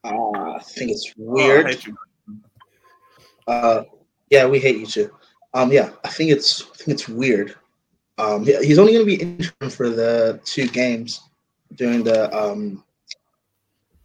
[0.05, 1.67] uh, I think it's Oh, weird.
[1.67, 1.97] hate you.
[3.47, 3.85] Uh,
[4.31, 5.11] yeah, we hate you too.
[5.55, 7.55] Um, yeah, I think it's I think it's weird.
[8.19, 11.21] Um, he- he's only going to be interim for the two games
[11.75, 12.85] during the um,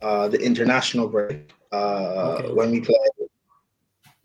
[0.01, 2.51] uh, the international break uh, Okay.
[2.53, 2.95] when we play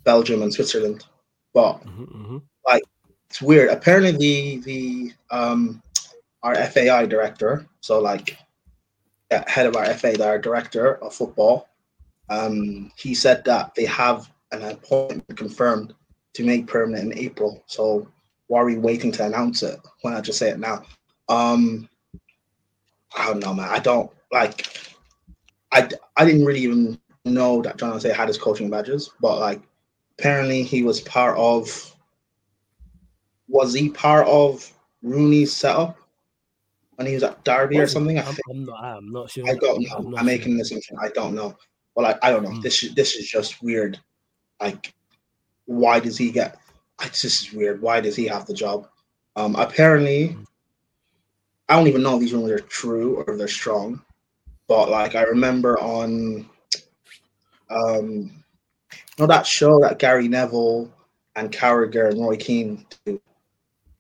[0.05, 1.05] Belgium and Switzerland.
[1.53, 2.39] But Mm-hmm,
[3.29, 3.69] it's weird.
[3.71, 5.83] Apparently, the the um,
[6.43, 8.37] our FAI director, so like
[9.31, 11.69] head of our FA, our director of football,
[12.29, 15.95] um, he said that they have an appointment confirmed
[16.35, 17.63] to make permanent in April.
[17.67, 18.09] So
[18.49, 19.81] why are we waiting to announce it?
[20.03, 20.85] Why not just say it now?
[21.29, 21.89] Um,
[23.17, 23.69] I don't know, man.
[23.69, 24.67] I don't like.
[25.73, 29.61] I I didn't really even know that John O'Shea had his coaching badges, but like
[30.19, 31.95] apparently he was part of.
[33.49, 34.73] Was he part of
[35.03, 35.97] Rooney's setup
[37.01, 38.19] when he was at Derby or something?
[38.19, 38.25] I.
[38.51, 38.85] I'm not.
[38.85, 39.49] I'm not sure.
[39.49, 39.97] I don't know.
[39.97, 40.99] I'm I'm, making an assumption.
[41.01, 41.57] I don't know.
[41.97, 42.51] But like, I don't know.
[42.51, 42.63] Mm.
[42.63, 43.99] This is this is just weird.
[44.61, 44.93] Like,
[45.65, 46.59] why does he get?
[47.03, 47.81] This is weird.
[47.81, 48.87] Why does he have the job?
[49.35, 50.37] Um, apparently,
[51.71, 54.03] I don't even know if these rumors are true or they're strong.
[54.69, 56.47] But like, I remember on,
[57.71, 58.31] um,
[58.93, 60.93] you know that show that Gary Neville
[61.35, 63.19] and Carragher and Roy Keane do.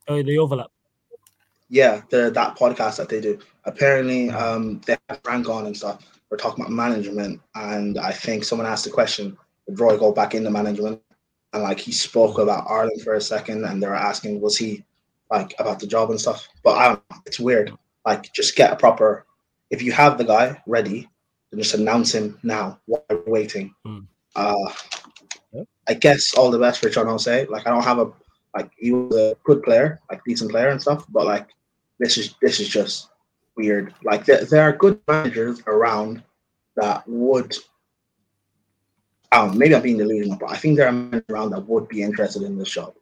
[0.07, 0.71] Oh, the overlap.
[1.71, 3.39] Yeah, the that podcast that they do.
[3.65, 6.05] Apparently, um, they have Frank on and stuff.
[6.29, 10.35] We're talking about management, and I think someone asked the question: Would Roy go back
[10.35, 11.01] into management?
[11.53, 14.85] And like he spoke about Ireland for a second, and they were asking, was he
[15.31, 16.49] like about the job and stuff?
[16.63, 17.17] But I don't know.
[17.27, 17.73] It's weird.
[18.05, 19.27] Like, just get a proper.
[19.71, 21.09] If you have the guy ready,
[21.51, 22.81] then just announce him now.
[22.87, 23.75] Why waiting?
[23.87, 24.07] Mm.
[24.35, 24.73] Uh,
[25.53, 25.63] Yeah.
[25.89, 27.47] I guess all the best for John O'Shea.
[27.47, 28.13] Like, I don't have a
[28.55, 31.05] like he was a good player, like decent player and stuff.
[31.09, 31.49] But like,
[32.01, 33.11] this is this is just
[33.57, 33.95] weird.
[34.03, 36.25] Like there, there are good managers around
[36.77, 37.55] that would.
[39.33, 42.43] Um, maybe I'm being delusional, but I think there are around that would be interested
[42.43, 42.95] in this job.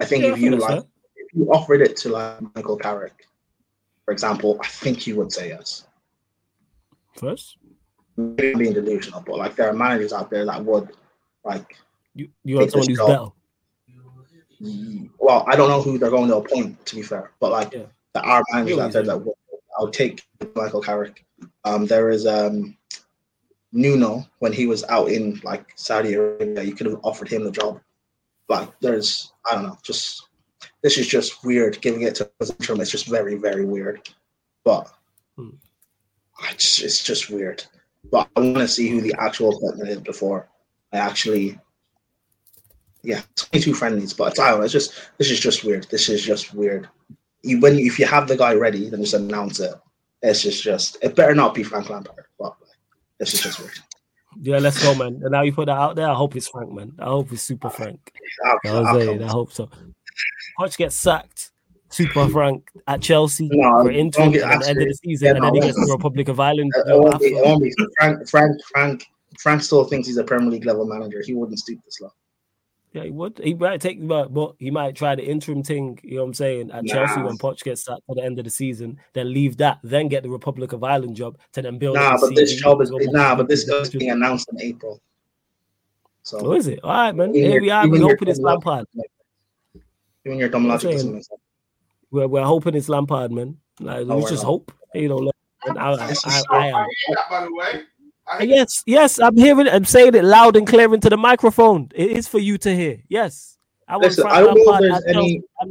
[0.00, 0.84] I think Yeah, if you like,
[1.16, 3.24] if you offered it to like Michael Carrick,
[4.04, 5.86] for example, I think he would say yes.
[7.14, 7.56] First,
[8.18, 10.90] Maybe I'm being delusional, but like there are managers out there that would
[11.44, 11.76] like.
[12.14, 13.26] you you this someone who's better.
[15.18, 16.84] Well, I don't know who they're going to appoint.
[16.86, 17.86] To be fair, but like Yeah.
[18.22, 19.34] There are managers out there that would.
[19.78, 20.22] I'll take
[20.54, 21.24] Michael Carrick.
[21.64, 22.76] Um, there is um,
[23.72, 26.62] Nuno when he was out in like Saudi Arabia.
[26.62, 27.80] You could have offered him the job.
[28.48, 30.28] Like there's, I don't know, just
[30.82, 31.80] this is just weird.
[31.82, 34.08] Giving it to interim it's just very, very weird.
[34.64, 34.90] But
[35.36, 35.50] Hmm.
[36.40, 37.64] I just, it's just weird.
[38.10, 40.48] But I want to see who the actual appointment is before
[40.92, 41.58] I actually.
[43.02, 44.64] Yeah, 22 friendlies, but I don't know.
[44.64, 45.86] It's just this is just weird.
[45.90, 46.88] This is just weird.
[47.42, 49.72] You, when if you have the guy ready, then just announce it.
[50.22, 52.24] It's just just it better not be Frank Lampard.
[52.38, 52.56] But
[53.18, 53.78] this is just weird.
[54.40, 55.20] Yeah, let's go, man.
[55.22, 56.08] And now you put that out there.
[56.08, 56.92] I hope it's Frank, man.
[56.98, 58.12] I hope it's super Frank.
[58.44, 59.22] I'll- I I'll come.
[59.22, 59.68] I hope so.
[60.58, 61.52] Poch gets sacked.
[61.88, 65.44] Super Frank at Chelsea No, for don't at the end of the season, Yeah, and
[65.44, 66.72] then he gets the Republic of Ireland.
[66.74, 67.44] It you know, won't be, it after.
[67.48, 67.72] won't be.
[67.96, 69.06] Frank, Frank, Frank,
[69.38, 71.22] Frank still thinks he's a Premier League level manager.
[71.24, 72.10] He wouldn't stoop this low.
[72.96, 73.38] Yeah, he would.
[73.44, 75.98] He might take, but, but he might try the interim thing.
[76.02, 76.70] You know what I'm saying?
[76.70, 76.92] At Nah.
[76.94, 80.08] Chelsea when Poch gets sacked at the end of the season, then leave that, then
[80.08, 81.96] get the Republic of Ireland job to then build.
[81.96, 84.62] Nah, but this job is go back nah, but this the- is being announced in
[84.62, 84.98] April.
[86.22, 86.80] So Oh, is it?
[86.82, 87.34] All right, man.
[87.36, 87.86] Even Here we are.
[87.86, 88.86] We're hoping it's Lampard.
[88.86, 89.10] doesn't make
[89.74, 89.84] sense.
[90.24, 91.40] Even your dumb I'm logic doesn't make sense.
[92.10, 93.58] We're, we're hoping it's Lampard, man.
[93.78, 94.48] Like, No, we we're just not.
[94.48, 94.72] hope.
[94.94, 95.36] You know, look,
[95.66, 96.86] and I, I, I, I am.
[97.10, 97.82] That, by the way.
[98.28, 99.74] I Yes, yes, I'm hearing it.
[99.74, 101.90] I'm saying it loud and clear into the microphone.
[101.94, 103.02] It is for you to hear.
[103.08, 103.56] Yes.
[103.88, 105.64] I Listen, I don't know if there's any- I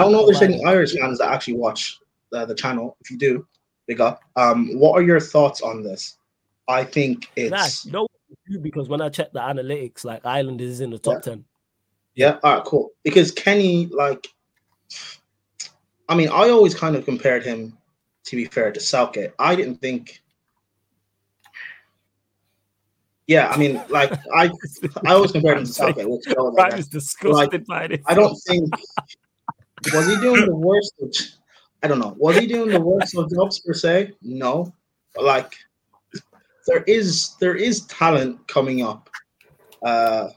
[0.00, 1.98] don't know if there's any Irish fans that actually watch
[2.32, 2.96] the, the channel.
[3.02, 3.46] If you do,
[3.86, 4.22] big up.
[4.36, 6.16] Um, what are your thoughts on this?
[6.68, 8.06] I think it's no,
[8.62, 11.44] because when I check the analytics, like Ireland is in the top ten.
[12.14, 12.38] yeah.
[12.42, 12.90] All right, cool.
[13.02, 14.26] Because Kenny, like,
[16.08, 17.76] I mean, I always kind of compared him,
[18.24, 19.32] to be fair, to Southgate.
[19.38, 20.22] I didn't think.
[23.30, 24.50] Yeah, I mean, like I,
[25.06, 26.10] I always compared him to Southgate.
[26.10, 26.80] Which goes, I Ryan guess.
[26.80, 28.00] is disgusted by this.
[28.06, 28.68] I don't think
[29.94, 30.94] was he doing the worst.
[31.00, 31.14] Of,
[31.84, 32.16] I don't know.
[32.18, 34.14] Was he doing the worst of jobs per se?
[34.20, 34.74] No,
[35.14, 35.54] but like
[36.66, 39.08] there is there is talent coming up
[39.84, 40.30] uh,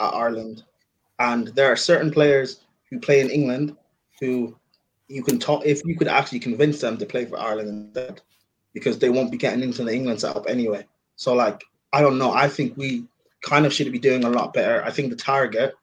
[0.00, 0.64] at Ireland,
[1.18, 3.76] and there are certain players who play in England
[4.20, 4.56] who
[5.08, 8.22] you can talk if you could actually convince them to play for Ireland instead,
[8.72, 10.86] because they won't be getting into the England setup anyway.
[11.16, 11.62] So like
[11.92, 12.32] I don't know.
[12.32, 13.04] I think we
[13.42, 14.82] kind of should be doing a lot better.
[14.84, 15.74] I think the target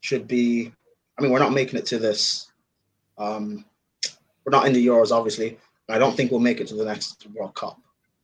[0.00, 0.72] should be.
[1.18, 2.50] I mean, we're not making it to this.
[3.18, 3.64] Um,
[4.44, 5.58] we're not in the Euros, obviously.
[5.88, 7.78] I don't think we'll make it to the next World Cup.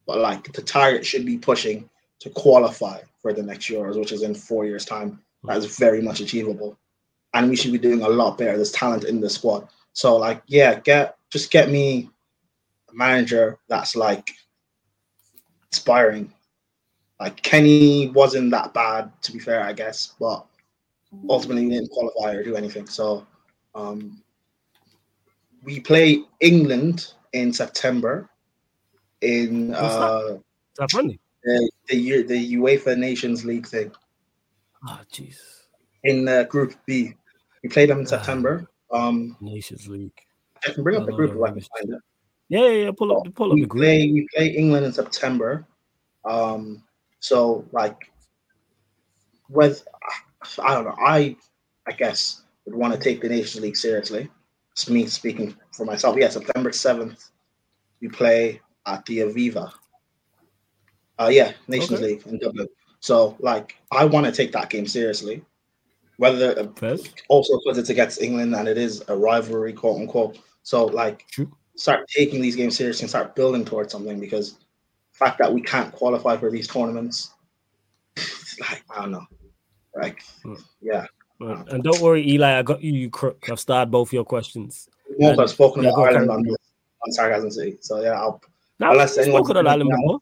[0.07, 1.90] But like the target should be pushing
[2.20, 5.20] to qualify for the next Euros, which is in four years' time.
[5.44, 6.78] That is very much achievable,
[7.35, 8.57] and we should be doing a lot better.
[8.57, 12.11] There's talent in the squad, so like, yeah, get just get me
[12.90, 14.31] a manager that's like
[15.70, 16.32] inspiring.
[17.20, 20.44] Like Kenny wasn't that bad, to be fair, I guess, but
[21.28, 22.86] ultimately didn't qualify or do anything.
[22.86, 23.26] So
[23.74, 24.22] um,
[25.62, 28.28] we play England in September
[29.22, 30.02] in What's that?
[30.12, 30.38] uh,
[30.78, 31.18] that funny?
[31.44, 33.90] the the, year, the UEFA Nations League thing
[34.86, 35.38] Oh, jeez.
[36.05, 37.14] in uh, Group B.
[37.62, 38.68] We played them in September.
[38.93, 40.12] Um, Nations League.
[40.66, 42.01] I can bring up the Oh, group if I can find it.
[42.48, 42.90] Yeah, yeah, yeah.
[42.97, 45.66] Pull up, pull up we the play we play England in September.
[46.24, 46.82] Um,
[47.27, 48.12] so like
[49.48, 49.86] with
[50.62, 51.36] I don't know, I
[51.89, 54.31] I guess would want to take the Nations League seriously.
[54.73, 56.16] It's me speaking for myself.
[56.16, 57.31] Yeah, September seventh,
[58.01, 59.73] we play at the Aviva.
[61.19, 62.05] Uh yeah, Nations Okay.
[62.05, 62.69] League in Dublin.
[63.01, 65.43] So like I want to take that game seriously.
[66.19, 67.12] Whether Fez?
[67.28, 70.39] also because it's against England and it is a rivalry, quote unquote.
[70.62, 71.51] So like True.
[71.77, 74.59] start taking these games seriously and start building towards something because
[75.18, 77.32] fact that we can't qualify for these tournaments,
[78.16, 79.26] it's like I don't know.
[79.94, 80.55] Like Hmm.
[80.80, 81.06] yeah.
[81.40, 81.68] Right.
[81.68, 82.59] And don't worry, Eli.
[82.59, 83.48] I got you, you crook.
[83.51, 84.88] I've starred both your questions.
[85.18, 87.76] And- I've spoken about Ireland on, on Sarcasm City.
[87.80, 88.40] So yeah, I'll,
[88.80, 90.20] Now, Unless anyone- Ireland before.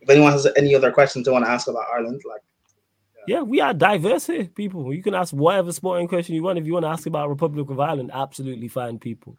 [0.00, 2.40] if anyone has any other questions they want to ask about Ireland, like
[3.28, 4.92] Yeah, we are diverse here, people.
[4.92, 6.58] You can ask whatever sporting question you want.
[6.58, 9.38] If you want to ask about Republic of Ireland, absolutely fine, people.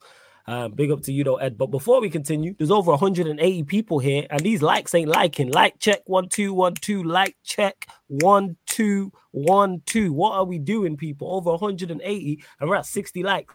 [0.50, 1.60] Uh, big up to you though, Ed.
[1.60, 5.52] But before we continue, there's over 180 people here, and these likes ain't liking.
[5.52, 7.04] Like check one two one two.
[7.04, 10.12] Like check one two one two.
[10.12, 11.32] What are we doing, people?
[11.32, 13.54] Over 180, and we're at 60 likes.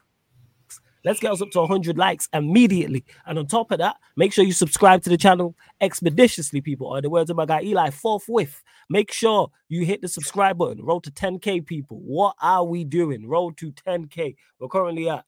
[1.04, 3.04] Let's get us up to 100 likes immediately.
[3.26, 6.86] And on top of that, make sure you subscribe to the channel expeditiously, people.
[6.86, 8.62] Or the words of my guy Eli, forthwith.
[8.88, 10.84] Make sure you hit the subscribe button.
[10.84, 11.98] Roll to 10K, people.
[12.04, 13.28] What are we doing?
[13.28, 14.36] Roll to 10K.
[14.60, 15.24] We're currently at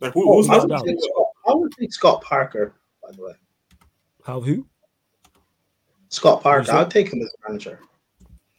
[0.00, 0.68] Like, who, Oh, who's I, last?
[0.68, 0.98] would down.
[1.00, 3.32] Scott, I would think Scott Parker, by the way.
[4.24, 4.66] How who?
[6.10, 6.72] Scott Parker.
[6.72, 7.80] I'd take him as manager.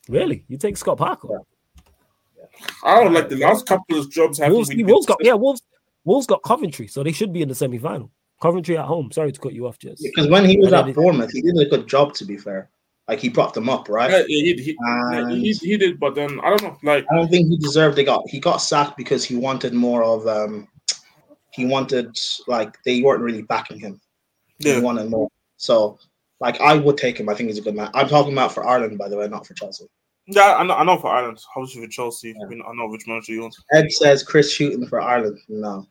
[0.08, 0.44] Really?
[0.48, 1.28] You take Scott Parker?
[2.84, 4.40] I don't like the last couple of jobs.
[4.40, 5.34] haven't Wolves, Wolves got yeah.
[5.34, 5.62] Wolves,
[6.04, 8.12] Wolves got Coventry, so they should be in the semi final.
[8.42, 9.12] Coventry at home.
[9.12, 10.02] Sorry to cut you off, Jess.
[10.02, 12.14] Because when he was And at then it- Bournemouth, he did a good job.
[12.16, 12.70] To be fair,
[13.08, 14.10] like he propped them up, right?
[14.12, 14.78] Yeah, yeah, he, he,
[15.12, 16.78] yeah, he, he did, but then I don't know.
[16.84, 17.96] Like, I don't think he deserved.
[17.98, 20.68] They got he got sacked because he wanted more of um
[21.52, 22.16] he wanted
[22.48, 24.00] like they weren't really backing him.
[24.60, 24.80] He Yeah.
[24.80, 25.28] wanted more.
[25.58, 26.00] So
[26.40, 27.28] like I would take him.
[27.28, 27.90] I think he's a good man.
[27.94, 29.86] I'm talking about for Ireland, by the way, not for Chelsea.
[30.28, 31.40] Yeah, I know, I know for Ireland.
[31.56, 32.46] Obviously for Chelsea, Yeah.
[32.46, 33.56] I, know which manager you want.
[33.74, 35.40] Ed says Chris Hughton for Ireland.
[35.50, 35.88] No.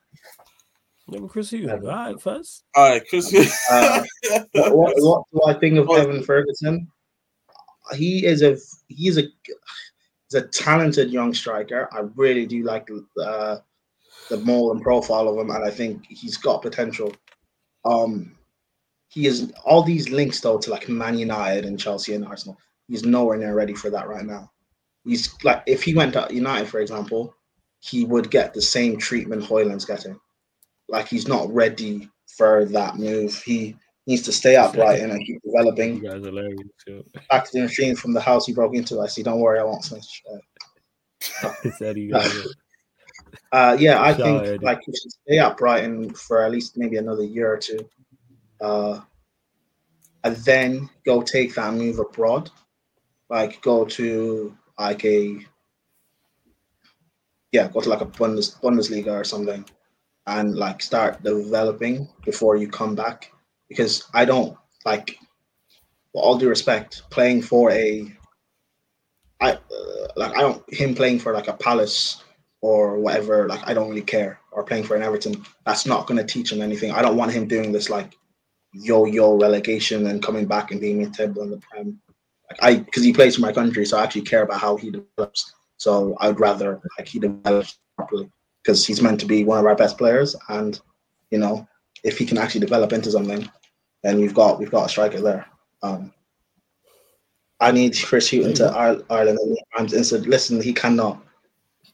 [1.11, 2.63] Yeah, but Chris Hughton, all right, first.
[2.75, 3.33] All right, Chris.
[3.71, 4.03] Uh,
[4.53, 5.95] what, what, what do I think of Oh.
[5.95, 6.87] Evan Ferguson?
[7.95, 8.55] He is a
[8.87, 11.89] he's a he's a talented young striker.
[11.91, 12.87] I really do like
[13.19, 13.57] uh,
[14.29, 17.13] the mold and profile of him, and I think he's got potential.
[17.85, 18.35] Um,
[19.07, 22.57] he is all these links though to like Man United and Chelsea and Arsenal.
[22.87, 24.51] He's nowhere near ready for that right now.
[25.03, 27.33] He's like if he went to United, for example,
[27.79, 30.19] he would get the same treatment Højlund's getting.
[30.89, 33.35] Like he's not ready for that move.
[33.43, 33.75] He
[34.07, 35.99] needs to stay upright and keep You developing.
[36.01, 36.67] guys are hilarious.
[36.87, 37.03] yo.
[37.29, 38.99] Back to the machine from the house he broke into.
[39.01, 39.21] I see.
[39.23, 40.23] Don't worry, I won't snitch.
[41.43, 42.43] Uh, He said he guys are-
[43.51, 44.65] Uh, yeah, I think Eddie.
[44.65, 47.87] like you should stay at Brighton for at least maybe another year or two,
[48.61, 49.01] uh,
[50.23, 52.49] and then go take that move abroad,
[53.29, 55.39] like go to like a
[57.51, 59.65] yeah, go to like a Bundes, Bundesliga or something,
[60.29, 63.31] and like start developing before you come back.
[63.67, 65.17] Because I don't like,
[66.13, 68.11] with all due respect, playing for a
[69.41, 72.23] I uh, like I don't him playing for like a Palace
[72.61, 73.47] or whatever.
[73.47, 74.39] Like I don't really care.
[74.51, 76.91] Or playing for an Everton, that's not going to teach him anything.
[76.91, 78.17] I don't want him doing this like
[78.73, 81.99] yo-yo relegation and coming back and being mid-table in the prem.
[82.49, 84.91] Like I, because he plays for my country, so I actually care about how he
[84.91, 85.53] develops.
[85.77, 88.29] So I'd rather like he develops properly
[88.63, 90.79] because he's meant to be one of our best players, and
[91.31, 91.67] you know
[92.03, 93.49] if he can actually develop into something,
[94.03, 95.45] then we've got we've got a striker there.
[95.83, 96.13] Um,
[97.59, 99.39] I need Chris Hughton to Ire- Ireland
[99.77, 101.21] and and said, listen, he cannot.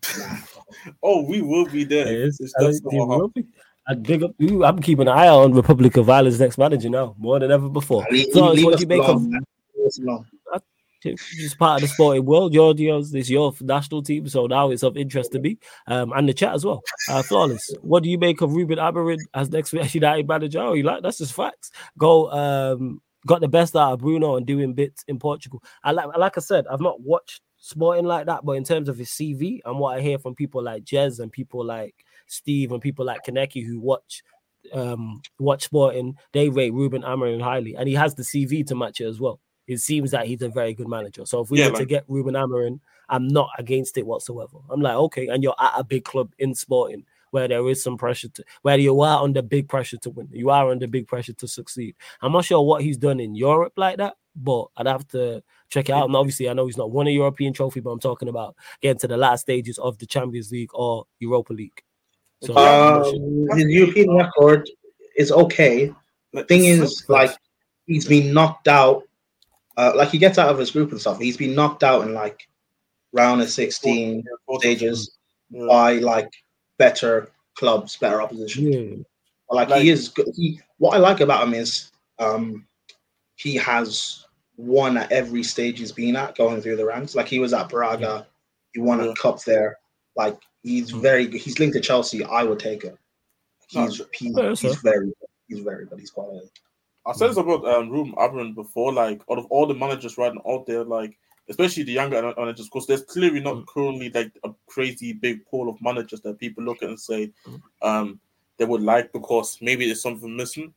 [1.04, 2.08] oh, we will be there.
[2.08, 2.40] It is.
[2.40, 3.46] It's I just think they somehow- will be.
[3.88, 4.66] I'd big up you.
[4.66, 8.06] I'm keeping an eye on Republic of Ireland's next manager now, more than ever before.
[8.10, 10.26] Leave- Florence, leave what us do you
[11.14, 12.54] just part of the sporting world?
[12.54, 15.58] Your yours, this your national team, so now it's of interest to me,
[15.88, 16.82] um, and the chat as well.
[17.10, 17.70] Uh, flawless.
[17.82, 20.60] What do you make of Ruben Amorim as next United manager?
[20.60, 21.72] Oh, you like that's just facts.
[21.98, 25.64] Go, um, got the best out of Bruno and doing bits in Portugal.
[25.84, 28.98] I like, like I said, I've not watched sporting like that, but in terms of
[28.98, 31.96] his CV and what I hear from people like Jez and people like
[32.28, 34.22] Steve and people like Kaneki who watch
[34.74, 39.02] um watch sporting, they rate Ruben Amorim highly, and he has the CV to match
[39.02, 39.40] it as well.
[39.68, 41.26] It seems that he's a very good manager.
[41.26, 42.80] So if we Yeah, were to get Ruben Amorim,
[43.10, 44.58] I'm not against it whatsoever.
[44.70, 47.98] I'm like, okay, and you're at a big club in sporting where there is some
[47.98, 50.30] pressure to where you are under big pressure to win.
[50.32, 51.96] You are under big pressure to succeed.
[52.22, 55.90] I'm not sure what he's done in Europe like that, but I'd have to check
[55.90, 56.06] it out.
[56.06, 59.00] And obviously, I know he's not won a European trophy, but I'm talking about getting
[59.00, 61.84] to the last stages of the Champions League or Europa League.
[62.42, 63.16] So I'm sure.
[63.52, 64.70] Um, his European record
[65.18, 65.94] is okay.
[66.32, 67.32] The Thing is, like,
[67.86, 69.04] he's been knocked out.
[69.78, 71.20] Uh, like he gets out of his group and stuff.
[71.20, 72.48] He's been knocked out in like
[73.14, 74.24] round of sixteen
[74.60, 75.18] stages
[75.50, 75.66] Yeah.
[75.68, 76.32] by like
[76.78, 78.72] better clubs, better opposition.
[78.72, 79.04] Yeah.
[79.50, 80.30] Like, Like- he is good.
[80.36, 82.66] He what I like about him is um
[83.36, 84.26] he has
[84.58, 87.16] won at every stage he's been at going through the ranks.
[87.16, 88.28] Like he was at Braga,
[88.74, 89.12] he won Yeah.
[89.12, 89.78] a cup there.
[90.16, 91.02] Like he's Mm.
[91.02, 91.42] very good.
[91.42, 92.24] He's linked to Chelsea.
[92.24, 92.98] I would take him.
[93.68, 95.16] He's he, Yeah, that's he's very good.
[95.50, 96.00] He's very good.
[96.00, 96.50] He's quality.
[97.06, 98.92] I said this about um, Ruben before.
[98.92, 101.18] Like, out of all the managers right now out there, like
[101.50, 103.68] especially the younger managers, because there's clearly not Mm.
[103.68, 107.62] currently like a crazy big pool of managers that people look at and say Mm.
[107.82, 108.20] um,
[108.58, 110.74] they would like because maybe there's something missing.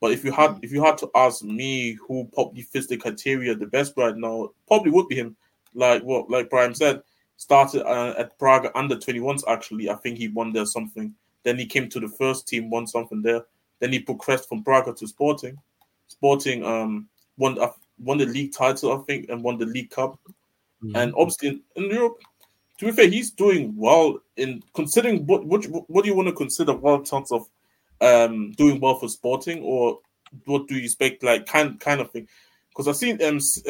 [0.00, 3.54] But if you had if you had to ask me who probably fits the criteria
[3.54, 5.36] the best right now, probably would be him.
[5.74, 7.02] Like what like Brian said,
[7.36, 9.42] started uh, at Braga under 21s.
[9.46, 11.14] Actually, I think he won there something.
[11.42, 13.42] Then he came to the first team, won something there.
[13.80, 15.56] Then he progressed from Braga to Sporting.
[16.08, 20.18] Sporting um won uh, won the league title, I think, and won the League Cup.
[20.82, 20.96] Mhm.
[20.96, 22.18] And obviously in, in Europe,
[22.78, 26.34] to be fair, he's doing well in considering what what, what do you want to
[26.34, 27.48] consider in terms of
[28.00, 29.98] um doing well for Sporting or
[30.44, 32.28] what do you expect like kind kind of thing?
[32.70, 33.62] Because I've seen MC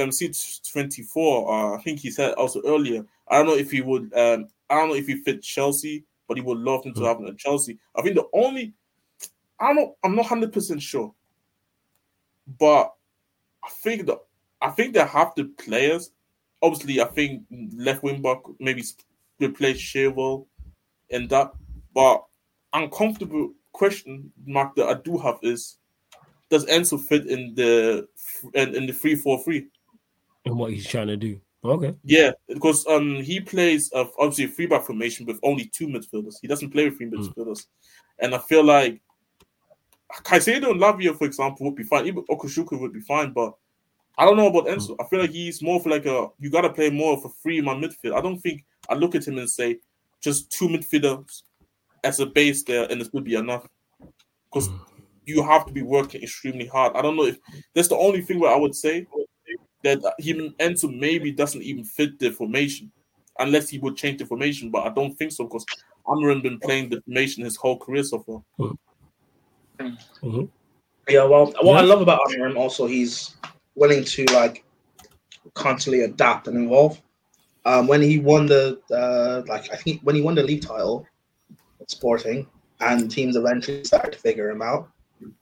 [0.73, 1.51] twenty four.
[1.53, 3.05] Uh, I think he said also earlier.
[3.29, 4.13] I don't know if he would.
[4.15, 7.07] Um, I don't know if he fit Chelsea, but he would love him to Hmm.
[7.07, 7.79] have him at Chelsea.
[7.95, 8.73] I think the only
[9.59, 9.97] I don't know.
[10.05, 11.15] I'm not hundred percent sure,
[12.59, 12.93] but
[13.65, 14.19] I think that
[14.61, 16.11] I think they have the players.
[16.63, 17.45] Obviously, I think
[17.77, 18.83] left wing back maybe
[19.41, 20.47] replace Chilwell
[21.11, 21.53] and that.
[21.95, 22.25] But
[22.73, 25.79] uncomfortable question mark that I do have is:
[26.51, 28.07] Does Enzo fit in the
[28.55, 29.69] in, in the three four three?
[30.47, 31.41] and what he's trying to do.
[31.65, 31.95] Okay.
[32.05, 36.37] Yeah, because um he plays uh, obviously a three back formation with only two midfielders.
[36.41, 37.67] He doesn't play with three midfielders,
[38.21, 39.01] and I feel like
[40.13, 42.07] Caicedo and Lavia, for example, would be fine.
[42.07, 43.55] Even Ugochukwu would be fine, but
[44.19, 44.79] I don't know about hmm.
[44.79, 44.97] Enzo.
[45.01, 47.29] I feel like he's more for like a you got to play more of a
[47.43, 48.17] three man midfield.
[48.17, 49.79] I don't think I look at him and say
[50.21, 51.43] just two midfielders
[52.05, 53.67] as a base there, and this would be enough
[54.51, 54.77] because hmm.
[55.25, 56.97] you have to be working extremely hard.
[56.97, 57.39] I don't know if
[57.75, 59.07] that's the only thing where I would say
[59.83, 62.91] that him Enzo maybe doesn't even fit the formation
[63.39, 65.67] unless he would change the formation, but I don't think so because
[66.07, 68.43] Amorim been playing the formation his whole career so far.
[68.57, 68.75] Hmm.
[69.79, 70.45] Mm-hmm.
[71.09, 71.73] Yeah, well, what Yeah.
[71.73, 73.37] I love about Amorim also, he's
[73.75, 74.65] willing to like
[75.55, 77.01] constantly adapt and evolve.
[77.65, 81.07] Um, when he won the uh, like, I think when he won the league title
[81.81, 82.47] at Sporting,
[82.81, 84.89] and teams eventually started to figure him out,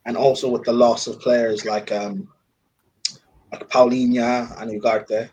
[0.06, 2.28] and also with the loss of players like um,
[3.52, 5.30] like Palhinha and Ugarte,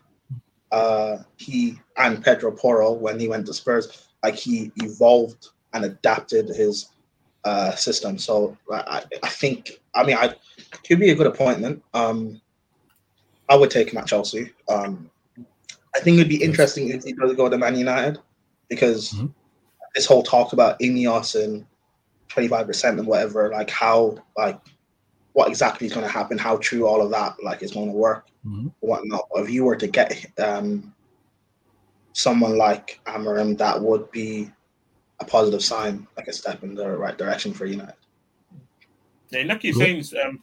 [0.70, 6.48] uh, he and Pedro Porro when he went to Spurs, like he evolved and adapted
[6.48, 6.91] his
[7.44, 8.18] uh, system.
[8.18, 10.34] So I, I think, I mean, I
[10.86, 11.82] could be a good appointment.
[11.94, 12.40] Um,
[13.48, 14.52] I would take him at Chelsea.
[14.68, 15.10] Um,
[15.94, 18.18] I think it'd be interesting if he does go to Man United
[18.68, 19.32] because Mhm.
[19.94, 21.66] this whole talk about Ineos and
[22.28, 24.58] 25% and whatever, like how, like,
[25.34, 27.92] what exactly is going to happen, how true all of that, like, is going to
[27.96, 28.72] work, Mhm.
[28.80, 29.28] whatnot.
[29.34, 30.94] If you were to get um,
[32.14, 34.50] someone like Amorim, that would be
[35.22, 37.94] a positive sign, like a step in the right direction for United.
[39.30, 40.40] Yeah, like you're saying, um,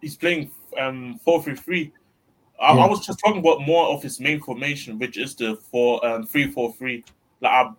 [0.00, 1.92] he's playing um four three three.
[2.60, 2.84] I, Yeah.
[2.84, 6.26] I was just talking about more of his main formation, which is the four um
[6.26, 7.04] three four three.
[7.40, 7.72] Like I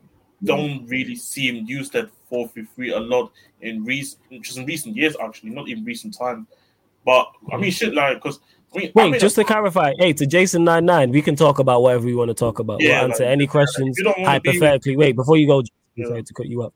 [0.44, 3.32] don't really see him use that four three three a lot
[3.62, 6.48] in recent, just in recent years, actually, not in recent time.
[7.06, 8.40] But I mean, shit, like because
[8.76, 11.36] I mean, I Wait, mean, just to clarify, hey, to Jason nine nine, we can
[11.36, 12.82] talk about whatever we want to talk about.
[12.82, 14.96] Yeah, we'll answer like, any questions you don't be- hypothetically.
[14.98, 15.64] Wait, before you go,
[16.08, 16.74] Sorry to cut you up.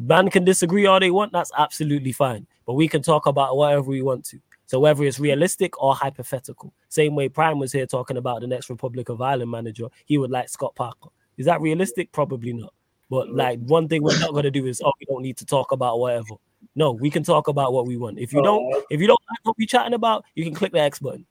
[0.00, 1.32] Man can disagree all they want.
[1.32, 2.46] That's absolutely fine.
[2.66, 4.40] But we can talk about whatever we want to.
[4.66, 8.70] So whether it's realistic or hypothetical, same way Prime was here talking about the next
[8.70, 11.10] Republic of Ireland manager, he would like Scott Parker.
[11.36, 12.10] Is that realistic?
[12.12, 12.72] Probably not.
[13.10, 15.72] But like one thing we're not gonna do is oh we don't need to talk
[15.72, 16.34] about whatever.
[16.74, 18.18] No, we can talk about what we want.
[18.18, 18.82] If you don't, oh.
[18.90, 21.26] if you don't like what we chatting about, you can click the X button.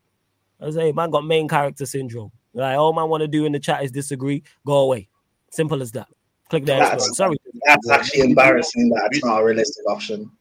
[0.62, 2.32] I say, man, got main character syndrome.
[2.54, 4.44] Like all man want to do in the chat is disagree.
[4.66, 5.10] Go away.
[5.52, 6.08] Simple as that.
[6.50, 7.14] Click the X That's- button.
[7.14, 7.38] Sorry.
[7.66, 10.32] That's actually embarrassing that it's not a realistic option.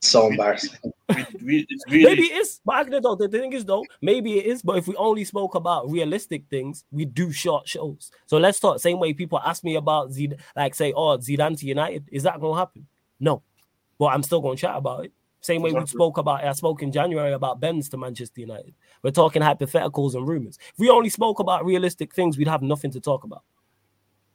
[0.00, 0.70] So embarrassing.
[1.14, 3.14] we, we, it's really Maybe it is, but I don't know.
[3.14, 4.60] The thing is, though, maybe it is.
[4.60, 8.10] But if we only spoke about realistic things, we do short shows.
[8.26, 8.80] So let's talk.
[8.80, 12.08] Same way people ask me about Z like say, oh, Zidane to United.
[12.10, 12.88] Is that going to happen?
[13.20, 13.42] No.
[13.96, 15.12] But I'm still going to chat about it.
[15.40, 16.44] Same way we spoke about.
[16.44, 18.74] I spoke in January about Benz to Manchester United.
[19.02, 20.58] We're talking hypotheticals and rumors.
[20.72, 23.42] If we only spoke about realistic things, we'd have nothing to talk about.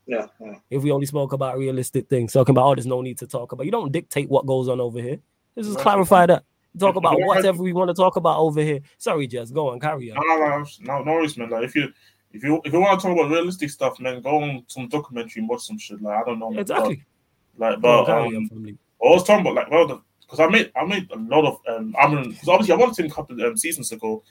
[0.08, 0.56] Yeah, yeah.
[0.70, 3.52] If we only spoke about realistic things, talking about oh, there's no need to talk
[3.52, 3.66] about.
[3.66, 5.20] You don't dictate what goes on over here.
[5.56, 5.84] Let's just Right.
[5.84, 6.44] clarify that.
[6.80, 8.80] Talk about whatever we want to talk about over here.
[9.00, 10.18] Sorry, Jess, go on, carry on.
[10.26, 11.50] no, no, no, no worries, man.
[11.50, 11.92] Like if you
[12.32, 15.40] if you if you want to talk about realistic stuff, man, go on some documentary
[15.42, 16.02] and watch some shit.
[16.02, 17.04] Like I don't know, man, Exactly.
[17.58, 18.78] But, like, but um, on.
[19.04, 21.96] I was talking about like well, because I made I made a lot of um,
[22.00, 24.24] I mean, because obviously I wanted him a couple um, seasons ago,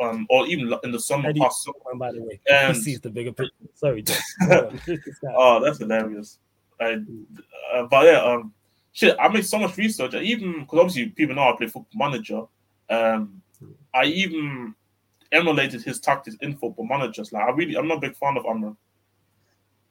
[0.00, 1.68] um, or even in the summer Eddie, past.
[1.90, 3.52] and by the way, And- he sees the bigger picture.
[3.74, 4.22] Sorry, Jess.
[4.48, 4.80] Go on.
[5.36, 6.38] Oh, that's hilarious.
[6.80, 7.26] And,
[7.74, 8.52] uh, but yeah, um,
[8.92, 10.14] shit, I made so much research.
[10.14, 12.42] I even because obviously people know I play football manager.
[12.90, 13.40] Um,
[13.94, 14.74] I even
[15.30, 17.32] emulated his tactics in football managers.
[17.32, 18.76] Like I really, I'm not a big fan of Amorim.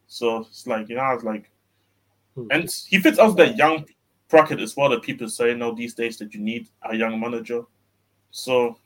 [0.07, 1.49] So it's like you know, it's like,
[2.35, 2.47] Hmm.
[2.51, 3.85] and he fits out that young
[4.29, 7.63] bracket as well that people say now these days that you need a young manager.
[8.31, 8.77] So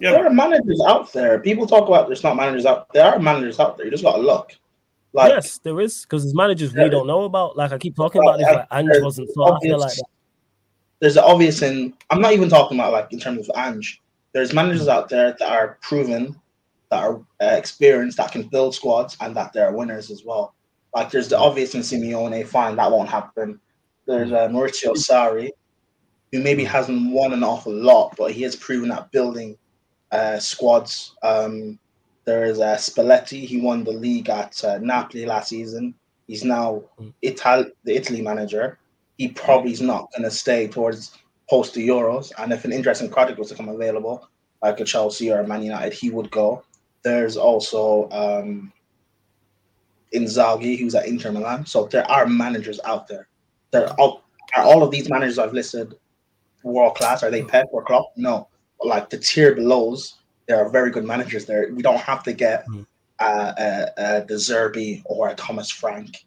[0.00, 1.38] yeah, There are managers out there.
[1.40, 3.12] People talk about there's not managers out there.
[3.14, 3.86] are managers out there.
[3.86, 4.52] You just got to look.
[5.14, 7.56] Like, yes, there is because there's managers we don't know about.
[7.56, 10.04] Like I keep talking about this, like Ange There's wasn't feel obvious- like that.
[11.00, 14.00] there's the obvious in I'm not even talking about like in terms of Ange.
[14.32, 16.34] There's managers out there that are proven,
[16.90, 20.54] that are uh, experienced, that can build squads, and that they're winners as well.
[20.94, 23.60] Like there's the obvious in Simeone, fine, that won't happen.
[24.06, 25.50] There's uh, Maurizio Sarri,
[26.32, 29.58] who maybe hasn't won an awful lot, but he has proven that building
[30.12, 31.16] uh, squads.
[31.22, 31.78] Um,
[32.24, 33.44] there is uh, Spalletti.
[33.44, 35.94] He won the league at uh, Napoli last season.
[36.28, 36.84] He's now
[37.24, 38.78] Ital- the Italy manager.
[39.18, 41.18] He probably is not going to stay towards
[41.50, 42.32] post the Euros.
[42.38, 44.28] And if an interesting project was to come available,
[44.62, 46.62] like a Chelsea or a Man United, he would go.
[47.02, 48.72] There's also um,
[50.14, 51.66] Inzaghi, who's at Inter Milan.
[51.66, 53.26] So there are managers out there.
[53.72, 54.20] There are,
[54.56, 55.94] are all of these managers I've listed
[56.62, 57.22] world class.
[57.22, 58.12] Are they Pep or Klopp?
[58.16, 58.48] No.
[58.82, 60.16] But like the tier belows,
[60.48, 61.68] there are very good managers there.
[61.72, 62.86] We don't have to get Mm.
[63.20, 66.24] uh, uh, uh, De Zerbi or a Thomas Frank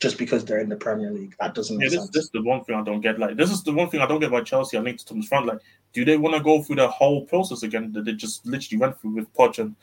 [0.00, 1.34] just because they're in the Premier League.
[1.40, 2.10] That doesn't Yeah, make this, sense.
[2.10, 3.18] this is the one thing I don't get.
[3.18, 4.76] Like, this is the one thing I don't get by Chelsea.
[4.76, 5.60] I think to Thomas Frank, like,
[5.94, 9.00] do they want to go through the whole process again that they just literally went
[9.00, 9.74] through with Poch and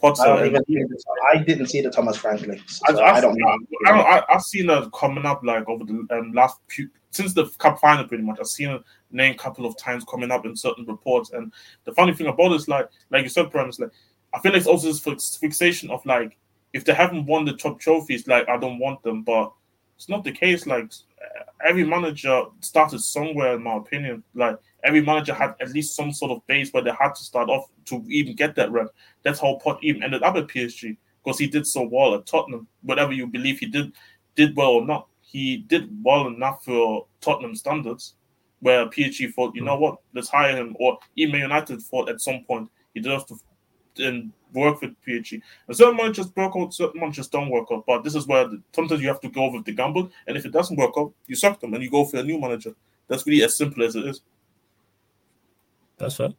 [0.00, 0.22] Potter?
[0.22, 1.04] I, don't even see the,
[1.34, 3.58] I didn't see the Thomas Frank link, so I, I, I, don't know.
[3.86, 7.34] I, don't, I, I've seen it coming up like over the um, last few since
[7.34, 8.38] the cup final, pretty much.
[8.40, 8.80] I've seen a
[9.10, 11.30] name a couple of times coming up in certain reports.
[11.30, 11.52] And
[11.84, 13.90] the funny thing about it is, like, like you said, Prem, is like,
[14.34, 16.36] I feel like it's also this fixation of like,
[16.74, 19.22] if they haven't won the top trophies, like, I don't want them.
[19.22, 19.52] But
[19.96, 20.66] it's not the case.
[20.66, 20.92] Like,
[21.64, 24.22] every manager started somewhere, in my opinion.
[24.34, 27.48] Like, every manager had at least some sort of base where they had to start
[27.48, 28.88] off to even get that rep.
[29.22, 32.68] That's how Pot even ended up at PSG because he did so well at Tottenham.
[32.82, 33.92] Whatever you believe he did
[34.36, 38.14] did well or not, he did well enough for Tottenham standards.
[38.60, 39.82] Where PSG thought, you know hmm.
[39.82, 43.36] what, let's hire him, or even United thought at some point he deserves to
[43.98, 45.40] and work with PSG.
[45.66, 47.84] And certain managers work out, certain managers don't work out.
[47.86, 50.44] But this is where the, sometimes you have to go with the gamble, and if
[50.46, 52.74] it doesn't work out, you suck them and you go for a new manager.
[53.08, 54.22] That's really as simple as it is.
[55.98, 56.32] That's fair.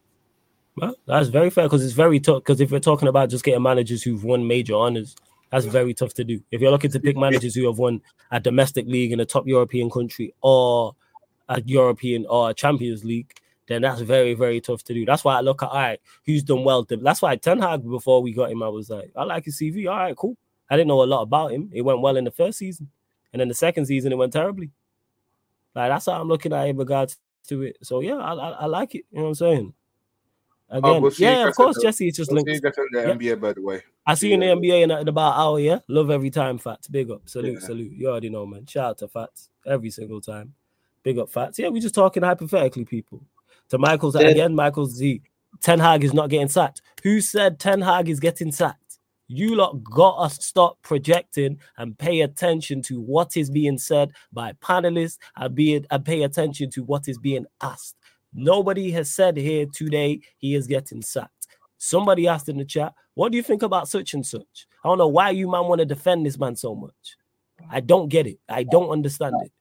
[0.76, 2.44] Well, that's very fair because it's very tough.
[2.44, 5.16] Because if we're talking about just getting managers who've won major honors,
[5.52, 6.42] that's very tough to do.
[6.52, 8.02] If you're looking to pick managers who have won
[8.32, 10.96] a domestic league in a top European country or
[11.48, 13.34] a European or a Champions League,
[13.68, 15.06] then that's very, very tough to do.
[15.06, 16.86] That's why I look at all right, who's done well.
[16.90, 19.90] That's why Ten Hag before we got him, I was like, I like his CV.
[19.90, 20.38] All right, cool.
[20.70, 21.70] I didn't know a lot about him.
[21.74, 22.90] It went well in the first season,
[23.34, 24.72] and then the second season it went terribly.
[25.76, 27.18] Like that's how I'm looking at it in regards
[27.48, 27.78] to it.
[27.84, 29.06] So yeah, I, I, I like it.
[29.12, 29.74] You know what I'm saying?
[30.72, 32.08] Oh, again, we'll yeah, of course, Jesse.
[32.08, 32.64] It's just We'll see linked.
[32.78, 33.34] you in the Yeah.
[33.36, 33.82] NBA, by the way.
[34.06, 35.80] I see you in the NBA in, in about an hour, yeah.
[35.88, 36.88] Love every time, Fats.
[36.88, 37.28] Big up.
[37.28, 37.60] Salute, Yeah.
[37.68, 37.92] salute.
[37.94, 38.66] You already know, man.
[38.68, 40.54] Shout out to Fats every single time.
[41.04, 41.58] Big up, Fats.
[41.58, 43.22] Yeah, we're just talking hypothetically, people.
[43.70, 44.28] To Michael's Yeah.
[44.28, 45.22] again, Michael's Z.
[45.62, 46.82] Ten Hag is not getting sacked.
[47.04, 49.00] Who said Ten Hag is getting sacked?
[49.28, 54.54] You lot got to stop projecting and pay attention to what is being said by
[54.54, 57.96] panelists and be and pay attention to what is being asked.
[58.34, 61.48] Nobody has said here today he is getting sacked.
[61.78, 64.68] Somebody asked in the chat, what do you think about such and such?
[64.84, 67.18] I don't know why you man want to defend this man so much.
[67.70, 68.40] I don't get it.
[68.48, 69.52] I don't understand it.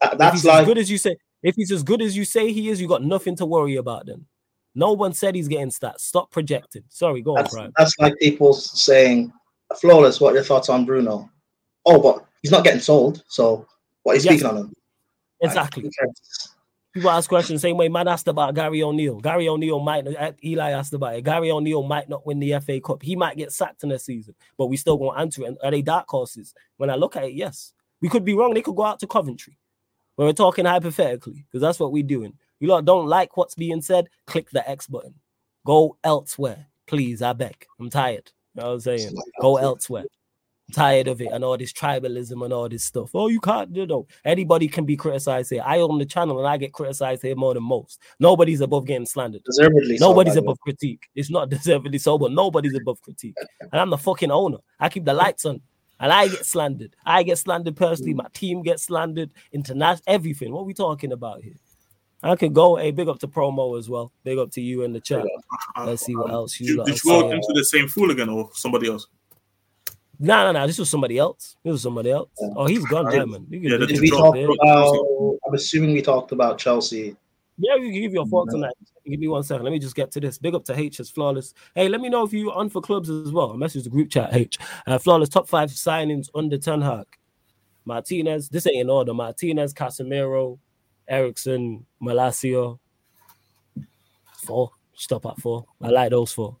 [0.00, 2.16] That- If that's he's like as good as you say, if he's as good as
[2.16, 4.26] you say he is, you got nothing to worry about then.
[4.74, 6.00] No one said he's getting stats.
[6.00, 6.82] Stop projecting.
[6.88, 7.72] Sorry, go on, that's, Prime.
[7.76, 9.32] that's like people saying,
[9.76, 11.30] "Flawless." What are your thoughts on Bruno?
[11.86, 13.22] Oh, but he's not getting sold.
[13.28, 13.66] So
[14.02, 14.32] what are you Yes.
[14.40, 14.72] speaking on him?
[15.42, 15.82] Exactly.
[15.82, 16.53] cares?
[16.94, 17.88] People ask questions same way.
[17.88, 19.18] Man asked about Gary O'Neill.
[19.20, 20.16] Gary O'Neill might not.
[20.16, 21.24] uh, Eli asked about it.
[21.24, 23.02] Gary O'Neill might not win the FA Cup.
[23.02, 25.46] He might get sacked in the season, but we still gonna answer it.
[25.48, 26.54] And Are they dark horses?
[26.76, 28.54] When I look at it, yes, we could be wrong.
[28.54, 29.58] They could go out to Coventry.
[30.14, 32.34] When we're talking hypothetically, because that's what we're doing.
[32.60, 34.08] You lot don't like what's being said.
[34.28, 35.14] Click the X button.
[35.66, 37.20] Go elsewhere, please.
[37.22, 37.66] I beg.
[37.80, 38.30] I'm tired.
[38.54, 39.14] You know what I'm saying?
[39.40, 40.04] Go elsewhere.
[40.72, 43.10] Tired of it and all this tribalism and all this stuff.
[43.14, 45.62] Oh, you can't, you know, anybody can be criticized here.
[45.64, 48.00] I own the channel and I get criticized here more than most.
[48.18, 49.42] Nobody's above getting slandered.
[49.44, 50.40] Deservedly Nobody's way.
[50.40, 51.08] above critique.
[51.14, 53.36] It's not deservedly so, but nobody's above critique.
[53.60, 54.58] And I'm the fucking owner.
[54.80, 55.60] I keep the lights on.
[56.00, 56.96] And I get slandered.
[57.06, 58.14] I get slandered personally.
[58.14, 59.30] My team gets slandered.
[59.52, 60.52] International, everything.
[60.52, 61.54] What we talking about here?
[62.22, 62.76] I could go.
[62.76, 64.10] Hey, big up to promo as well.
[64.24, 65.24] Big up to you in the chat.
[65.78, 68.28] Let's see what um, else you Did, did you go into the same fool again
[68.28, 69.06] or somebody else?
[70.18, 70.66] No, no, no.
[70.66, 71.56] This was somebody else.
[71.64, 72.30] This was somebody else.
[72.40, 72.48] Yeah.
[72.56, 73.18] Oh, he's gone Yeah.
[73.20, 73.46] now, man.
[73.50, 75.38] Yeah, the Did we job talk about?
[75.46, 77.16] I'm assuming we talked about Chelsea.
[77.58, 78.74] Yeah, you can give your thoughts on that.
[79.06, 79.64] Give me one second.
[79.64, 80.38] Let me just get to this.
[80.38, 81.54] Big up to H as flawless.
[81.74, 83.54] Hey, let me know if you on for clubs as well.
[83.54, 84.30] Message the group chat.
[84.34, 87.06] H uh, flawless top five signings under Ten Hag.
[87.84, 88.48] Martinez.
[88.48, 89.12] This ain't in order.
[89.14, 90.58] Martinez, Casemiro,
[91.06, 92.78] Eriksen, Malacia.
[94.42, 94.70] Four.
[94.94, 95.66] Stop at four.
[95.82, 96.56] I like those four.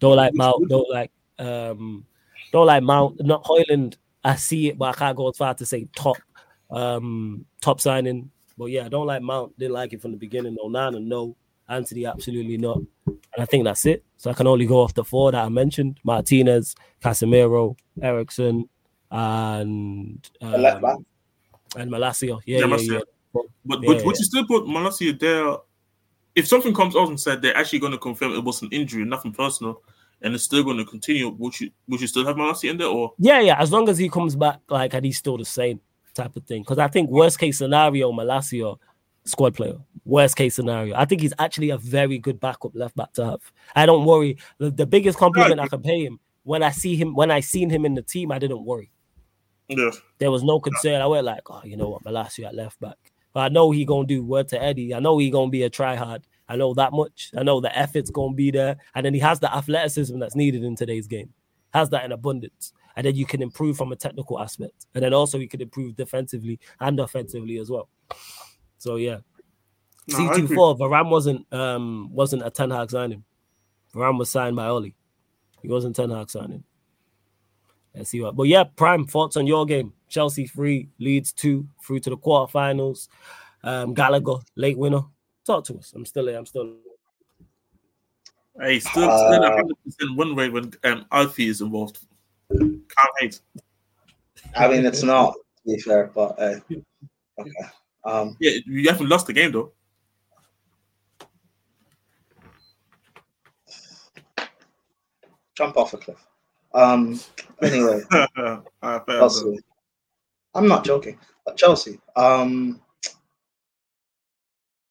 [0.00, 0.68] Don't like which- Mount.
[0.68, 2.04] Don't like um.
[2.52, 3.20] Don't like Mount.
[3.24, 3.96] Not Højlund.
[4.22, 6.16] I see it, but I can't go as far to say top.
[6.70, 8.30] Um, top signing.
[8.58, 9.58] But yeah, I don't like Mount.
[9.58, 10.56] Didn't like it from the beginning.
[10.62, 11.36] Onana, no.
[11.68, 12.78] Antony, absolutely not.
[13.06, 14.04] And I think that's it.
[14.16, 18.68] So I can only go off the four that I mentioned: Martinez, Casemiro, Eriksen,
[19.10, 21.06] and The left um,
[21.76, 22.38] and Malacia.
[22.44, 22.92] Yeah, Yeah, yeah, Malacia.
[22.94, 23.00] yeah.
[23.32, 24.04] But Yeah, but yeah.
[24.04, 25.56] would you still put Malacia there?
[26.34, 29.04] If something comes out and said they're actually going to confirm it was an injury,
[29.04, 29.82] nothing personal,
[30.22, 32.88] and it's still going to continue, would you would you still have Malacia in there
[32.88, 33.12] or?
[33.18, 33.60] Yeah, yeah.
[33.60, 35.80] As long as he comes back, like, and he's still the same
[36.14, 36.62] type of thing.
[36.62, 38.76] Because I think worst case scenario, Malacia,
[39.24, 39.76] squad player.
[40.04, 43.52] Worst case scenario, I think he's actually a very good backup left back to have.
[43.76, 44.38] I don't worry.
[44.58, 47.70] The, the biggest compliment I can pay him when I see him, when I seen
[47.70, 48.90] him in the team, I didn't worry.
[49.68, 51.00] Yeah, There was no concern.
[51.00, 52.96] I went like, oh, you know what, Malacia at left back.
[53.32, 54.94] But I know he gonna do word to Eddie.
[54.94, 56.26] I know he gonna be a try hard.
[56.50, 57.30] I know that much.
[57.36, 60.64] I know the effort's gonna be there, and then he has the athleticism that's needed
[60.64, 61.32] in today's game.
[61.72, 62.72] has that in abundance.
[62.96, 64.86] And then you can improve from a technical aspect.
[64.94, 67.88] And then also you can improve defensively and offensively as well.
[68.78, 69.18] So yeah.
[70.08, 70.56] No, C I two agree.
[70.56, 73.24] four, Varane wasn't um wasn't a Ten Hag signing.
[73.94, 74.92] Varane was signed by Ole.
[75.62, 76.64] He wasn't Ten Hag signing.
[77.94, 78.36] Let's see what.
[78.36, 79.92] But yeah, Prime thoughts on your game.
[80.08, 83.08] Chelsea three, Leeds two, through to the quarterfinals.
[83.62, 85.02] Um, Gallagher late winner.
[85.50, 85.92] Talk to us.
[85.96, 86.38] I'm still here.
[86.38, 86.76] I'm still.
[88.60, 91.98] Hey, still, Uh, still 100% win rate when um, Alfie is involved.
[92.52, 92.84] Can't
[93.18, 93.40] hate.
[94.54, 96.60] I mean, it's not to be fair, but uh,
[97.40, 97.50] okay.
[98.04, 99.72] Um, Yeah, you haven't lost the game though.
[105.56, 106.24] jump off a cliff.
[106.74, 107.18] Um,
[107.60, 108.02] anyway,
[108.36, 108.60] uh.
[109.08, 109.58] Chelsea.
[110.54, 111.98] I'm not joking, but Chelsea.
[112.14, 112.80] Um,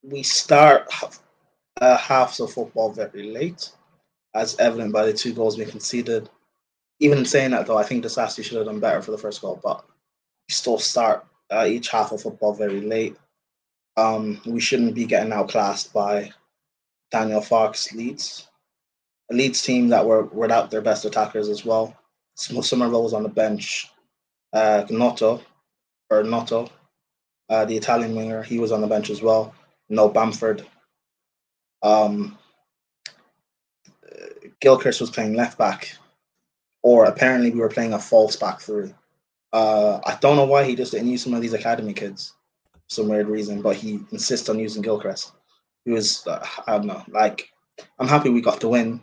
[0.09, 1.21] we start half-
[1.81, 3.71] uh, halves of football very late,
[4.33, 6.29] as evident by the two goals we conceded.
[6.99, 9.59] Even saying that, though, I think Disasi should have done better for the first goal,
[9.63, 13.15] but we still start uh, each half of football very late.
[13.95, 16.31] Um, we shouldn't be getting outclassed by
[17.11, 18.47] Daniel Farke's Leeds,
[19.31, 21.95] a Leeds team that were without their best attackers as well.
[22.35, 23.89] Some Summerville was on the bench.
[24.51, 25.41] Uh, Gnonto,
[26.09, 26.69] or Noto,
[27.49, 29.53] uh, the Italian winger, he was on the bench as well.
[29.89, 30.65] No Bamford.
[31.81, 32.37] Um,
[34.59, 35.95] Gilchrist was playing left back,
[36.83, 38.93] or apparently we were playing a false back three.
[39.51, 42.33] Uh, I don't know why he just didn't use some of these academy kids,
[42.87, 45.31] some weird reason, but he insists on using Gilchrist.
[45.85, 47.49] He was, uh, I don't know, like,
[47.97, 49.01] I'm happy we got the win.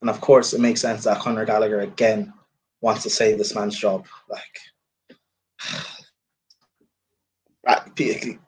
[0.00, 2.32] And of course, it makes sense that Conor Gallagher again
[2.80, 4.06] wants to save this man's job.
[4.28, 4.58] Like,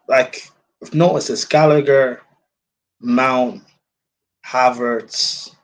[0.09, 0.51] like
[0.83, 2.23] I've noticed this Gallagher,
[3.01, 3.63] Mount,
[4.47, 5.55] Havertz,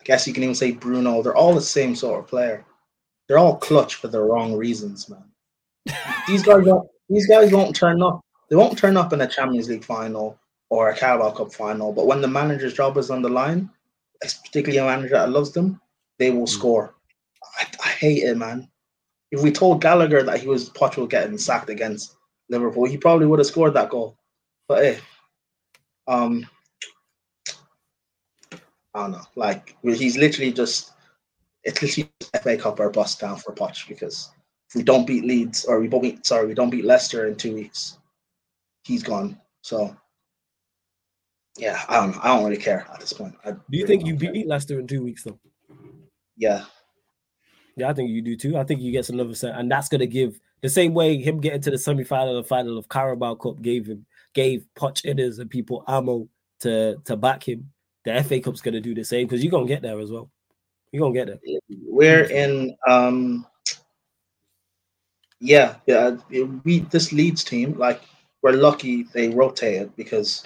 [0.00, 2.64] I guess you can even say Bruno, they're all the same sort of player.
[3.26, 5.24] They're all clutch for the wrong reasons, man.
[6.28, 8.20] these guys don't these guys won't turn up.
[8.50, 10.38] They won't turn up in a Champions League final
[10.68, 13.70] or a Carabao Cup final, but when the manager's job is on the line,
[14.20, 15.80] particularly a manager that loves them,
[16.18, 16.46] they will hmm.
[16.46, 16.94] score.
[17.58, 18.68] I, I hate it, man.
[19.30, 22.16] If we told Gallagher that he was Poch getting sacked against
[22.50, 24.16] Liverpool, he probably would have scored that goal.
[24.68, 24.98] But hey,
[26.06, 26.46] um,
[28.94, 29.22] I don't know.
[29.36, 30.92] Like he's literally just
[31.64, 32.10] it's literally
[32.42, 34.30] FA Cup or bust down for Poch because
[34.68, 37.36] if we don't beat Leeds or we don't beat sorry we don't beat Leicester in
[37.36, 37.98] two weeks,
[38.84, 39.38] he's gone.
[39.62, 39.96] So
[41.58, 42.20] yeah, I don't know.
[42.22, 43.34] I don't really care at this point.
[43.44, 44.32] I Do you really think you care.
[44.32, 45.38] beat Leicester in two weeks though?
[46.36, 46.64] Yeah,
[47.76, 48.56] Yeah, I think you do too.
[48.56, 51.60] I think he gets another set, and that's gonna give the same way him getting
[51.60, 54.04] to the semi-final and final of Carabao Cup gave him
[54.34, 56.28] gave Poch Inners and people ammo
[56.60, 57.70] to to back him.
[58.04, 60.30] The FA Cup's gonna do the same because you're gonna get there as well.
[60.92, 61.58] You're gonna get there.
[61.86, 62.76] we're in.
[62.86, 63.46] um
[65.40, 66.16] Yeah, yeah.
[66.64, 68.02] We this Leeds team, like
[68.42, 70.44] we're lucky they rotated because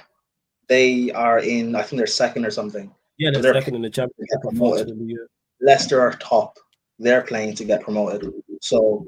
[0.69, 1.74] they are in.
[1.74, 2.90] I think they're second or something.
[3.19, 4.40] Yeah, they're They're- second in the championship.
[4.43, 4.93] promoted.
[5.05, 5.16] yeah.
[5.60, 6.56] Leicester are top.
[7.01, 8.32] They're playing to get promoted.
[8.60, 9.05] So,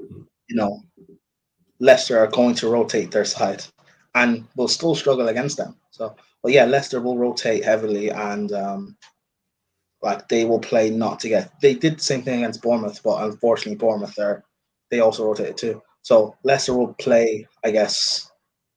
[0.49, 0.81] you know,
[1.79, 3.63] Leicester are going to rotate their side
[4.15, 5.77] and will still struggle against them.
[5.91, 8.97] So, but yeah, Leicester will rotate heavily and um,
[10.03, 11.53] like they will play not to get.
[11.61, 14.45] They did the same thing against Bournemouth, but unfortunately, Bournemouth are
[14.91, 15.83] they also rotated too.
[16.03, 18.31] So Leicester will play, I guess,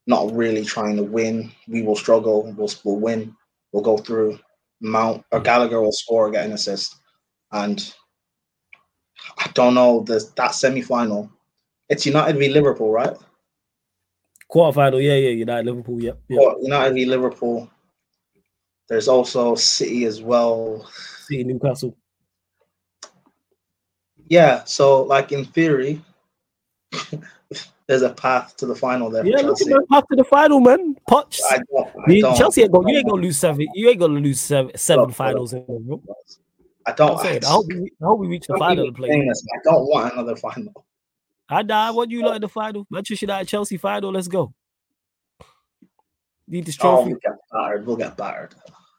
[0.07, 1.51] not really trying to win.
[1.67, 2.53] We will struggle.
[2.57, 3.35] We'll, we'll win.
[3.71, 4.39] We'll go through.
[4.81, 6.97] Mount or Gallagher will score, get an assist,
[7.53, 7.93] and
[9.37, 11.31] I don't know the that semi final.
[11.87, 13.15] It's United v Liverpool, right?
[14.53, 16.39] Quarterfinal, yeah, yeah, United, Liverpool, yep, yep.
[16.61, 17.67] United v Liverpool.
[18.87, 20.87] There's also City as well.
[21.27, 21.97] City, Newcastle.
[24.27, 26.01] Yeah, so like in theory,
[27.87, 29.25] there's a path to the final there.
[29.25, 30.97] Yeah, look at that path to the final, man.
[31.09, 31.41] Poch.
[31.49, 33.67] I don't, I You- don't, Chelsea ain't gonna, you ain't gonna lose seven.
[33.73, 36.01] You ain't gonna lose seven, seven finals in a row.
[36.85, 37.19] I don't.
[37.19, 39.09] saying, I hope we, I hope we reach the final play.
[39.09, 40.85] I don't want another final.
[41.49, 41.91] I die.
[41.91, 42.87] What you like in the final?
[42.89, 44.11] Manchester United, Chelsea final.
[44.11, 44.53] Let's go.
[46.47, 47.09] Need this Oh, trophy?
[47.11, 47.85] we'll get battered.
[47.85, 48.55] We'll get battered.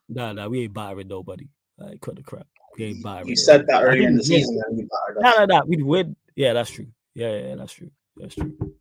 [0.08, 1.48] Nah, nah, we ain't battering nobody.
[1.78, 2.46] Like, cut the crap.
[2.78, 3.28] We ain't battering.
[3.28, 4.40] You said that I earlier in the think we win.
[4.46, 5.64] season, and you battered Nah, nah, nah.
[5.66, 6.16] We win.
[6.36, 6.86] Yeah, that's true.
[7.14, 7.90] Yeah, yeah, that's true.
[8.16, 8.74] That's true.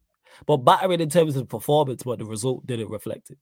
[0.46, 3.38] But battering in terms of performance, but the result didn't reflect it.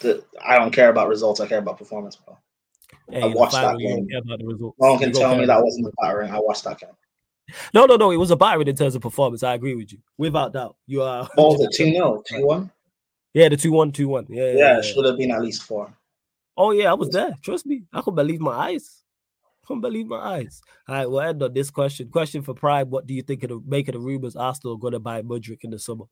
[0.00, 1.40] The- I don't care about results.
[1.40, 2.38] I care about performance, bro.
[3.10, 4.08] Hey, I watched that final, you don't game.
[4.08, 4.74] care about the result.
[4.78, 6.30] No one can tell me that wasn't a battering.
[6.30, 6.90] I watched that game.
[7.74, 8.10] No, no, no.
[8.10, 9.42] It was a battering in terms of performance.
[9.42, 10.76] I agree with you, without doubt.
[10.86, 11.28] You are.
[11.36, 11.72] Oh, what the it?
[11.72, 12.70] 2 0, 2 1?
[13.32, 14.26] Yeah, the two one, two one.
[14.28, 14.58] Yeah, yeah.
[14.58, 15.92] Yeah, it should have been at least four.
[16.56, 17.32] Oh yeah, I was there.
[17.42, 19.04] Trust me, I could believe my eyes.
[19.64, 20.60] I Can't believe my eyes.
[20.88, 22.08] All right, we'll end on this question.
[22.08, 24.94] Question for Prime: What do you think of the making the rumors Arsenal are going
[24.94, 26.06] to buy Mudryk in the summer?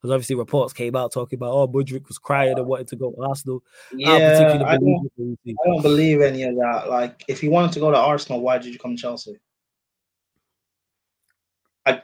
[0.00, 3.10] Because obviously reports came out talking about oh Mudryk was crying and wanted to go
[3.10, 3.62] to Arsenal.
[3.92, 5.02] Yeah, I don't,
[5.44, 6.88] I don't believe any of that.
[6.88, 9.40] Like, if he wanted to go to Arsenal, why did you come to Chelsea?
[11.86, 12.00] I,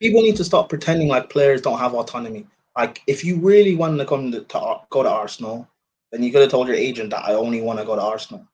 [0.00, 2.46] people need to stop pretending like players don't have autonomy.
[2.76, 5.68] Like, if you really wanted to come to, to go to Arsenal,
[6.12, 8.46] then you could have told your agent that I only want to go to Arsenal.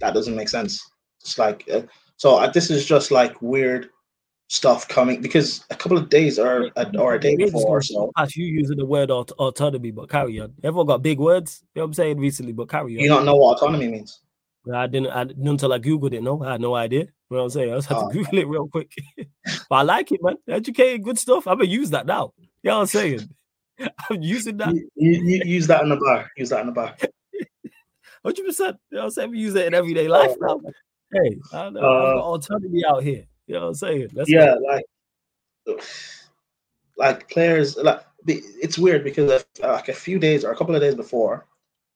[0.00, 0.90] That doesn't make sense.
[1.20, 1.82] It's like, uh,
[2.16, 3.90] so uh, this is just like weird
[4.48, 7.82] stuff coming because a couple of days or a, or a day before.
[7.82, 10.54] So as you using the word aut- autonomy, but carry on.
[10.64, 11.62] Everyone got big words.
[11.74, 13.02] You know what I'm saying recently, but carry on.
[13.02, 14.20] You don't know what autonomy means.
[14.72, 15.10] I didn't.
[15.10, 16.22] I didn't until I googled it.
[16.22, 17.06] No, I had no idea.
[17.30, 17.72] You know what I'm saying?
[17.72, 18.08] I just had oh.
[18.08, 18.90] to Google it real quick.
[19.44, 20.36] but I like it, man.
[20.48, 21.46] Educated, good stuff.
[21.46, 22.32] I'm gonna use that now.
[22.62, 23.28] You know what I'm saying?
[24.10, 24.74] I'm using that.
[24.74, 26.30] You, you, use that in the bar.
[26.36, 26.96] Use that in the bar.
[28.24, 28.76] Hundred percent.
[28.90, 29.30] You know what I'm saying?
[29.30, 30.60] We use it in everyday life now.
[31.12, 31.80] Hey, I know.
[31.80, 33.26] Uh, I've got autonomy out here.
[33.46, 34.08] You know what I'm saying?
[34.14, 34.84] Let's yeah, like,
[36.96, 37.76] like players.
[37.76, 41.46] Like it's weird because like a few days or a couple of days before,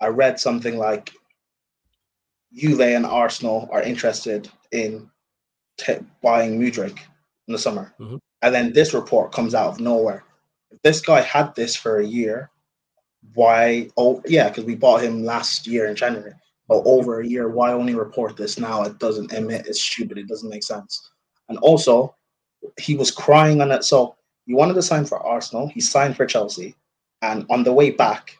[0.01, 1.13] I read something like
[2.55, 5.11] Juve and Arsenal are interested in
[5.79, 6.99] t- buying Mudryk
[7.49, 8.17] in the summer, mm-hmm.
[8.43, 10.25] and then this report comes out of nowhere.
[10.71, 12.51] If this guy had this for a year,
[13.35, 13.89] why?
[13.97, 16.33] Oh, yeah, because we bought him last year in January.
[16.71, 17.49] Oh, over a year.
[17.49, 18.83] Why only report this now?
[18.83, 19.67] It doesn't emit.
[19.67, 20.17] It's stupid.
[20.17, 21.11] It doesn't make sense.
[21.49, 22.15] And also,
[22.81, 23.85] he was crying on it.
[23.85, 24.17] So
[24.47, 25.69] he wanted to sign for Arsenal.
[25.69, 26.75] He signed for Chelsea,
[27.21, 28.39] and on the way back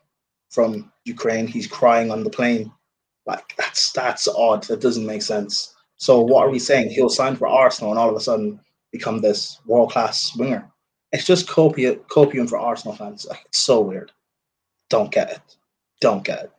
[0.51, 2.73] from Ukraine, he's crying on the plane
[3.27, 4.65] like that's that's odd.
[4.65, 5.75] That doesn't make sense.
[6.03, 6.91] So what are we saying?
[6.91, 8.59] He'll sign for Arsenal and all of a sudden
[8.91, 10.69] become this world class winger.
[11.13, 13.25] It's just copium copium for Arsenal fans.
[13.25, 14.11] Like, it's so weird.
[14.91, 15.57] Don't get it.
[16.01, 16.53] Don't get it.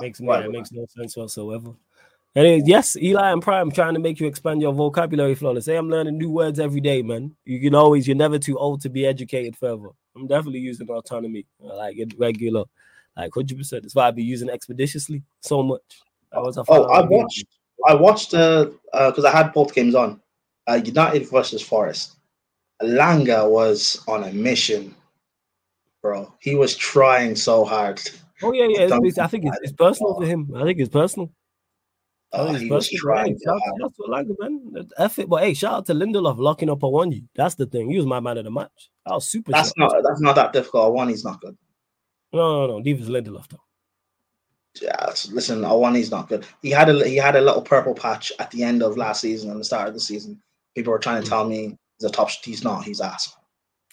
[0.00, 1.72] Makes it makes no sense whatsoever.
[2.36, 5.64] And yes, Eli and Prime trying to make you expand your vocabulary flawless.
[5.64, 7.34] Say I'm learning new words every day, man.
[7.44, 9.88] You can always, you're never too old to be educated further.
[10.14, 11.46] I'm definitely using autonomy.
[11.58, 12.62] Like it regular.
[13.16, 13.82] Like hundred percent.
[13.82, 16.00] That's why I be using expeditiously so much.
[16.30, 17.46] Oh, I was oh, I watched.
[17.88, 20.20] I watched uh because uh, I had both games on.
[20.68, 22.16] Uh, United versus Forest.
[22.82, 24.94] Elanga was on a mission,
[26.02, 26.32] bro.
[26.40, 28.00] He was trying so hard.
[28.42, 28.98] Oh yeah, yeah.
[29.02, 30.52] It's, I think it's, it's, personal for him.
[30.56, 31.32] I think it's personal.
[32.32, 33.38] Oh, he was trying.
[33.44, 34.88] Shout out to Elanga, man.
[34.98, 37.24] F it, but hey, shout out to Lindelof locking up Awoniyi.
[37.34, 37.90] That's the thing.
[37.90, 38.90] He was my man of the match.
[39.06, 39.52] I was super.
[39.52, 39.92] That's not.
[40.02, 40.94] That's not that difficult.
[40.94, 41.56] One, he's not good.
[42.32, 42.82] No, no, no.
[42.82, 43.60] Davis Lindelof though.
[44.80, 46.46] Yeah, listen, Awoniyi's not good.
[46.62, 49.50] He had a he had a little purple patch at the end of last season
[49.50, 50.40] and the start of the season.
[50.74, 52.30] People were trying to tell me he's a top.
[52.42, 52.84] He's not.
[52.84, 53.36] He's ass.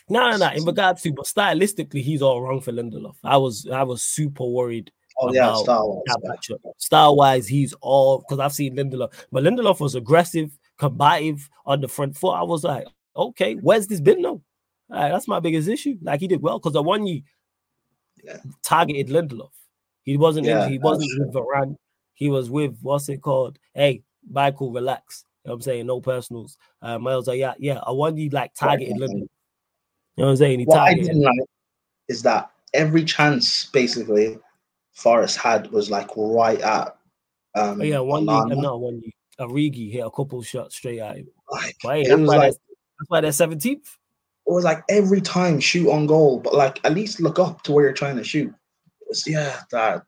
[0.10, 0.50] No, no, no.
[0.52, 3.16] In regards to, but stylistically, he's all wrong for Lindelof.
[3.24, 4.92] I was, I was super worried.
[5.20, 6.60] Oh yeah, style wise.
[6.78, 11.90] Style wise, he's all because I've seen Lindelof, but Lindelof was aggressive, combative on the
[11.90, 12.32] front foot.
[12.32, 14.42] I was like, okay, where's this been though?
[14.90, 15.98] Right, that's my biggest issue.
[16.02, 17.24] Like he did well because the one you
[18.24, 18.38] yeah.
[18.64, 19.52] targeted Lindelof.
[20.10, 21.76] He wasn't yeah, in, he wasn't with Varane.
[22.16, 23.60] He was with what's it called?
[23.76, 25.24] Hey, Michael, relax.
[25.44, 25.86] You know what I'm saying?
[25.86, 26.58] No personals.
[26.82, 27.80] Um, I was like, yeah, yeah.
[27.86, 28.98] I want you like targeted.
[28.98, 29.12] Lindelof.
[29.12, 29.28] You
[30.18, 30.60] know what I'm saying?
[30.60, 31.40] He what I didn't like
[32.08, 34.40] is that every chance basically
[34.94, 36.98] Forest had was like right at
[37.56, 39.14] um oh, yeah, one league, no, one league.
[39.40, 41.28] Origi hit a couple shots straight at him.
[41.52, 43.98] Like, hey, that's, why like, that's why they're 17th
[44.50, 47.72] it was like every time shoot on goal, but like at least look up to
[47.72, 48.52] where you're trying to shoot.
[49.10, 50.04] Was, yeah, that.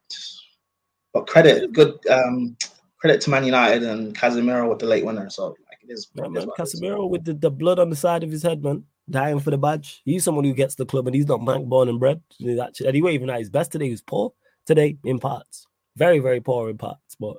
[1.13, 2.55] But credit, good um,
[2.99, 5.29] credit to Man United and Casemiro with the late winner.
[5.29, 6.07] So like it is.
[6.13, 9.39] Yeah, man, Casemiro with the, the blood on the side of his head, man, dying
[9.39, 10.01] for the badge.
[10.05, 12.21] He's someone who gets the club, and he's not bank born and bred.
[12.37, 14.33] He's actually, anyway, even at his best today, he was poor
[14.65, 15.67] today in parts,
[15.97, 17.37] very very poor in parts, but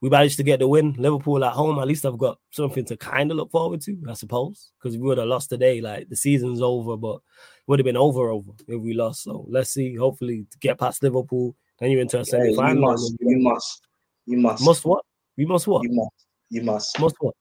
[0.00, 0.96] we managed to get the win.
[0.98, 1.78] Liverpool at home.
[1.78, 4.72] At least I've got something to kind of look forward to, I suppose.
[4.76, 7.20] Because we would have lost today, like the season's over, but
[7.66, 9.22] would have been over over if we lost.
[9.22, 9.94] So let's see.
[9.94, 12.74] Hopefully, get past Liverpool, then you're into a semi final.
[12.74, 13.14] you must.
[13.20, 13.86] You must.
[14.26, 14.64] You must.
[14.64, 15.04] Must what?
[15.36, 15.82] We must what?
[15.84, 16.26] You must.
[16.50, 17.00] You must.
[17.00, 17.34] Must what?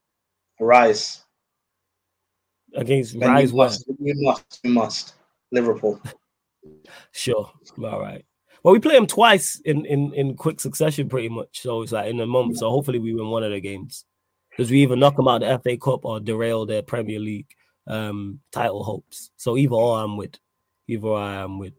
[0.60, 1.24] Rise.
[2.74, 3.52] Against then Rise.
[3.52, 3.88] You must.
[4.00, 4.60] You must.
[4.64, 5.14] You must.
[5.52, 6.02] Liverpool.
[7.12, 7.52] sure.
[7.84, 8.24] All right.
[8.64, 11.62] Well, we play them twice in, in in quick succession, pretty much.
[11.62, 12.58] So it's like in a month.
[12.58, 14.06] So hopefully we win one of the games
[14.50, 17.48] because we either knock them out the FA Cup or derail their Premier League
[17.88, 19.32] um title hopes.
[19.38, 20.36] So either or I'm with,
[20.88, 21.74] either I am with.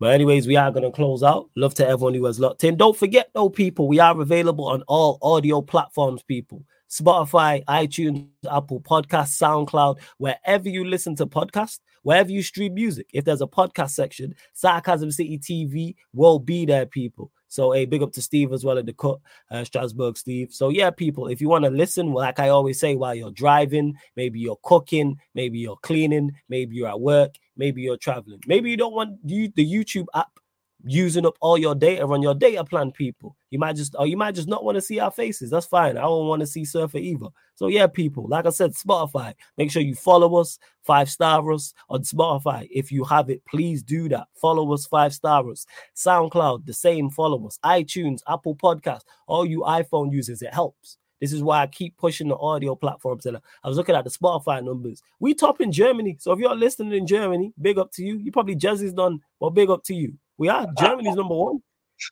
[0.00, 1.50] But anyways, we are gonna close out.
[1.56, 2.76] Love to everyone who has locked in.
[2.76, 6.64] Don't forget though, people, we are available on all audio platforms, people.
[6.90, 13.06] Spotify, iTunes, Apple Podcast, SoundCloud, wherever you listen to podcasts, wherever you stream music.
[13.12, 17.30] If there's a podcast section, Sarcasm City TV will be there, people.
[17.48, 19.18] So, a big up to Steve as well at the cut,
[19.50, 20.52] uh, Strasbourg Steve.
[20.52, 23.30] So, yeah, people, if you want to listen, well, like I always say, while you're
[23.30, 28.70] driving, maybe you're cooking, maybe you're cleaning, maybe you're at work, maybe you're traveling, maybe
[28.70, 30.38] you don't want you, the YouTube app
[30.84, 33.36] using up all your data on your data plan, people.
[33.50, 35.50] You might just, or you might just not want to see our faces.
[35.50, 35.96] That's fine.
[35.96, 37.26] I don't want to see Surfer either.
[37.54, 39.34] So yeah, people, like I said, Spotify.
[39.56, 42.68] Make sure you follow us, five star us on Spotify.
[42.70, 44.28] If you have it, please do that.
[44.34, 45.66] Follow us, five star us.
[45.96, 47.10] SoundCloud, the same.
[47.10, 47.58] Follow us.
[47.64, 50.98] iTunes, Apple Podcast, all you iPhone users, it helps.
[51.20, 53.26] This is why I keep pushing the audio platforms.
[53.26, 55.02] And I was looking at the Spotify numbers.
[55.18, 56.16] We top in Germany.
[56.20, 58.18] So if you're listening in Germany, big up to you.
[58.18, 59.20] You probably Jazzy's done.
[59.40, 60.14] Well, big up to you.
[60.38, 61.60] We are Germany's number one.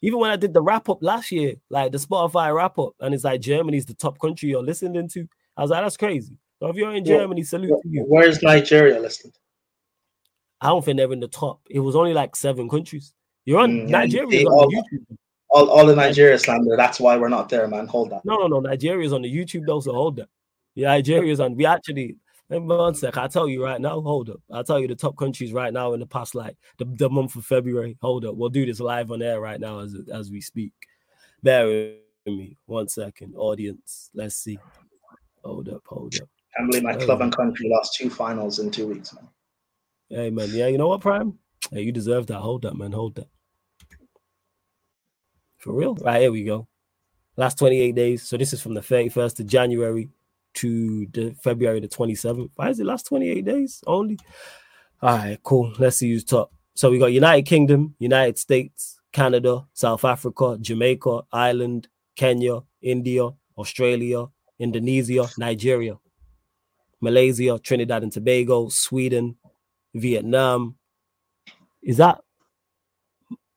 [0.03, 3.15] Even when I did the wrap up last year, like the Spotify wrap up, and
[3.15, 5.29] it's like Germany's the top country you're listening to.
[5.57, 6.37] I was like, that's crazy.
[6.59, 8.05] So if you're in Germany, salute to you.
[8.09, 9.33] Where's Nigeria listed?
[10.61, 11.61] I don't think they're in the top.
[11.71, 13.13] It was only like seven countries.
[13.45, 15.17] You're on Mm, Nigeria on all- the YouTube.
[15.51, 16.77] All, all the Nigeria slander.
[16.77, 17.87] That's why we're not there, man.
[17.87, 18.25] Hold that.
[18.25, 18.61] No, no, no.
[18.61, 20.29] Nigeria's on the YouTube though, so hold that.
[20.75, 21.55] Yeah, Nigeria's on.
[21.55, 22.17] We actually
[22.49, 23.17] one sec.
[23.17, 24.01] I'll tell you right now.
[24.01, 24.41] Hold up.
[24.53, 27.37] I'll tell you the top countries right now in the past, like the, the month
[27.37, 27.97] of February.
[28.01, 28.37] Hold up.
[28.37, 30.73] We'll do this live on air right now as as we speak.
[31.43, 31.97] Bear with
[32.27, 32.57] me.
[32.67, 33.35] One second.
[33.37, 34.11] Audience.
[34.15, 34.59] Let's see.
[35.45, 36.29] Hold up, hold up.
[36.57, 39.29] can't believe my club and country lost two finals in two weeks, man.
[40.09, 41.39] Hey man, yeah, you know what, Prime?
[41.71, 42.39] Hey, you deserve that.
[42.39, 42.93] Hold that, man.
[42.93, 43.29] Hold that.
[45.59, 45.95] For real?
[45.97, 46.69] Right, here we go.
[47.37, 48.23] Last 28 days.
[48.23, 50.09] So this is from the 31st of January
[50.57, 52.51] to the February the 27th.
[52.55, 54.19] Why is it last 28 days only?
[55.03, 55.73] All right, cool.
[55.79, 56.53] Let's see who's top.
[56.75, 64.27] So we got United Kingdom, United States, Canada, South Africa, Jamaica, Ireland, Kenya, India, Australia,
[64.59, 65.99] Indonesia, Nigeria,
[67.01, 69.37] Malaysia, Trinidad and Tobago, Sweden,
[69.95, 70.77] Vietnam.
[71.83, 72.21] Is that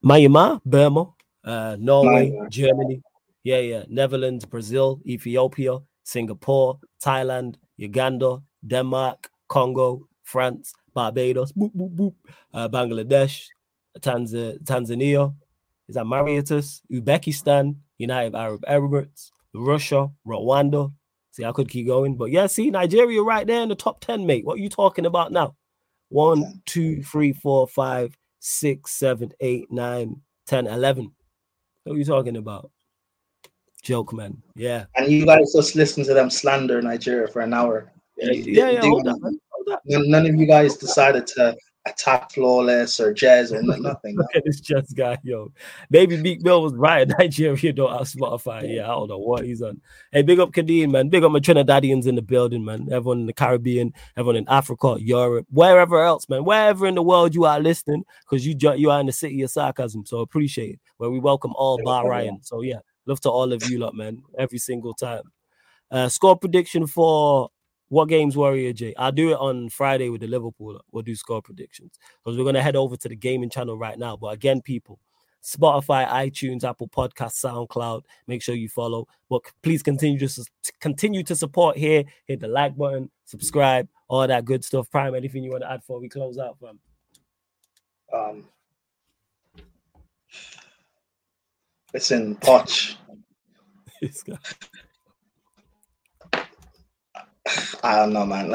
[0.03, 1.13] Myanmar, Burma,
[1.43, 3.01] uh, Norway, Germany?
[3.43, 3.83] Yeah, yeah.
[3.89, 12.13] Netherlands, Brazil, Ethiopia, Singapore, Thailand, Uganda, Denmark, Congo, France, Barbados, boop, boop, boop,
[12.53, 13.47] uh, Bangladesh,
[13.99, 15.33] Tanz- Tanzania.
[15.87, 20.93] Is that Mauritius, Uzbekistan, United Arab Emirates, Russia, Rwanda.
[21.31, 24.25] See, I could keep going, but yeah, see, Nigeria right there in the top 10,
[24.25, 24.45] mate.
[24.45, 25.55] What are you talking about now?
[26.09, 31.11] One, two, three, four, five, six, seven, eight, nine, ten, eleven.
[31.83, 32.71] What are you talking about?
[33.81, 34.41] Joke, man.
[34.55, 34.85] Yeah.
[34.95, 37.91] And you guys just listen to them slander Nigeria for an hour.
[38.17, 39.39] Yeah, You- yeah, yeah, hold man.
[39.51, 39.79] Hold.
[39.85, 44.15] None, of you guys decided to attack Flawless or jazz or nothing.
[44.17, 45.51] Look at this chess guy, yo.
[45.89, 47.07] Maybe Meek Mill was right.
[47.19, 48.75] Nigeria don't have Spotify.
[48.75, 49.81] Yeah, I don't know what he's on.
[50.11, 51.09] Hey, big up Kadeem, man.
[51.09, 52.87] Big up my Trinidadians in the building, man.
[52.91, 56.43] Everyone in the Caribbean, everyone in Africa, Europe, wherever else, man.
[56.43, 59.51] Wherever in the world you are listening, because you you are in the city of
[59.51, 60.05] sarcasm.
[60.05, 60.79] So appreciate it.
[60.97, 62.39] Where we welcome all bar Ryan.
[62.41, 62.79] So yeah,
[63.09, 64.23] love to all of you lot, man.
[64.37, 65.23] Every single time.
[65.91, 67.49] Uh score prediction for
[67.89, 68.93] what games Warrior J?
[68.97, 70.79] I'll do it on Friday with the Liverpool.
[70.91, 74.15] We'll do score predictions because we're gonna head over to the gaming channel right now.
[74.15, 74.99] But again, people,
[75.43, 78.03] Spotify, iTunes, Apple Podcast, SoundCloud.
[78.27, 79.07] Make sure you follow.
[79.29, 80.45] But please continue to
[80.79, 82.03] continue to support here.
[82.25, 84.89] Hit the like button, subscribe, all that good stuff.
[84.91, 86.79] Prime, anything you want to add before we close out, fam?
[88.13, 88.45] Um,
[91.93, 92.95] listen, Poch.
[94.01, 94.37] This guy.
[97.83, 98.53] I don't know, man.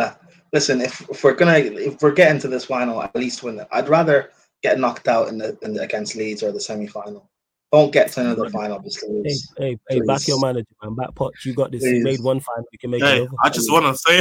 [0.53, 3.67] Listen, if, if we're gonna if we're getting to this final, at least win it.
[3.73, 4.31] I'd rather
[4.63, 7.29] get knocked out in the, in the against Leeds or the semi final.
[7.73, 9.53] Don't get to another final just to Hey, lose.
[9.59, 10.95] hey, hey, back your manager, man.
[10.95, 11.33] Back Poch.
[11.45, 11.83] You got this.
[11.83, 12.65] You made one final.
[12.71, 13.33] You can make Hey, another.
[13.43, 14.19] I just want to say,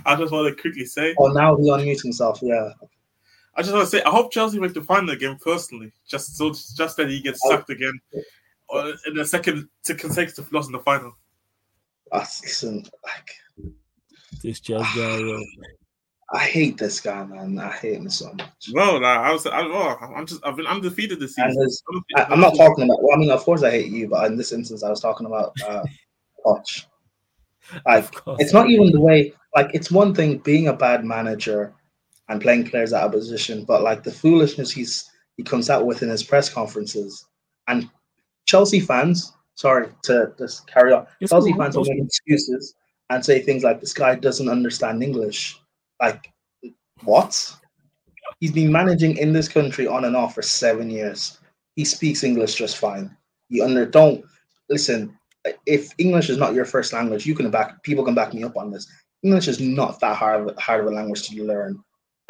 [0.06, 2.38] I just want to quickly say, Oh, now he unmutes himself.
[2.40, 2.70] Yeah.
[3.56, 6.50] I just want to say, I hope Chelsea make the final again personally, just so
[6.50, 7.50] just that he gets oh.
[7.50, 8.22] sacked again, or
[9.06, 11.12] in the second to consecutive loss in the final.
[12.12, 13.72] Uh, listen, like
[14.42, 15.16] this just guy.
[15.18, 15.42] Yo.
[16.34, 17.58] I hate this guy, man.
[17.58, 18.68] I hate him so much.
[18.74, 21.62] Well, like, I was, I, oh, I'm just, I've been undefeated this And season.
[21.64, 21.82] his,
[22.16, 23.02] I, I'm not talking about.
[23.02, 25.26] Well, I mean, of course, I hate you, but in this instance, I was talking
[25.26, 25.84] about uh,
[26.46, 26.84] Poch.
[27.86, 28.42] Like, Of course.
[28.42, 29.32] it's not even the way.
[29.56, 31.72] Like, it's one thing being a bad manager
[32.28, 36.02] and playing players out of position, but like the foolishness he's he comes out with
[36.02, 37.24] in his press conferences,
[37.68, 37.88] and
[38.48, 39.34] Chelsea fans.
[39.54, 41.06] Sorry to just carry on.
[41.20, 42.74] It's Chelsea cool, fans will make excuses
[43.10, 45.60] and say things like, "This guy doesn't understand English."
[46.00, 46.32] Like,
[47.04, 47.32] what?
[48.40, 51.38] He's been managing in this country on and off for seven years.
[51.76, 53.14] He speaks English just fine.
[53.48, 54.24] You under don't
[54.70, 55.16] listen.
[55.66, 58.56] If English is not your first language, you can back people can back me up
[58.56, 58.86] on this.
[59.22, 61.78] English is not that hard of, hard of a language to learn.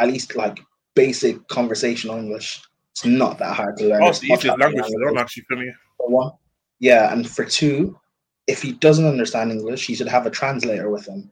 [0.00, 0.58] At least like
[0.94, 2.62] basic conversational English.
[2.92, 4.02] It's not that hard to learn.
[4.02, 5.70] Oh, It's it's the much easiest harder language to learn actually for me.
[6.10, 6.32] One.
[6.80, 7.98] Yeah, and for two,
[8.46, 11.30] if he doesn't understand English, he should have a translator with him.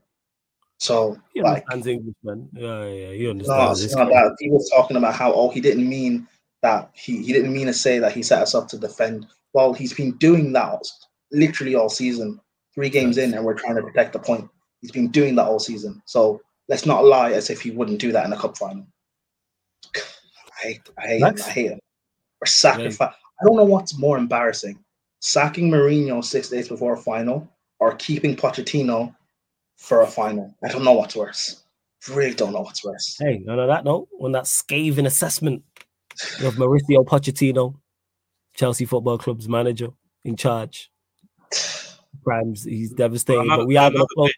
[0.78, 2.48] So He like understands English, man.
[2.52, 3.94] Yeah, yeah, he understands.
[3.94, 4.36] not that.
[4.38, 6.28] He was talking about how oh he didn't mean
[6.62, 9.26] that he, he didn't mean to say that he set us up to defend.
[9.54, 10.82] Well, he's been doing that
[11.32, 12.40] literally all season.
[12.74, 14.50] Three games in, and we're trying to protect the point.
[14.82, 16.02] He's been doing that all season.
[16.04, 18.86] So let's not lie as if he wouldn't do that in a cup final.
[19.96, 21.36] I hate, I hate him.
[21.38, 21.80] I hate him.
[22.42, 23.14] Or sacrifice.
[23.40, 24.78] I don't know what's more embarrassing:
[25.20, 29.14] sacking Mourinho six days before a final, or keeping Pochettino
[29.76, 30.54] for a final.
[30.64, 31.62] I don't know what's worse.
[32.08, 33.16] Really don't know what's worse.
[33.18, 35.62] Hey, on that note, on that scathing assessment
[36.44, 37.74] of Mauricio Pochettino,
[38.54, 39.88] Chelsea Football Club's manager
[40.24, 40.90] in charge,
[42.22, 43.42] Grimes, he's devastating.
[43.42, 44.32] Another- but we are gonna close,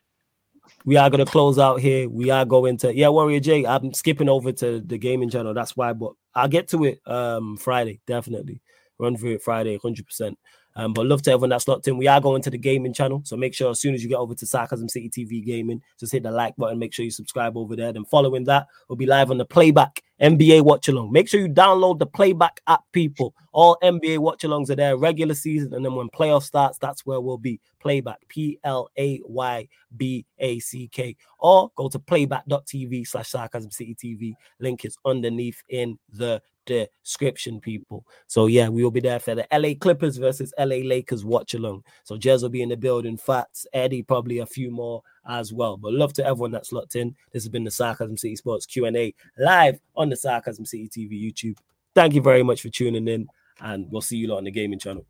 [0.84, 2.08] we are gonna close out here.
[2.08, 3.66] We are going to yeah, Warrior J.
[3.66, 5.54] I'm skipping over to the gaming channel.
[5.54, 8.60] That's why, but I'll get to it um Friday, definitely.
[8.98, 10.38] Run through it Friday, 100 percent
[10.78, 11.98] um, but love to everyone that's locked in.
[11.98, 14.18] We are going to the gaming channel, so make sure as soon as you get
[14.18, 16.78] over to Sarcasm City TV Gaming, just hit the like button.
[16.78, 17.92] Make sure you subscribe over there.
[17.92, 21.10] Then following that, we'll be live on the Playback NBA Watch Along.
[21.10, 23.34] Make sure you download the Playback app, people.
[23.50, 27.20] All NBA Watch Alongs are there regular season, and then when playoff starts, that's where
[27.20, 27.60] we'll be.
[27.80, 33.72] Playback, P L A Y B A C K, or go to playback.tv slash Sarcasm
[33.72, 34.34] City TV.
[34.60, 38.06] Link is underneath in the description, people.
[38.26, 41.82] So yeah, we will be there for the LA Clippers versus LA Lakers watch along.
[42.04, 45.76] So Jez will be in the building, Fats, Eddie, probably a few more as well.
[45.76, 47.14] But love to everyone that's locked in.
[47.32, 51.58] This has been the Sarcasm City Sports Q&A live on the Sarcasm City TV YouTube.
[51.94, 53.26] Thank you very much for tuning in,
[53.60, 55.04] and we'll see you lot on the gaming channel.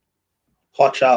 [0.78, 1.16] Watch out.